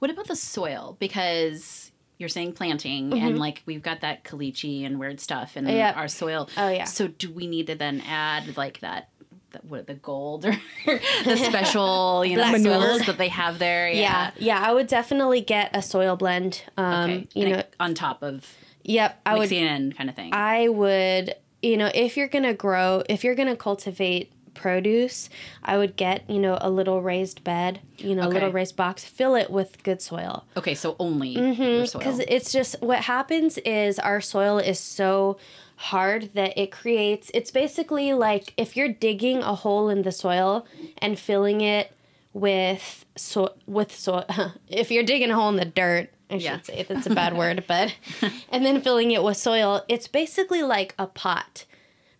What 0.00 0.10
about 0.10 0.28
the 0.28 0.36
soil? 0.36 0.96
Because 1.00 1.89
you're 2.20 2.28
saying 2.28 2.52
planting, 2.52 3.18
and 3.18 3.38
like 3.38 3.62
we've 3.66 3.82
got 3.82 4.02
that 4.02 4.22
caliche 4.24 4.84
and 4.86 5.00
weird 5.00 5.18
stuff 5.20 5.56
in 5.56 5.64
Mm-hmm. 5.64 5.76
Yep. 5.76 5.96
our 5.96 6.08
soil. 6.08 6.48
Oh, 6.56 6.68
yeah. 6.68 6.84
So 6.84 7.08
do 7.08 7.32
we 7.32 7.46
need 7.46 7.66
to 7.68 7.74
then 7.74 8.02
add 8.06 8.56
like 8.56 8.80
that? 8.80 9.08
that 9.52 9.64
what 9.64 9.88
the 9.88 9.94
gold 9.94 10.44
or 10.44 10.56
the 11.24 11.36
special 11.36 12.24
you 12.24 12.36
know 12.36 12.56
soils 12.58 13.04
that 13.06 13.18
they 13.18 13.26
have 13.28 13.58
there? 13.58 13.90
Yeah, 13.90 14.30
yeah, 14.38 14.60
I 14.64 14.72
would 14.72 14.86
definitely 14.86 15.40
get 15.40 15.74
a 15.74 15.82
soil 15.82 16.14
blend. 16.14 16.62
Um, 16.76 17.02
Okay. 17.10 17.28
you 17.34 17.46
And 17.46 17.56
know, 17.56 17.62
on 17.80 17.94
top 17.94 18.22
of 18.22 18.46
yep, 18.84 19.20
I 19.26 19.32
would 19.34 19.40
mixing 19.40 19.64
in 19.64 19.92
kind 19.92 20.08
of 20.08 20.14
thing. 20.14 20.30
I 20.32 20.68
would, 20.68 21.34
you 21.62 21.76
know, 21.76 21.90
if 21.92 22.16
you're 22.16 22.28
going 22.28 22.44
to 22.44 22.54
grow, 22.54 23.02
if 23.08 23.24
you're 23.24 23.34
going 23.34 23.48
to 23.48 23.56
cultivate 23.56 24.32
produce, 24.54 25.28
I 25.62 25.76
would 25.78 25.96
get, 25.96 26.28
you 26.28 26.38
know, 26.38 26.58
a 26.60 26.70
little 26.70 27.00
raised 27.02 27.42
bed, 27.44 27.80
you 27.98 28.14
know, 28.14 28.26
a 28.26 28.28
little 28.28 28.50
raised 28.52 28.76
box, 28.76 29.04
fill 29.04 29.34
it 29.34 29.50
with 29.50 29.82
good 29.82 30.00
soil. 30.02 30.44
okay, 30.56 30.74
so 30.74 30.96
only 30.98 31.28
your 31.30 31.42
mm-hmm, 31.54 31.84
soil. 31.86 31.98
Because 32.00 32.18
it's 32.20 32.52
just 32.52 32.76
what 32.82 33.00
happens 33.04 33.58
is 33.58 33.98
our 33.98 34.20
soil 34.20 34.58
is 34.58 34.78
so 34.78 35.38
hard 35.76 36.30
that 36.34 36.56
it 36.58 36.70
creates, 36.70 37.30
it's 37.34 37.50
basically 37.50 38.12
like 38.12 38.52
if 38.56 38.76
you're 38.76 38.92
digging 38.92 39.38
a 39.38 39.54
hole 39.54 39.88
in 39.88 40.02
the 40.02 40.12
soil 40.12 40.66
and 40.98 41.18
filling 41.18 41.60
it 41.62 41.92
with 42.32 43.04
so 43.16 43.54
with 43.66 43.92
so 43.94 44.24
if 44.68 44.90
you're 44.90 45.02
digging 45.02 45.30
a 45.30 45.34
hole 45.34 45.48
in 45.48 45.56
the 45.56 45.64
dirt 45.64 46.10
I 46.30 46.34
should 46.34 46.42
Yeah. 46.42 46.60
say 46.62 46.86
that's 46.88 47.06
a 47.06 47.14
bad 47.14 47.36
word 47.36 47.64
but 47.66 47.92
and 48.50 48.64
then 48.64 48.80
filling 48.82 49.10
it 49.10 49.24
with 49.24 49.36
soil 49.36 49.82
it's 49.88 50.06
basically 50.06 50.62
like 50.62 50.94
a 50.96 51.08
pot 51.08 51.64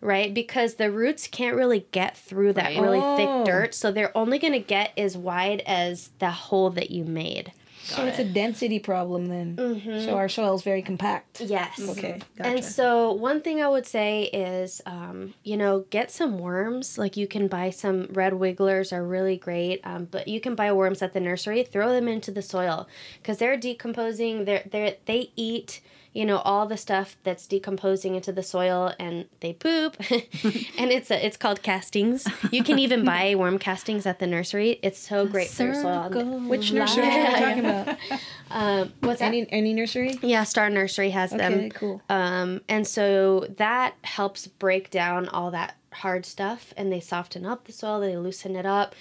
right 0.01 0.33
because 0.33 0.75
the 0.75 0.91
roots 0.91 1.27
can't 1.27 1.55
really 1.55 1.85
get 1.91 2.17
through 2.17 2.53
that 2.53 2.65
Right. 2.75 2.81
really 2.81 2.99
Oh. 3.01 3.15
thick 3.15 3.45
dirt 3.45 3.73
so 3.75 3.91
they're 3.91 4.15
only 4.17 4.39
going 4.39 4.53
to 4.53 4.59
get 4.59 4.91
as 4.97 5.15
wide 5.17 5.61
as 5.65 6.09
the 6.19 6.31
hole 6.31 6.69
that 6.71 6.91
you 6.91 7.03
made 7.05 7.53
so 7.83 8.05
it's 8.05 8.19
a 8.19 8.23
density 8.23 8.77
problem 8.77 9.25
then. 9.25 9.57
So 10.05 10.15
our 10.15 10.29
soil 10.29 10.53
is 10.53 10.61
very 10.61 10.83
compact. 10.83 11.41
yes 11.41 11.79
Okay, 11.89 12.21
gotcha. 12.37 12.49
And 12.49 12.63
so, 12.63 13.11
one 13.11 13.41
thing 13.41 13.61
I 13.61 13.67
would 13.67 13.87
say 13.87 14.25
is, 14.25 14.81
um, 14.85 15.33
you 15.43 15.57
know, 15.57 15.85
get 15.89 16.11
some 16.11 16.37
worms. 16.37 16.99
Like, 16.99 17.17
you 17.17 17.25
can 17.27 17.47
buy 17.47 17.71
some 17.71 18.07
red 18.11 18.35
wigglers, 18.35 18.93
are 18.93 19.03
really 19.03 19.35
great. 19.35 19.81
Um, 19.83 20.05
but 20.05 20.27
you 20.27 20.39
can 20.39 20.53
buy 20.53 20.71
worms 20.71 21.01
at 21.01 21.13
the 21.13 21.19
nursery. 21.19 21.63
Throw 21.63 21.91
them 21.91 22.07
into 22.07 22.29
the 22.31 22.43
soil 22.43 22.87
because 23.17 23.39
they're 23.39 23.57
decomposing. 23.57 24.45
They're 24.45 24.63
they 24.71 24.99
they 25.05 25.31
eat. 25.35 25.81
You 26.13 26.25
know 26.25 26.39
all 26.39 26.65
the 26.65 26.75
stuff 26.77 27.15
that's 27.23 27.47
decomposing 27.47 28.15
into 28.15 28.31
the 28.31 28.43
soil, 28.43 28.93
and 28.99 29.25
they 29.39 29.53
poop, 29.53 29.95
and 30.11 30.91
it's 30.91 31.09
a, 31.09 31.25
it's 31.25 31.37
called 31.37 31.61
castings. 31.61 32.27
You 32.51 32.63
can 32.63 32.79
even 32.79 33.05
buy 33.05 33.33
worm 33.37 33.57
castings 33.57 34.05
at 34.05 34.19
the 34.19 34.27
nursery. 34.27 34.79
It's 34.81 34.99
so 34.99 35.25
great 35.25 35.47
for 35.49 35.63
your 35.63 35.75
soil. 35.75 36.09
Which 36.41 36.73
nursery 36.73 37.05
are 37.05 37.29
you 37.29 37.37
talking 37.37 37.59
about? 37.65 37.97
Um, 38.53 38.91
what's 38.99 39.19
that? 39.19 39.27
Any 39.27 39.49
any 39.49 39.73
nursery? 39.73 40.19
Yeah, 40.21 40.43
Star 40.43 40.69
Nursery 40.69 41.11
has 41.11 41.31
them. 41.31 41.53
Okay, 41.53 41.69
cool. 41.69 42.01
Um, 42.09 42.59
and 42.67 42.85
so 42.85 43.47
that 43.55 43.95
helps 44.03 44.45
break 44.45 44.89
down 44.91 45.29
all 45.29 45.51
that 45.51 45.77
hard 45.93 46.25
stuff 46.25 46.73
and 46.77 46.91
they 46.91 46.99
soften 46.99 47.45
up 47.45 47.65
the 47.65 47.71
soil, 47.71 47.99
they 47.99 48.17
loosen 48.17 48.55
it 48.57 48.65
up. 48.65 48.95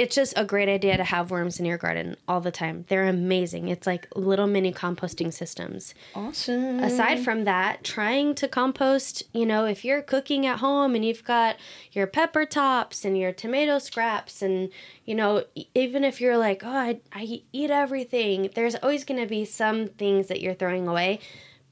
It's 0.00 0.14
just 0.14 0.32
a 0.34 0.46
great 0.46 0.70
idea 0.70 0.96
to 0.96 1.04
have 1.04 1.30
worms 1.30 1.60
in 1.60 1.66
your 1.66 1.76
garden 1.76 2.16
all 2.26 2.40
the 2.40 2.50
time. 2.50 2.86
They're 2.88 3.06
amazing. 3.06 3.68
It's 3.68 3.86
like 3.86 4.08
little 4.16 4.46
mini 4.46 4.72
composting 4.72 5.30
systems. 5.30 5.94
Awesome. 6.14 6.80
Aside 6.80 7.22
from 7.22 7.44
that, 7.44 7.84
trying 7.84 8.34
to 8.36 8.48
compost, 8.48 9.24
you 9.34 9.44
know, 9.44 9.66
if 9.66 9.84
you're 9.84 10.00
cooking 10.00 10.46
at 10.46 10.60
home 10.60 10.94
and 10.94 11.04
you've 11.04 11.22
got 11.22 11.56
your 11.92 12.06
pepper 12.06 12.46
tops 12.46 13.04
and 13.04 13.18
your 13.18 13.30
tomato 13.30 13.78
scraps, 13.78 14.40
and, 14.40 14.70
you 15.04 15.14
know, 15.14 15.44
even 15.74 16.02
if 16.02 16.18
you're 16.18 16.38
like, 16.38 16.62
oh, 16.64 16.70
I, 16.70 17.00
I 17.12 17.42
eat 17.52 17.70
everything, 17.70 18.48
there's 18.54 18.76
always 18.76 19.04
going 19.04 19.20
to 19.20 19.28
be 19.28 19.44
some 19.44 19.86
things 19.86 20.28
that 20.28 20.40
you're 20.40 20.54
throwing 20.54 20.88
away. 20.88 21.20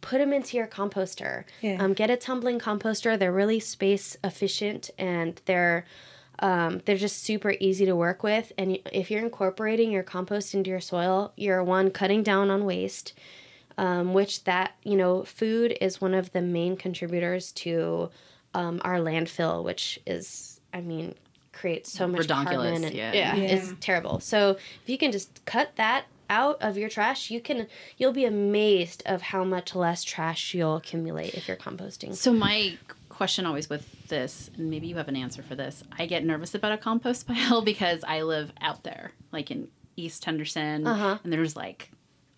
Put 0.03 0.19
them 0.19 0.35
into 0.35 0.59
your 0.59 0.67
composter. 0.67 1.45
Yeah. 1.63 1.83
Um, 1.83 1.95
get 1.95 2.11
a 2.11 2.17
tumbling 2.19 2.59
composter. 2.59 3.19
They're 3.19 3.33
really 3.33 3.59
space 3.59 4.19
efficient 4.23 4.91
and 4.99 5.41
they're 5.47 5.87
um, 6.41 6.81
they're 6.85 6.97
just 6.97 7.23
super 7.23 7.55
easy 7.61 7.85
to 7.87 7.97
work 7.97 8.23
with. 8.23 8.53
And 8.57 8.79
if 8.93 9.11
you're 9.11 9.23
incorporating 9.25 9.91
your 9.91 10.03
compost 10.03 10.55
into 10.55 10.71
your 10.71 10.81
soil, 10.81 11.33
you're 11.37 11.63
one 11.65 11.91
cutting 11.91 12.23
down 12.23 12.51
on 12.51 12.65
waste 12.65 13.13
um, 13.79 14.13
which 14.13 14.45
that 14.45 14.73
you 14.83 14.97
know 14.97 15.23
food 15.25 15.77
is 15.81 16.01
one 16.01 16.13
of 16.13 16.33
the 16.33 16.43
main 16.43 16.77
contributors 16.77 17.53
to 17.53 18.11
um, 18.55 18.81
our 18.85 18.97
landfill 18.99 19.63
which 19.65 20.01
is 20.07 20.61
i 20.75 20.81
mean 20.81 21.15
creates 21.53 21.93
so 21.93 22.07
much 22.07 22.27
carbon 22.29 22.85
and 22.85 22.95
yeah. 22.95 23.13
yeah, 23.13 23.35
Yeah. 23.37 23.43
it's 23.55 23.73
terrible 23.81 24.21
so 24.21 24.51
if 24.83 24.89
you 24.89 24.99
can 24.99 25.13
just 25.13 25.45
cut 25.45 25.71
that 25.77 26.07
out 26.29 26.61
of 26.61 26.77
your 26.77 26.89
trash 26.89 27.31
you 27.31 27.41
can 27.41 27.67
you'll 27.97 28.13
be 28.13 28.25
amazed 28.25 29.03
of 29.07 29.23
how 29.23 29.45
much 29.45 29.75
less 29.75 30.03
trash 30.05 30.55
you'll 30.55 30.77
accumulate 30.77 31.35
if 31.35 31.47
you're 31.49 31.57
composting 31.57 32.15
So 32.15 32.33
my 32.33 32.77
question 33.19 33.45
always 33.45 33.69
with 33.69 33.85
this, 34.09 34.49
and 34.57 34.71
maybe 34.71 34.87
you 34.87 34.97
have 34.97 35.09
an 35.09 35.17
answer 35.17 35.43
for 35.43 35.55
this. 35.55 35.83
I 35.99 36.07
get 36.07 36.25
nervous 36.25 36.55
about 36.55 36.73
a 36.73 36.79
compost 36.79 37.27
pile 37.29 37.61
because 37.63 38.03
I 38.07 38.23
live 38.23 38.53
out 38.61 38.85
there, 38.85 39.13
like 39.33 39.51
in 39.51 39.69
East 39.97 40.25
Henderson, 40.25 40.87
Uh-huh. 40.87 41.19
and 41.23 41.33
there's 41.33 41.57
like 41.57 41.91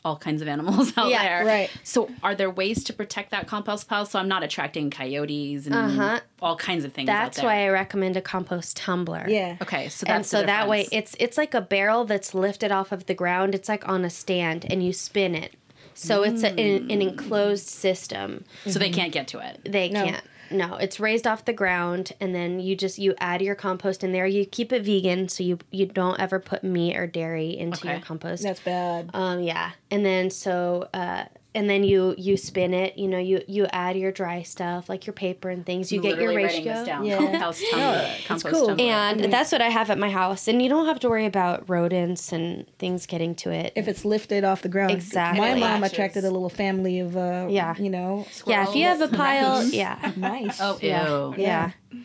all 0.03 0.16
kinds 0.16 0.41
of 0.41 0.49
animals 0.49 0.95
out 0.97 1.11
Yeah, 1.11 1.22
there. 1.22 1.45
right. 1.47 1.70
So 1.85 2.09
are 2.22 2.35
there 2.35 2.51
ways 2.51 2.85
to 2.85 2.95
protect 2.95 3.33
that 3.33 3.47
compost 3.47 3.87
pile 3.87 4.07
so 4.07 4.18
I'm 4.18 4.28
not 4.28 4.43
attracting 4.43 4.89
coyotes 4.91 5.66
and 5.66 5.74
Uh-huh. 5.74 6.20
all 6.41 6.57
kinds 6.57 6.87
of 6.87 6.95
things? 6.95 7.11
out 7.11 7.24
that's 7.24 7.37
there? 7.37 7.45
why 7.47 7.64
i 7.66 7.68
recommend 7.68 8.16
a 8.16 8.22
compost 8.22 8.78
tumbler 8.78 9.26
Yeah. 9.28 9.59
Okay, 9.61 9.91
so 9.91 10.07
that's 10.07 10.16
and 10.16 10.24
the 10.24 10.28
so 10.28 10.43
that 10.47 10.68
way 10.70 10.89
it's 10.91 11.14
it's 11.20 11.37
like 11.37 11.53
a 11.53 11.61
barrel 11.61 12.07
that's 12.07 12.33
lifted 12.33 12.72
off 12.72 12.93
of 12.93 13.05
the 13.05 13.14
ground 13.14 13.55
it's 13.55 13.68
like 13.68 13.87
on 13.87 14.03
a 14.07 14.11
stand 14.11 14.64
and 14.70 14.83
you 14.83 14.95
spin 14.95 15.35
it 15.35 15.53
so 15.95 16.22
it's 16.22 16.43
a, 16.43 16.49
an, 16.51 16.91
an 16.91 17.03
enclosed 17.03 17.68
system 17.68 18.45
so 18.66 18.78
they 18.78 18.91
can't 18.91 19.12
get 19.12 19.28
to 19.28 19.38
it. 19.38 19.61
they 19.64 19.88
No. 19.88 20.05
can't 20.05 20.24
no 20.53 20.74
it's 20.76 20.99
raised 20.99 21.26
off 21.28 21.45
the 21.45 21.53
ground 21.53 22.12
and 22.20 22.34
then 22.34 22.59
you 22.59 22.74
just 22.74 22.99
you 22.99 23.14
add 23.20 23.41
your 23.41 23.55
compost 23.55 24.03
in 24.03 24.11
there 24.11 24.26
you 24.26 24.45
keep 24.45 24.72
it 24.72 24.82
vegan 24.82 25.28
so 25.28 25.45
you 25.45 25.57
you 25.70 25.86
don't 25.86 26.18
ever 26.18 26.41
put 26.41 26.64
meat 26.64 26.97
or 26.97 27.07
dairy 27.07 27.57
into 27.57 27.86
your 27.86 28.01
compost 28.01 28.43
That's 28.43 28.59
bad. 28.61 29.11
um 29.14 29.41
yeah 29.43 29.70
and 29.93 30.05
then 30.05 30.28
so 30.30 30.88
uh 30.93 31.26
and 31.55 31.68
then 31.68 31.82
you 31.82 32.14
you 32.16 32.36
spin 32.36 32.72
it 32.72 32.96
you 32.96 33.09
know 33.09 33.18
you 33.18 33.42
you 33.48 33.66
add 33.72 33.96
your 33.96 34.12
dry 34.12 34.42
stuff 34.42 34.88
like 34.88 35.07
your 35.07 35.12
paper 35.12 35.51
and 35.51 35.66
things 35.66 35.90
you 35.90 36.01
get 36.01 36.16
your 36.16 36.28
Literally 36.32 36.44
ratio 36.44 36.74
this 36.74 36.86
down. 36.86 37.05
Yeah. 37.05 37.18
Compost 37.18 37.64
tumbler. 37.70 38.14
compost 38.26 38.46
cool. 38.55 38.66
tumbler. 38.68 38.84
and 38.84 39.32
that's 39.32 39.51
what 39.51 39.61
I 39.61 39.68
have 39.68 39.90
at 39.90 39.98
my 39.98 40.11
house. 40.11 40.46
And 40.48 40.62
you 40.62 40.68
don't 40.68 40.86
have 40.86 41.01
to 41.01 41.09
worry 41.09 41.26
about 41.26 41.68
rodents 41.68 42.32
and 42.32 42.66
things 42.78 43.07
getting 43.07 43.34
to 43.36 43.51
it. 43.51 43.72
If 43.74 43.88
it's 43.88 44.05
lifted 44.05 44.44
off 44.44 44.62
the 44.62 44.68
ground. 44.68 44.92
Exactly. 44.92 45.40
My 45.40 45.55
mom 45.55 45.80
latches. 45.80 45.92
attracted 45.92 46.24
a 46.24 46.30
little 46.30 46.48
family 46.51 47.01
of, 47.01 47.16
uh, 47.16 47.46
Yeah. 47.51 47.74
you 47.78 47.90
know, 47.90 48.26
yeah, 48.46 48.68
if 48.68 48.74
you 48.76 48.84
have 48.84 49.01
a 49.01 49.09
pile, 49.09 49.64
yeah. 49.64 50.12
nice. 50.16 50.59
Oh, 50.61 50.78
ew. 50.80 50.88
Yeah. 50.88 51.32
Yeah. 51.36 51.70
Yeah. 51.92 52.01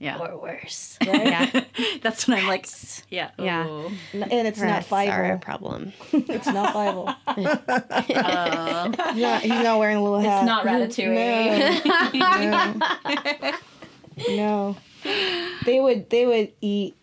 Or 0.00 0.36
worse. 0.40 0.98
Right? 1.06 1.26
Yeah. 1.26 1.64
That's 2.02 2.26
when 2.28 2.38
I'm 2.38 2.46
like, 2.48 2.66
yeah. 3.10 3.30
Yeah. 3.38 3.66
ooh. 3.66 3.90
And 4.12 4.46
it's 4.46 4.58
Rats 4.58 4.90
not 4.90 5.08
are 5.08 5.24
a 5.24 5.28
fiber. 5.28 5.38
problem. 5.38 5.92
It's 6.12 6.46
not 6.46 6.72
fiber. 6.72 7.16
Uh, 7.26 9.12
He's 9.12 9.22
not, 9.22 9.42
he's 9.42 9.50
not 9.62 9.78
wearing 9.78 9.96
a 9.96 10.02
little 10.02 10.18
hat. 10.20 10.42
it's 10.42 10.46
not 10.46 10.66
ratatouille. 10.66 11.84
No. 13.48 13.56
no. 14.36 14.76
They 15.64 15.80
would 15.80 16.10
they 16.10 16.26
would 16.26 16.52
eat 16.60 16.94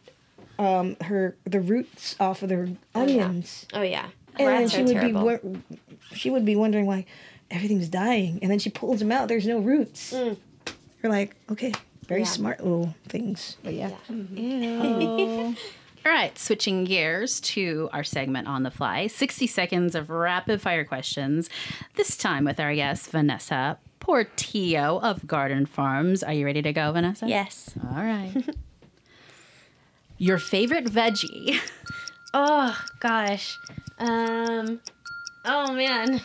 um 0.59 0.95
her 1.01 1.35
the 1.45 1.59
roots 1.61 2.15
off 2.19 2.43
of 2.43 2.49
their 2.49 2.67
onions. 2.93 3.65
Oh 3.73 3.81
yeah. 3.81 4.07
And 4.37 4.47
then 4.47 4.61
Rats 4.61 4.73
she 4.73 4.81
are 4.81 4.83
would 4.85 4.93
terrible. 4.93 5.37
be 5.39 5.59
she 6.15 6.29
would 6.29 6.45
be 6.45 6.55
wondering 6.55 6.85
why 6.85 7.05
everything's 7.49 7.89
dying 7.89 8.39
and 8.41 8.51
then 8.51 8.59
she 8.59 8.69
pulls 8.69 8.99
them 8.99 9.11
out 9.11 9.27
there's 9.29 9.47
no 9.47 9.59
roots. 9.59 10.13
Mm. 10.13 10.37
You're 11.01 11.11
like, 11.11 11.35
okay, 11.51 11.73
very 12.07 12.21
Yeah. 12.21 12.27
smart 12.27 12.59
little 12.63 12.95
things. 13.09 13.57
But 13.63 13.73
yeah. 13.73 13.91
All 16.05 16.11
right, 16.11 16.37
switching 16.37 16.83
gears 16.83 17.39
to 17.41 17.89
our 17.93 18.03
segment 18.03 18.47
on 18.49 18.63
the 18.63 18.71
fly 18.71 19.07
60 19.07 19.47
seconds 19.47 19.95
of 19.95 20.09
rapid 20.09 20.61
fire 20.61 20.83
questions. 20.83 21.49
This 21.95 22.17
time 22.17 22.43
with 22.43 22.59
our 22.59 22.75
guest, 22.75 23.09
Vanessa 23.09 23.77
Portillo 24.01 24.99
of 25.01 25.25
Garden 25.25 25.65
Farms. 25.65 26.21
Are 26.21 26.33
you 26.33 26.45
ready 26.45 26.61
to 26.61 26.73
go, 26.73 26.91
Vanessa? 26.91 27.25
yes. 27.27 27.73
All 27.95 28.03
right. 28.03 28.33
Your 30.17 30.37
favorite 30.39 30.85
veggie? 30.85 31.57
Oh 32.35 32.75
gosh. 32.99 33.55
Um. 33.99 34.79
Oh 35.45 35.71
man. 35.71 36.19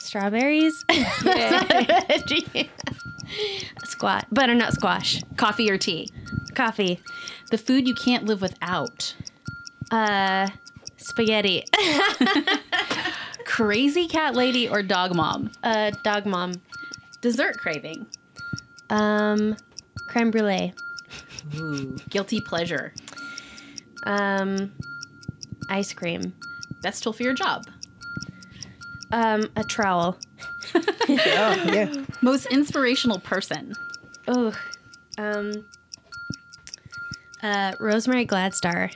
Strawberries. 0.00 0.84
Squat. 3.96 4.26
Butternut 4.30 4.72
squash. 4.74 5.22
Coffee 5.38 5.70
or 5.70 5.78
tea? 5.78 6.10
Coffee. 6.54 7.00
The 7.50 7.56
food 7.56 7.88
you 7.88 7.94
can't 7.94 8.26
live 8.26 8.42
without? 8.42 9.14
Uh. 9.90 10.48
Spaghetti. 10.98 11.64
Crazy 13.46 14.06
cat 14.06 14.34
lady 14.34 14.68
or 14.68 14.82
dog 14.82 15.14
mom? 15.14 15.50
uh. 15.62 15.92
Dog 16.04 16.26
mom. 16.26 16.60
Dessert 17.22 17.56
craving? 17.56 18.04
Um. 18.90 19.56
Creme 20.10 20.30
brulee. 20.30 20.74
Ooh. 21.54 21.96
Guilty 22.10 22.42
pleasure? 22.42 22.92
Um. 24.02 24.74
Ice 25.70 25.94
cream. 25.94 26.34
Best 26.82 27.02
tool 27.02 27.14
for 27.14 27.22
your 27.22 27.32
job? 27.32 27.64
Um. 29.10 29.48
A 29.56 29.64
trowel. 29.64 30.18
Oh, 31.08 31.62
yeah. 31.72 32.04
Most 32.22 32.46
inspirational 32.46 33.18
person? 33.20 33.74
Oh. 34.28 34.52
Um. 35.18 35.64
Uh. 37.42 37.72
Rosemary 37.78 38.26
Gladstar. 38.26 38.94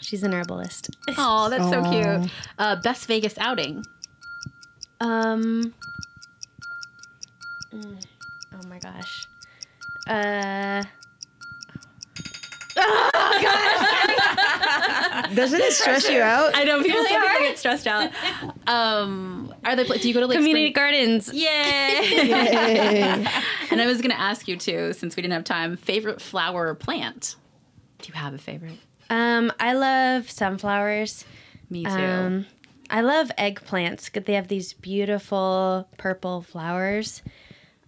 She's 0.00 0.22
an 0.22 0.32
herbalist. 0.32 0.90
Oh, 1.18 1.50
that's 1.50 1.68
so 1.68 1.80
Aw. 1.82 1.90
cute. 2.20 2.30
Uh, 2.58 2.76
best 2.76 3.06
Vegas 3.06 3.36
outing? 3.38 3.84
Um. 5.00 5.74
mm, 7.72 8.04
Oh 8.54 8.66
my 8.68 8.78
gosh. 8.78 9.26
Uh. 10.06 10.84
Doesn't 15.34 15.60
it 15.60 15.72
stress 15.72 16.08
you 16.08 16.20
out? 16.20 16.56
I 16.56 16.64
know 16.64 16.82
people 16.82 17.02
sometimes 17.04 17.38
get 17.40 17.58
stressed 17.58 17.86
out. 17.86 18.10
Um, 18.66 19.54
are 19.64 19.76
they? 19.76 19.84
Do 19.84 20.08
you 20.08 20.14
go 20.14 20.20
to 20.20 20.26
like 20.26 20.36
Community 20.38 20.72
spring- 20.72 20.72
gardens. 20.74 21.32
Yay! 21.32 22.00
Yay. 22.28 23.26
and 23.70 23.80
I 23.80 23.86
was 23.86 24.00
gonna 24.00 24.14
ask 24.14 24.48
you 24.48 24.56
too, 24.56 24.92
since 24.92 25.16
we 25.16 25.22
didn't 25.22 25.34
have 25.34 25.44
time. 25.44 25.76
Favorite 25.76 26.20
flower 26.20 26.68
or 26.68 26.74
plant? 26.74 27.36
Do 28.00 28.08
you 28.08 28.14
have 28.14 28.34
a 28.34 28.38
favorite? 28.38 28.78
Um, 29.10 29.52
I 29.58 29.72
love 29.72 30.30
sunflowers. 30.30 31.24
Me 31.70 31.84
too. 31.84 31.90
Um, 31.90 32.46
I 32.90 33.00
love 33.02 33.30
eggplants. 33.38 34.12
'cause 34.12 34.24
They 34.24 34.34
have 34.34 34.48
these 34.48 34.72
beautiful 34.74 35.88
purple 35.98 36.42
flowers. 36.42 37.22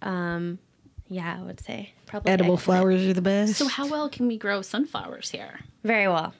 Um, 0.01 0.59
yeah, 1.07 1.37
I 1.39 1.43
would 1.43 1.59
say 1.59 1.93
probably 2.05 2.31
Edible 2.31 2.55
eggplant. 2.55 2.63
flowers 2.63 3.05
are 3.05 3.13
the 3.13 3.21
best. 3.21 3.55
so 3.55 3.67
how 3.67 3.87
well 3.87 4.09
can 4.09 4.27
we 4.27 4.37
grow 4.37 4.61
sunflowers 4.61 5.29
here? 5.31 5.59
Very 5.83 6.07
well. 6.07 6.33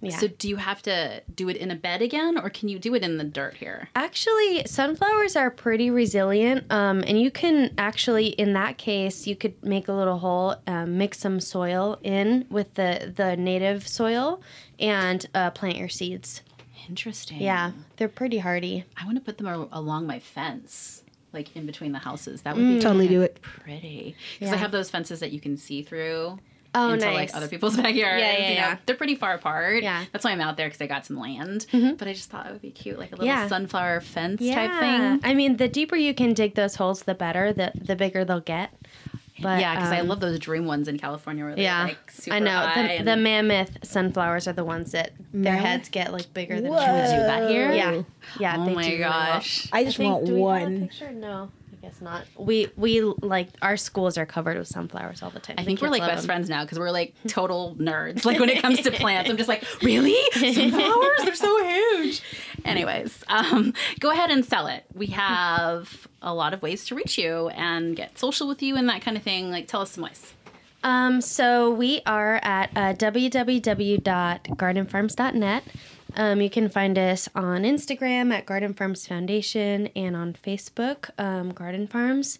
Yeah. 0.00 0.16
So 0.16 0.28
do 0.28 0.48
you 0.48 0.56
have 0.56 0.80
to 0.82 1.22
do 1.34 1.48
it 1.48 1.56
in 1.56 1.70
a 1.72 1.74
bed 1.74 2.02
again, 2.02 2.38
or 2.38 2.50
can 2.50 2.68
you 2.68 2.78
do 2.78 2.94
it 2.94 3.02
in 3.02 3.18
the 3.18 3.24
dirt 3.24 3.54
here? 3.56 3.88
Actually, 3.96 4.62
sunflowers 4.64 5.34
are 5.34 5.50
pretty 5.50 5.90
resilient, 5.90 6.70
um, 6.70 7.02
and 7.04 7.20
you 7.20 7.30
can 7.32 7.74
actually, 7.76 8.28
in 8.28 8.52
that 8.52 8.78
case, 8.78 9.26
you 9.26 9.34
could 9.34 9.60
make 9.64 9.88
a 9.88 9.92
little 9.92 10.18
hole, 10.18 10.54
um, 10.68 10.98
mix 10.98 11.18
some 11.18 11.40
soil 11.40 11.98
in 12.04 12.46
with 12.48 12.74
the 12.74 13.12
the 13.16 13.36
native 13.36 13.88
soil, 13.88 14.40
and 14.78 15.26
uh, 15.34 15.50
plant 15.50 15.76
your 15.76 15.88
seeds. 15.88 16.42
Interesting. 16.88 17.40
Yeah, 17.40 17.72
they're 17.96 18.08
pretty 18.08 18.38
hardy. 18.38 18.84
I 18.96 19.04
want 19.04 19.16
to 19.18 19.20
put 19.22 19.36
them 19.38 19.46
a- 19.48 19.68
along 19.72 20.06
my 20.06 20.20
fence, 20.20 21.02
like 21.32 21.54
in 21.56 21.66
between 21.66 21.92
the 21.92 21.98
houses. 21.98 22.42
That 22.42 22.56
would 22.56 22.62
be 22.62 22.80
totally 22.80 23.08
do 23.08 23.22
it. 23.22 23.42
pretty. 23.42 24.14
Because 24.38 24.54
I 24.54 24.56
have 24.56 24.70
those 24.70 24.90
fences 24.90 25.20
that 25.20 25.32
you 25.32 25.40
can 25.40 25.56
see 25.56 25.82
through. 25.82 26.38
Oh, 26.74 26.92
into 26.92 27.06
nice. 27.06 27.14
like 27.14 27.34
other 27.36 27.48
people's 27.48 27.76
backyards. 27.78 28.20
Yeah, 28.22 28.32
yeah, 28.32 28.48
you 28.48 28.54
know. 28.54 28.60
yeah. 28.60 28.76
They're 28.86 28.94
pretty 28.96 29.14
far 29.14 29.34
apart. 29.34 29.82
Yeah. 29.82 30.04
That's 30.12 30.24
why 30.24 30.32
I'm 30.32 30.40
out 30.40 30.56
there 30.56 30.66
because 30.68 30.80
I 30.82 30.86
got 30.86 31.06
some 31.06 31.18
land. 31.18 31.66
But 31.72 32.06
I 32.08 32.12
just 32.12 32.30
thought 32.30 32.46
it 32.46 32.52
would 32.52 32.62
be 32.62 32.70
cute, 32.70 32.98
like 32.98 33.08
a 33.10 33.16
little 33.16 33.26
Yeah. 33.26 33.48
sunflower 33.48 34.02
fence 34.02 34.40
yeah. 34.42 34.54
type 34.54 34.80
thing. 34.80 35.20
I 35.30 35.34
mean, 35.34 35.56
the 35.56 35.68
deeper 35.68 35.96
you 35.96 36.14
can 36.14 36.34
dig 36.34 36.54
those 36.54 36.74
holes, 36.76 37.02
the 37.02 37.14
better. 37.14 37.52
The 37.52 37.72
the 37.74 37.96
bigger 37.96 38.24
they'll 38.24 38.40
get. 38.40 38.70
But 39.40 39.60
yeah, 39.60 39.76
because 39.76 39.92
I 39.92 40.00
um, 40.00 40.08
love 40.08 40.18
those 40.18 40.36
dream 40.40 40.66
ones 40.66 40.88
in 40.88 40.98
California. 40.98 41.44
Where 41.44 41.54
they're 41.54 41.62
Yeah, 41.62 41.84
like 41.84 42.10
super 42.10 42.34
I 42.36 42.38
know. 42.40 42.50
high 42.58 42.82
The, 42.82 42.88
and- 42.94 43.08
the 43.08 43.16
mammoth 43.16 43.78
sunflowers 43.84 44.48
are 44.48 44.52
the 44.52 44.64
ones 44.64 44.90
that 44.92 45.12
their 45.32 45.52
Mammoth? 45.52 45.64
heads 45.64 45.88
get 45.90 46.12
like 46.12 46.34
bigger 46.34 46.60
than. 46.60 46.72
Whoa. 46.72 46.78
Can 46.78 46.94
we 46.94 47.00
do 47.02 47.22
that 47.22 47.48
here? 47.50 47.70
Yeah, 47.72 48.02
yeah. 48.40 48.56
Oh 48.58 48.64
they 48.66 48.74
my 48.74 48.82
do 48.82 48.88
really 48.88 49.00
well. 49.02 49.10
gosh. 49.12 49.68
I 49.72 49.84
just 49.84 49.96
think- 49.96 50.12
want 50.12 50.26
do 50.26 50.34
we 50.34 50.40
have 50.40 50.46
a 50.48 50.64
one. 50.64 50.80
picture? 50.88 51.10
No, 51.12 51.50
I 51.54 51.57
guess 51.88 52.00
not. 52.00 52.24
We 52.36 52.68
we 52.76 53.02
like 53.02 53.48
our 53.62 53.76
schools 53.76 54.18
are 54.18 54.26
covered 54.26 54.58
with 54.58 54.68
sunflowers 54.68 55.22
all 55.22 55.30
the 55.30 55.40
time. 55.40 55.56
I 55.58 55.64
think 55.64 55.80
we're 55.80 55.88
like 55.88 56.02
best 56.02 56.22
them. 56.22 56.26
friends 56.26 56.48
now 56.48 56.64
because 56.64 56.78
we're 56.78 56.90
like 56.90 57.14
total 57.26 57.74
nerds. 57.76 58.24
Like 58.24 58.38
when 58.38 58.48
it 58.48 58.60
comes 58.60 58.80
to 58.82 58.90
plants, 58.90 59.30
I'm 59.30 59.36
just 59.36 59.48
like, 59.48 59.64
really? 59.82 60.16
Sunflowers? 60.32 61.24
They're 61.24 61.34
so 61.34 61.64
huge. 61.64 62.22
Anyways, 62.64 63.24
um, 63.28 63.74
go 64.00 64.10
ahead 64.10 64.30
and 64.30 64.44
sell 64.44 64.66
it. 64.66 64.84
We 64.94 65.06
have 65.06 66.08
a 66.20 66.34
lot 66.34 66.54
of 66.54 66.62
ways 66.62 66.84
to 66.86 66.94
reach 66.94 67.18
you 67.18 67.48
and 67.50 67.96
get 67.96 68.18
social 68.18 68.48
with 68.48 68.62
you 68.62 68.76
and 68.76 68.88
that 68.88 69.02
kind 69.02 69.16
of 69.16 69.22
thing. 69.22 69.50
Like, 69.50 69.68
tell 69.68 69.82
us 69.82 69.92
some 69.92 70.04
ways. 70.04 70.34
Um, 70.82 71.20
so 71.20 71.70
we 71.70 72.00
are 72.06 72.40
at 72.42 72.70
uh, 72.76 72.94
www.gardenfarms.net. 72.94 75.62
Um, 76.16 76.40
you 76.40 76.50
can 76.50 76.68
find 76.68 76.98
us 76.98 77.28
on 77.34 77.62
Instagram 77.62 78.32
at 78.32 78.46
Garden 78.46 78.74
Farms 78.74 79.06
Foundation 79.06 79.88
and 79.94 80.16
on 80.16 80.32
Facebook, 80.32 81.10
um, 81.18 81.52
Garden 81.52 81.86
Farms. 81.86 82.38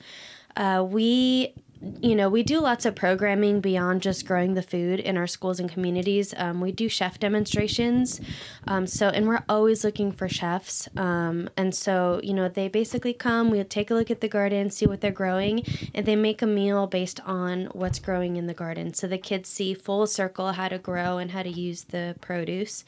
Uh, 0.57 0.85
we 0.89 1.55
you 2.01 2.17
know, 2.17 2.29
we 2.29 2.43
do 2.43 2.61
lots 2.61 2.85
of 2.87 2.97
programming 2.97 3.61
beyond 3.61 4.03
just 4.03 4.27
growing 4.27 4.55
the 4.55 4.63
food 4.63 4.99
in 4.99 5.17
our 5.17 5.27
schools 5.27 5.61
and 5.61 5.71
communities. 5.71 6.35
Um, 6.37 6.61
we 6.61 6.73
do 6.73 6.89
chef 6.89 7.21
demonstrations. 7.21 8.21
Um, 8.67 8.87
so, 8.87 9.09
and 9.09 9.29
we're 9.29 9.45
always 9.49 9.85
looking 9.85 10.11
for 10.11 10.29
chefs. 10.29 10.89
Um, 10.97 11.49
and 11.57 11.75
so, 11.75 12.21
you 12.23 12.35
know, 12.35 12.49
they 12.49 12.69
basically 12.69 13.15
come, 13.15 13.51
we 13.51 13.63
take 13.63 13.91
a 13.91 13.95
look 13.95 14.11
at 14.11 14.21
the 14.21 14.29
garden, 14.29 14.71
see 14.71 14.87
what 14.87 15.01
they're 15.01 15.13
growing, 15.13 15.65
and 15.95 16.05
they 16.05 16.17
make 16.17 16.43
a 16.43 16.47
meal 16.47 16.87
based 16.87 17.21
on 17.21 17.67
what's 17.67 18.01
growing 18.01 18.37
in 18.37 18.47
the 18.47 18.55
garden. 18.55 18.93
So 18.95 19.07
the 19.07 19.19
kids 19.19 19.49
see 19.49 19.75
full 19.75 20.07
circle 20.07 20.53
how 20.53 20.69
to 20.69 20.79
grow 20.79 21.19
and 21.19 21.31
how 21.31 21.43
to 21.45 21.51
use 21.51 21.85
the 21.85 22.17
produce, 22.21 22.85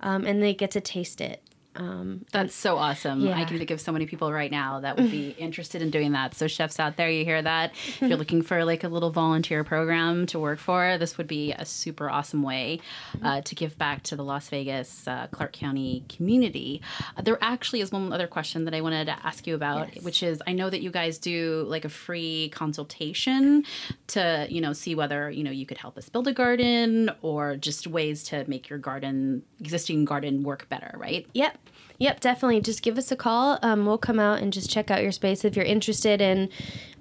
um, 0.00 0.24
and 0.24 0.42
they 0.42 0.54
get 0.54 0.72
to 0.72 0.80
taste 0.80 1.20
it. 1.20 1.42
Um, 1.74 2.26
That's 2.32 2.54
so 2.54 2.76
awesome. 2.76 3.26
I 3.28 3.44
can 3.44 3.56
think 3.58 3.70
of 3.70 3.80
so 3.80 3.92
many 3.92 4.04
people 4.06 4.30
right 4.32 4.50
now 4.50 4.80
that 4.80 4.96
would 4.98 5.10
be 5.10 5.30
interested 5.38 5.80
in 5.80 5.90
doing 5.90 6.12
that. 6.12 6.34
So 6.34 6.46
chefs 6.46 6.78
out 6.78 6.96
there, 6.96 7.10
you 7.10 7.24
hear 7.24 7.40
that? 7.40 7.72
If 7.74 8.02
you're 8.02 8.18
looking 8.18 8.42
for 8.42 8.64
like 8.64 8.84
a 8.84 8.88
little 8.88 9.10
volunteer 9.10 9.64
program 9.64 10.26
to 10.26 10.38
work 10.38 10.58
for, 10.58 10.98
this 10.98 11.16
would 11.16 11.26
be 11.26 11.52
a 11.52 11.64
super 11.64 12.10
awesome 12.10 12.42
way 12.42 12.80
uh, 13.22 13.40
to 13.42 13.54
give 13.54 13.78
back 13.78 14.02
to 14.04 14.16
the 14.16 14.22
Las 14.24 14.48
Vegas 14.50 15.08
uh, 15.08 15.28
Clark 15.30 15.52
County 15.52 16.04
community. 16.08 16.82
Uh, 17.16 17.22
there 17.22 17.38
actually 17.40 17.80
is 17.80 17.90
one 17.90 18.12
other 18.12 18.26
question 18.26 18.64
that 18.66 18.74
I 18.74 18.80
wanted 18.82 19.06
to 19.06 19.16
ask 19.26 19.46
you 19.46 19.54
about, 19.54 19.94
Yes. 19.94 20.04
which 20.04 20.22
is 20.22 20.42
I 20.46 20.52
know 20.52 20.68
that 20.68 20.82
you 20.82 20.90
guys 20.90 21.18
do 21.18 21.64
like 21.68 21.84
a 21.84 21.88
free 21.88 22.50
consultation 22.50 23.64
to 24.08 24.46
you 24.50 24.60
know 24.60 24.72
see 24.72 24.94
whether 24.94 25.30
you 25.30 25.42
know 25.44 25.50
you 25.50 25.64
could 25.66 25.78
help 25.78 25.96
us 25.96 26.08
build 26.08 26.28
a 26.28 26.32
garden 26.32 27.10
or 27.22 27.56
just 27.56 27.86
ways 27.86 28.22
to 28.24 28.44
make 28.48 28.68
your 28.68 28.78
garden 28.78 29.42
existing 29.60 30.04
garden 30.04 30.42
work 30.42 30.68
better, 30.68 30.94
right? 30.98 31.26
Yep. 31.32 31.58
Yep, 31.98 32.20
definitely. 32.20 32.60
Just 32.60 32.82
give 32.82 32.98
us 32.98 33.12
a 33.12 33.16
call. 33.16 33.58
Um, 33.62 33.86
we'll 33.86 33.98
come 33.98 34.18
out 34.18 34.40
and 34.40 34.52
just 34.52 34.70
check 34.70 34.90
out 34.90 35.02
your 35.02 35.12
space 35.12 35.44
if 35.44 35.54
you're 35.56 35.64
interested 35.64 36.20
in 36.20 36.48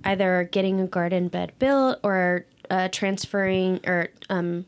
either 0.03 0.49
getting 0.51 0.79
a 0.79 0.87
garden 0.87 1.27
bed 1.27 1.53
built 1.59 1.99
or 2.03 2.45
uh, 2.69 2.87
transferring 2.89 3.79
or, 3.85 4.09
um, 4.29 4.65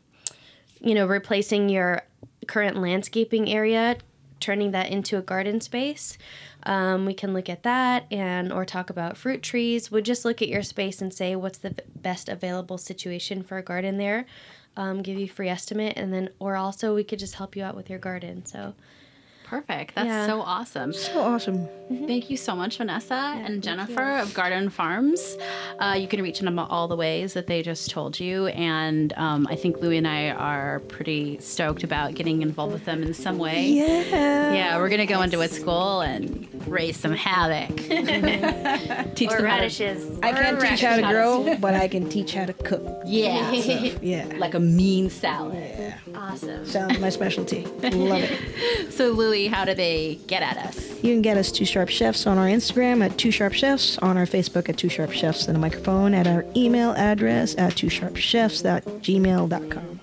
you 0.80 0.94
know, 0.94 1.06
replacing 1.06 1.68
your 1.68 2.02
current 2.46 2.76
landscaping 2.76 3.48
area, 3.48 3.96
turning 4.40 4.72
that 4.72 4.90
into 4.90 5.16
a 5.16 5.22
garden 5.22 5.60
space. 5.60 6.18
Um, 6.64 7.06
we 7.06 7.14
can 7.14 7.32
look 7.32 7.48
at 7.48 7.62
that 7.62 8.06
and 8.10 8.52
or 8.52 8.64
talk 8.64 8.90
about 8.90 9.16
fruit 9.16 9.42
trees. 9.42 9.90
We'll 9.90 10.02
just 10.02 10.24
look 10.24 10.42
at 10.42 10.48
your 10.48 10.62
space 10.62 11.00
and 11.00 11.12
say 11.12 11.36
what's 11.36 11.58
the 11.58 11.74
best 11.96 12.28
available 12.28 12.78
situation 12.78 13.42
for 13.42 13.58
a 13.58 13.62
garden 13.62 13.98
there. 13.98 14.26
Um, 14.76 15.02
give 15.02 15.18
you 15.18 15.28
free 15.28 15.48
estimate 15.48 15.96
and 15.96 16.12
then 16.12 16.30
or 16.40 16.56
also 16.56 16.94
we 16.94 17.04
could 17.04 17.20
just 17.20 17.36
help 17.36 17.54
you 17.54 17.62
out 17.62 17.76
with 17.76 17.88
your 17.88 17.98
garden. 17.98 18.44
So 18.44 18.74
Perfect. 19.54 19.94
That's 19.94 20.06
Yeah. 20.08 20.26
so 20.26 20.40
awesome. 20.40 20.92
So 20.92 21.20
awesome. 21.20 21.68
Thank 21.88 22.28
you 22.30 22.36
so 22.36 22.56
much, 22.56 22.78
Vanessa 22.78 23.14
and 23.44 23.62
Jennifer 23.62 24.16
of 24.18 24.34
Garden 24.34 24.68
Farms. 24.70 25.36
Uh, 25.78 25.96
you 25.98 26.08
can 26.08 26.22
reach 26.22 26.40
them 26.40 26.58
all 26.58 26.88
the 26.88 26.96
ways 26.96 27.34
that 27.34 27.46
they 27.46 27.62
just 27.62 27.90
told 27.90 28.18
you. 28.18 28.46
And 28.48 29.12
um, 29.16 29.46
I 29.48 29.54
think 29.54 29.76
Louie 29.80 29.98
and 29.98 30.08
I 30.08 30.30
are 30.30 30.80
pretty 30.80 31.38
stoked 31.40 31.84
about 31.84 32.14
getting 32.14 32.42
involved 32.42 32.72
with 32.72 32.84
them 32.84 33.02
in 33.02 33.14
some 33.14 33.38
way. 33.38 33.68
Yeah. 33.68 34.52
Yeah, 34.54 34.78
we're 34.78 34.88
going 34.88 35.06
to 35.06 35.12
go 35.12 35.22
into 35.22 35.40
a 35.40 35.48
school 35.48 36.00
and 36.00 36.48
raise 36.66 36.96
some 36.96 37.12
havoc. 37.12 37.76
Teach 39.14 39.30
or 39.30 39.36
them 39.36 39.44
how 39.46 39.56
to- 39.56 39.62
radishes. 39.62 40.18
I 40.22 40.32
can't 40.32 40.60
teach 40.60 40.80
how 40.80 40.96
to 40.96 41.02
grow, 41.02 41.56
but 41.60 41.74
I 41.74 41.86
can 41.86 42.08
teach 42.08 42.34
how 42.34 42.46
to 42.46 42.52
cook. 42.54 42.82
Yeah. 43.06 43.52
Yeah. 44.02 44.26
like 44.38 44.54
a 44.54 44.60
mean 44.60 45.10
salad. 45.10 45.54
yeah. 45.78 45.98
Awesome. 46.14 46.66
Sounds 46.66 46.98
my 46.98 47.10
specialty. 47.10 47.64
Love 47.66 48.22
it. 48.22 48.40
So, 48.94 49.08
Louie, 49.10 49.43
how 49.46 49.64
do 49.64 49.74
they 49.74 50.16
get 50.26 50.42
at 50.42 50.56
us? 50.58 51.02
You 51.02 51.12
can 51.12 51.22
get 51.22 51.36
us 51.36 51.52
Two 51.52 51.64
Sharp 51.64 51.88
Chefs 51.88 52.26
on 52.26 52.38
our 52.38 52.46
Instagram 52.46 53.04
at 53.04 53.16
Two 53.18 53.30
Sharp 53.30 53.52
Chefs, 53.52 53.98
on 53.98 54.16
our 54.16 54.26
Facebook 54.26 54.68
at 54.68 54.76
Two 54.76 54.88
Sharp 54.88 55.12
Chefs 55.12 55.48
and 55.48 55.56
a 55.56 55.60
microphone, 55.60 56.14
at 56.14 56.26
our 56.26 56.44
email 56.56 56.92
address 56.92 57.54
at 57.56 57.76
Two 57.76 57.88
Sharp 57.88 58.16
Chefs 58.16 58.64
at 58.64 58.84
gmail.com. 58.84 60.00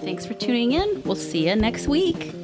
Thanks 0.00 0.26
for 0.26 0.34
tuning 0.34 0.72
in. 0.72 1.02
We'll 1.04 1.16
see 1.16 1.48
you 1.48 1.56
next 1.56 1.86
week. 1.86 2.34